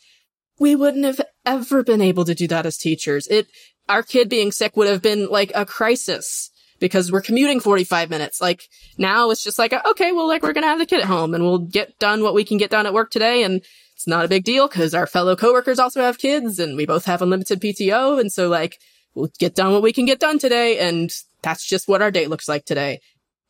We 0.59 0.75
wouldn't 0.75 1.05
have 1.05 1.21
ever 1.45 1.83
been 1.83 2.01
able 2.01 2.25
to 2.25 2.35
do 2.35 2.47
that 2.47 2.65
as 2.65 2.77
teachers. 2.77 3.27
It, 3.27 3.47
our 3.87 4.03
kid 4.03 4.29
being 4.29 4.51
sick 4.51 4.77
would 4.77 4.87
have 4.87 5.01
been 5.01 5.29
like 5.29 5.51
a 5.55 5.65
crisis 5.65 6.51
because 6.79 7.11
we're 7.11 7.21
commuting 7.21 7.59
45 7.59 8.09
minutes. 8.09 8.41
Like 8.41 8.67
now 8.97 9.29
it's 9.31 9.43
just 9.43 9.59
like, 9.59 9.73
okay, 9.73 10.11
well, 10.11 10.27
like 10.27 10.43
we're 10.43 10.53
going 10.53 10.63
to 10.63 10.69
have 10.69 10.79
the 10.79 10.85
kid 10.85 11.01
at 11.01 11.07
home 11.07 11.33
and 11.33 11.43
we'll 11.43 11.59
get 11.59 11.97
done 11.99 12.23
what 12.23 12.33
we 12.33 12.43
can 12.43 12.57
get 12.57 12.69
done 12.69 12.85
at 12.85 12.93
work 12.93 13.11
today. 13.11 13.43
And 13.43 13.61
it's 13.95 14.07
not 14.07 14.25
a 14.25 14.29
big 14.29 14.43
deal 14.43 14.67
because 14.67 14.93
our 14.93 15.07
fellow 15.07 15.35
coworkers 15.35 15.79
also 15.79 16.01
have 16.01 16.17
kids 16.17 16.59
and 16.59 16.77
we 16.77 16.85
both 16.85 17.05
have 17.05 17.21
unlimited 17.21 17.59
PTO. 17.61 18.19
And 18.19 18.31
so 18.31 18.47
like 18.47 18.79
we'll 19.13 19.31
get 19.39 19.55
done 19.55 19.73
what 19.73 19.83
we 19.83 19.93
can 19.93 20.05
get 20.05 20.19
done 20.19 20.39
today. 20.39 20.79
And 20.79 21.11
that's 21.41 21.65
just 21.65 21.87
what 21.87 22.01
our 22.01 22.11
day 22.11 22.27
looks 22.27 22.47
like 22.47 22.65
today. 22.65 23.01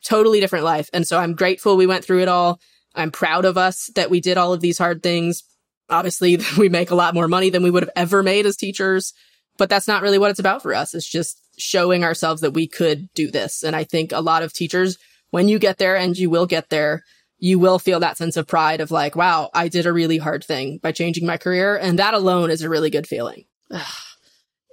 Totally 0.04 0.40
different 0.40 0.66
life. 0.66 0.90
And 0.94 1.06
so 1.06 1.20
I'm 1.20 1.36
grateful 1.36 1.78
we 1.78 1.88
went 1.88 2.06
through 2.06 2.22
it 2.22 2.28
all. 2.28 2.60
I'm 2.96 3.12
proud 3.12 3.46
of 3.46 3.58
us 3.58 3.92
that 3.96 4.10
we 4.10 4.22
did 4.22 4.38
all 4.38 4.54
of 4.54 4.62
these 4.62 4.78
hard 4.78 5.04
things. 5.04 5.44
Obviously, 5.90 6.40
we 6.58 6.70
make 6.70 6.92
a 6.92 6.96
lot 6.96 7.14
more 7.14 7.28
money 7.28 7.50
than 7.50 7.64
we 7.64 7.72
would 7.72 7.84
have 7.84 7.92
ever 7.96 8.24
made 8.24 8.46
as 8.46 8.56
teachers, 8.56 9.14
but 9.58 9.70
that's 9.70 9.88
not 9.88 10.02
really 10.02 10.18
what 10.18 10.32
it's 10.32 10.40
about 10.40 10.62
for 10.62 10.74
us. 10.74 10.94
It's 10.94 11.10
just 11.10 11.42
showing 11.58 12.04
ourselves 12.04 12.42
that 12.42 12.52
we 12.52 12.68
could 12.68 13.10
do 13.14 13.30
this. 13.30 13.64
And 13.64 13.76
I 13.76 13.84
think 13.84 14.12
a 14.12 14.22
lot 14.22 14.44
of 14.44 14.54
teachers, 14.54 14.98
when 15.32 15.48
you 15.48 15.60
get 15.60 15.78
there 15.78 15.96
and 15.96 16.18
you 16.18 16.30
will 16.30 16.46
get 16.46 16.70
there, 16.70 17.04
you 17.40 17.58
will 17.58 17.80
feel 17.80 18.02
that 18.02 18.18
sense 18.18 18.38
of 18.38 18.48
pride 18.48 18.82
of 18.82 18.92
like, 18.92 19.16
wow, 19.16 19.50
I 19.54 19.70
did 19.70 19.86
a 19.86 19.94
really 19.94 20.18
hard 20.18 20.44
thing 20.44 20.80
by 20.82 20.92
changing 20.92 21.26
my 21.26 21.38
career. 21.38 21.78
And 21.78 22.00
that 22.00 22.14
alone 22.14 22.52
is 22.52 22.62
a 22.62 22.70
really 22.70 22.90
good 22.90 23.08
feeling. 23.08 23.46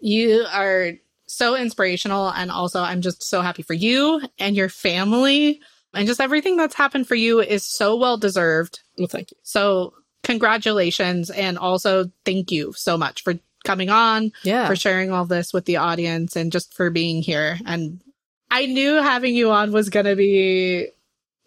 You 0.02 0.44
are 0.52 0.92
so 1.26 1.56
inspirational. 1.56 2.28
And 2.30 2.50
also, 2.50 2.82
I'm 2.82 3.00
just 3.00 3.22
so 3.22 3.40
happy 3.40 3.62
for 3.62 3.74
you 3.74 4.20
and 4.38 4.56
your 4.56 4.68
family. 4.68 5.60
And 5.94 6.06
just 6.06 6.20
everything 6.20 6.56
that's 6.56 6.74
happened 6.74 7.08
for 7.08 7.14
you 7.14 7.40
is 7.40 7.64
so 7.64 7.96
well 7.96 8.18
deserved. 8.18 8.80
Well, 8.98 9.08
thank 9.08 9.30
you. 9.30 9.36
So, 9.42 9.94
congratulations. 10.26 11.30
And 11.30 11.56
also, 11.56 12.10
thank 12.24 12.50
you 12.50 12.72
so 12.72 12.98
much 12.98 13.22
for 13.22 13.34
coming 13.64 13.90
on, 13.90 14.32
yeah. 14.42 14.66
for 14.66 14.74
sharing 14.74 15.12
all 15.12 15.24
this 15.24 15.52
with 15.52 15.64
the 15.66 15.76
audience, 15.76 16.34
and 16.34 16.50
just 16.50 16.74
for 16.74 16.90
being 16.90 17.22
here. 17.22 17.58
And 17.64 18.02
I 18.50 18.66
knew 18.66 18.94
having 18.94 19.36
you 19.36 19.52
on 19.52 19.70
was 19.70 19.88
going 19.88 20.06
to 20.06 20.16
be 20.16 20.88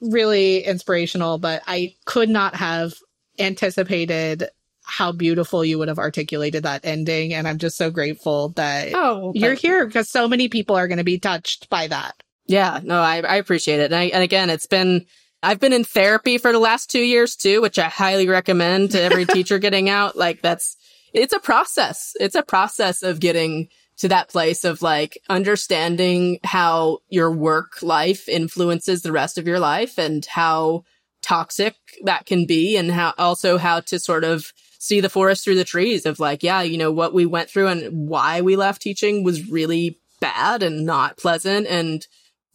really 0.01 0.63
inspirational, 0.63 1.37
but 1.39 1.61
I 1.67 1.95
could 2.05 2.29
not 2.29 2.55
have 2.55 2.93
anticipated 3.37 4.49
how 4.83 5.11
beautiful 5.11 5.63
you 5.63 5.77
would 5.77 5.89
have 5.89 5.99
articulated 5.99 6.63
that 6.63 6.85
ending. 6.85 7.33
And 7.33 7.47
I'm 7.47 7.57
just 7.57 7.77
so 7.77 7.91
grateful 7.91 8.49
that 8.49 8.93
oh, 8.93 9.33
you're 9.35 9.53
here 9.53 9.85
because 9.85 10.09
so 10.09 10.27
many 10.27 10.47
people 10.47 10.77
are 10.77 10.87
going 10.87 10.97
to 10.97 11.03
be 11.03 11.19
touched 11.19 11.69
by 11.69 11.87
that. 11.87 12.15
Yeah, 12.47 12.79
no, 12.81 12.99
I, 12.99 13.19
I 13.19 13.35
appreciate 13.35 13.81
it. 13.81 13.91
And, 13.91 13.95
I, 13.95 14.03
and 14.05 14.23
again, 14.23 14.49
it's 14.49 14.65
been, 14.65 15.05
I've 15.41 15.59
been 15.59 15.73
in 15.73 15.83
therapy 15.83 16.37
for 16.37 16.51
the 16.51 16.59
last 16.59 16.89
two 16.89 17.01
years 17.01 17.35
too, 17.35 17.61
which 17.61 17.79
I 17.79 17.87
highly 17.87 18.27
recommend 18.27 18.91
to 18.91 19.01
every 19.01 19.25
teacher 19.27 19.59
getting 19.59 19.89
out. 19.89 20.17
Like 20.17 20.41
that's, 20.41 20.75
it's 21.13 21.33
a 21.33 21.39
process. 21.39 22.13
It's 22.19 22.35
a 22.35 22.43
process 22.43 23.03
of 23.03 23.19
getting 23.19 23.69
to 23.97 24.07
that 24.07 24.29
place 24.29 24.63
of 24.63 24.81
like 24.81 25.21
understanding 25.29 26.39
how 26.43 26.99
your 27.09 27.31
work 27.31 27.81
life 27.81 28.29
influences 28.29 29.01
the 29.01 29.11
rest 29.11 29.37
of 29.37 29.47
your 29.47 29.59
life 29.59 29.97
and 29.97 30.25
how 30.25 30.83
toxic 31.21 31.75
that 32.03 32.25
can 32.25 32.45
be 32.45 32.77
and 32.77 32.91
how 32.91 33.13
also 33.17 33.57
how 33.57 33.81
to 33.81 33.99
sort 33.99 34.23
of 34.23 34.53
see 34.79 35.01
the 35.01 35.09
forest 35.09 35.43
through 35.43 35.55
the 35.55 35.65
trees 35.65 36.05
of 36.05 36.19
like, 36.19 36.43
yeah, 36.43 36.61
you 36.61 36.77
know, 36.77 36.91
what 36.91 37.13
we 37.13 37.25
went 37.25 37.49
through 37.49 37.67
and 37.67 38.07
why 38.07 38.39
we 38.39 38.55
left 38.55 38.81
teaching 38.81 39.23
was 39.23 39.49
really 39.49 39.99
bad 40.21 40.63
and 40.63 40.85
not 40.85 41.17
pleasant 41.17 41.67
and 41.67 42.07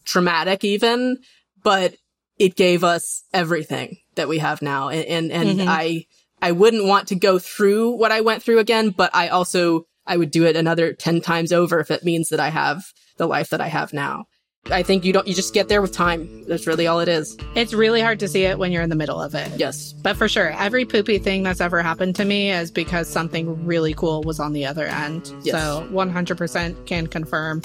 traumatic 0.03 0.63
even, 0.63 1.19
but 1.63 1.95
it 2.37 2.55
gave 2.55 2.83
us 2.83 3.23
everything 3.33 3.97
that 4.15 4.27
we 4.27 4.39
have 4.39 4.61
now. 4.61 4.89
And, 4.89 5.05
and, 5.05 5.31
and 5.31 5.59
mm-hmm. 5.59 5.69
I, 5.69 6.05
I 6.41 6.51
wouldn't 6.51 6.85
want 6.85 7.07
to 7.09 7.15
go 7.15 7.39
through 7.39 7.91
what 7.91 8.11
I 8.11 8.21
went 8.21 8.43
through 8.43 8.59
again, 8.59 8.89
but 8.89 9.11
I 9.13 9.29
also, 9.29 9.85
I 10.05 10.17
would 10.17 10.31
do 10.31 10.45
it 10.45 10.55
another 10.55 10.93
10 10.93 11.21
times 11.21 11.51
over 11.51 11.79
if 11.79 11.91
it 11.91 12.03
means 12.03 12.29
that 12.29 12.39
I 12.39 12.49
have 12.49 12.83
the 13.17 13.27
life 13.27 13.49
that 13.49 13.61
I 13.61 13.67
have 13.67 13.93
now. 13.93 14.25
I 14.71 14.81
think 14.81 15.05
you 15.05 15.13
don't, 15.13 15.27
you 15.27 15.35
just 15.35 15.53
get 15.53 15.67
there 15.69 15.81
with 15.81 15.91
time. 15.91 16.43
That's 16.47 16.65
really 16.65 16.87
all 16.87 16.99
it 16.99 17.07
is. 17.07 17.37
It's 17.53 17.73
really 17.73 18.01
hard 18.01 18.19
to 18.21 18.27
see 18.27 18.43
it 18.43 18.57
when 18.57 18.71
you're 18.71 18.81
in 18.81 18.89
the 18.89 18.95
middle 18.95 19.21
of 19.21 19.35
it. 19.35 19.47
Yes. 19.57 19.93
But 19.93 20.17
for 20.17 20.27
sure, 20.27 20.51
every 20.53 20.85
poopy 20.85 21.19
thing 21.19 21.43
that's 21.43 21.61
ever 21.61 21.83
happened 21.83 22.15
to 22.15 22.25
me 22.25 22.51
is 22.51 22.71
because 22.71 23.07
something 23.07 23.65
really 23.65 23.93
cool 23.93 24.23
was 24.23 24.39
on 24.39 24.53
the 24.53 24.65
other 24.65 24.85
end. 24.85 25.31
Yes. 25.43 25.53
So 25.53 25.87
100% 25.91 26.87
can 26.87 27.05
confirm. 27.05 27.61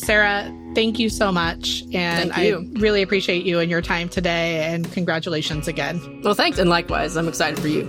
Sarah, 0.00 0.50
thank 0.74 0.98
you 0.98 1.10
so 1.10 1.30
much. 1.30 1.84
And 1.92 2.32
I 2.32 2.52
really 2.80 3.02
appreciate 3.02 3.44
you 3.44 3.58
and 3.58 3.70
your 3.70 3.82
time 3.82 4.08
today. 4.08 4.64
And 4.64 4.90
congratulations 4.92 5.68
again. 5.68 6.22
Well, 6.24 6.34
thanks. 6.34 6.58
And 6.58 6.70
likewise, 6.70 7.16
I'm 7.16 7.28
excited 7.28 7.60
for 7.60 7.68
you. 7.68 7.82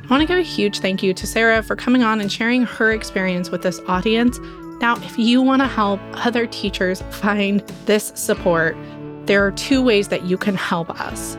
I 0.00 0.10
want 0.10 0.22
to 0.22 0.26
give 0.26 0.38
a 0.38 0.42
huge 0.42 0.78
thank 0.80 1.02
you 1.02 1.12
to 1.12 1.26
Sarah 1.26 1.62
for 1.62 1.76
coming 1.76 2.02
on 2.02 2.18
and 2.18 2.32
sharing 2.32 2.62
her 2.62 2.92
experience 2.92 3.50
with 3.50 3.60
this 3.60 3.78
audience. 3.86 4.38
Now, 4.80 4.96
if 4.96 5.18
you 5.18 5.42
want 5.42 5.60
to 5.60 5.68
help 5.68 6.00
other 6.14 6.46
teachers 6.46 7.02
find 7.10 7.60
this 7.84 8.10
support, 8.14 8.74
there 9.26 9.44
are 9.46 9.52
two 9.52 9.82
ways 9.82 10.08
that 10.08 10.24
you 10.24 10.38
can 10.38 10.54
help 10.54 10.88
us. 10.98 11.36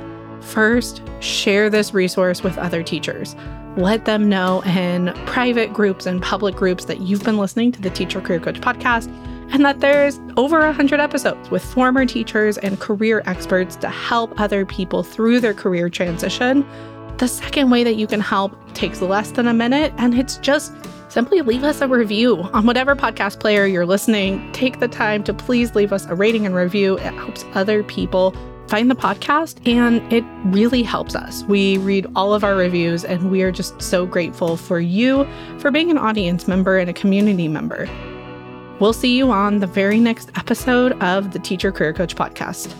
First, 0.50 1.02
share 1.20 1.70
this 1.70 1.94
resource 1.94 2.44
with 2.44 2.58
other 2.58 2.84
teachers. 2.84 3.36
Let 3.78 4.06
them 4.06 4.28
know 4.28 4.62
in 4.64 5.14
private 5.26 5.74
groups 5.74 6.06
and 6.06 6.22
public 6.22 6.56
groups 6.56 6.86
that 6.86 7.02
you've 7.02 7.24
been 7.24 7.38
listening 7.38 7.72
to 7.74 7.82
the 7.82 7.90
Teacher 7.90 8.20
Career 8.20 8.40
Coach 8.40 8.60
podcast 8.60 9.08
and 9.52 9.64
that 9.66 9.80
there's 9.80 10.20
over 10.38 10.60
100 10.60 11.00
episodes 11.00 11.50
with 11.50 11.64
former 11.64 12.06
teachers 12.06 12.58
and 12.58 12.80
career 12.80 13.24
experts 13.26 13.76
to 13.78 13.90
help 13.90 14.40
other 14.40 14.66
people 14.66 15.04
through 15.04 15.40
their 15.40 15.54
career 15.54 15.90
transition 15.90 16.66
the 17.20 17.28
second 17.28 17.70
way 17.70 17.84
that 17.84 17.98
you 17.98 18.08
can 18.08 18.22
help 18.22 18.56
takes 18.74 19.02
less 19.02 19.32
than 19.32 19.46
a 19.48 19.54
minute, 19.54 19.94
and 19.98 20.18
it's 20.18 20.38
just 20.38 20.72
simply 21.10 21.42
leave 21.42 21.66
us 21.66 21.82
a 21.82 21.88
review 21.88 22.38
on 22.54 22.66
whatever 22.66 22.96
podcast 22.96 23.42
player 23.42 23.66
you're 23.66 23.86
listening. 23.86 24.50
Take 24.54 24.80
the 24.80 24.88
time 24.88 25.26
to 25.26 25.34
please 25.34 25.76
leave 25.76 25.92
us 25.92 26.06
a 26.06 26.16
rating 26.16 26.46
and 26.46 26.56
review. 26.56 26.98
It 26.98 27.14
helps 27.14 27.44
other 27.56 27.84
people 27.84 28.34
find 28.70 28.90
the 28.90 28.96
podcast 28.96 29.68
and 29.68 30.02
it 30.14 30.24
really 30.56 30.84
helps 30.84 31.16
us. 31.16 31.44
We 31.46 31.80
read 31.80 32.06
all 32.16 32.34
of 32.34 32.44
our 32.44 32.56
reviews 32.56 33.04
and 33.04 33.32
we 33.32 33.42
are 33.42 33.52
just 33.52 33.82
so 33.82 34.06
grateful 34.06 34.58
for 34.58 34.80
you 34.80 35.28
for 35.58 35.72
being 35.72 35.90
an 35.90 35.98
audience 35.98 36.48
member 36.48 36.78
and 36.78 36.90
a 36.90 36.94
community 36.94 37.48
member. 37.48 37.90
We'll 38.80 38.94
see 38.94 39.18
you 39.18 39.32
on 39.32 39.60
the 39.60 39.68
very 39.68 40.00
next 40.00 40.30
episode 40.36 40.94
of 41.02 41.32
the 41.32 41.40
Teacher 41.40 41.72
Career 41.72 41.94
Coach 41.94 42.16
podcast. 42.16 42.74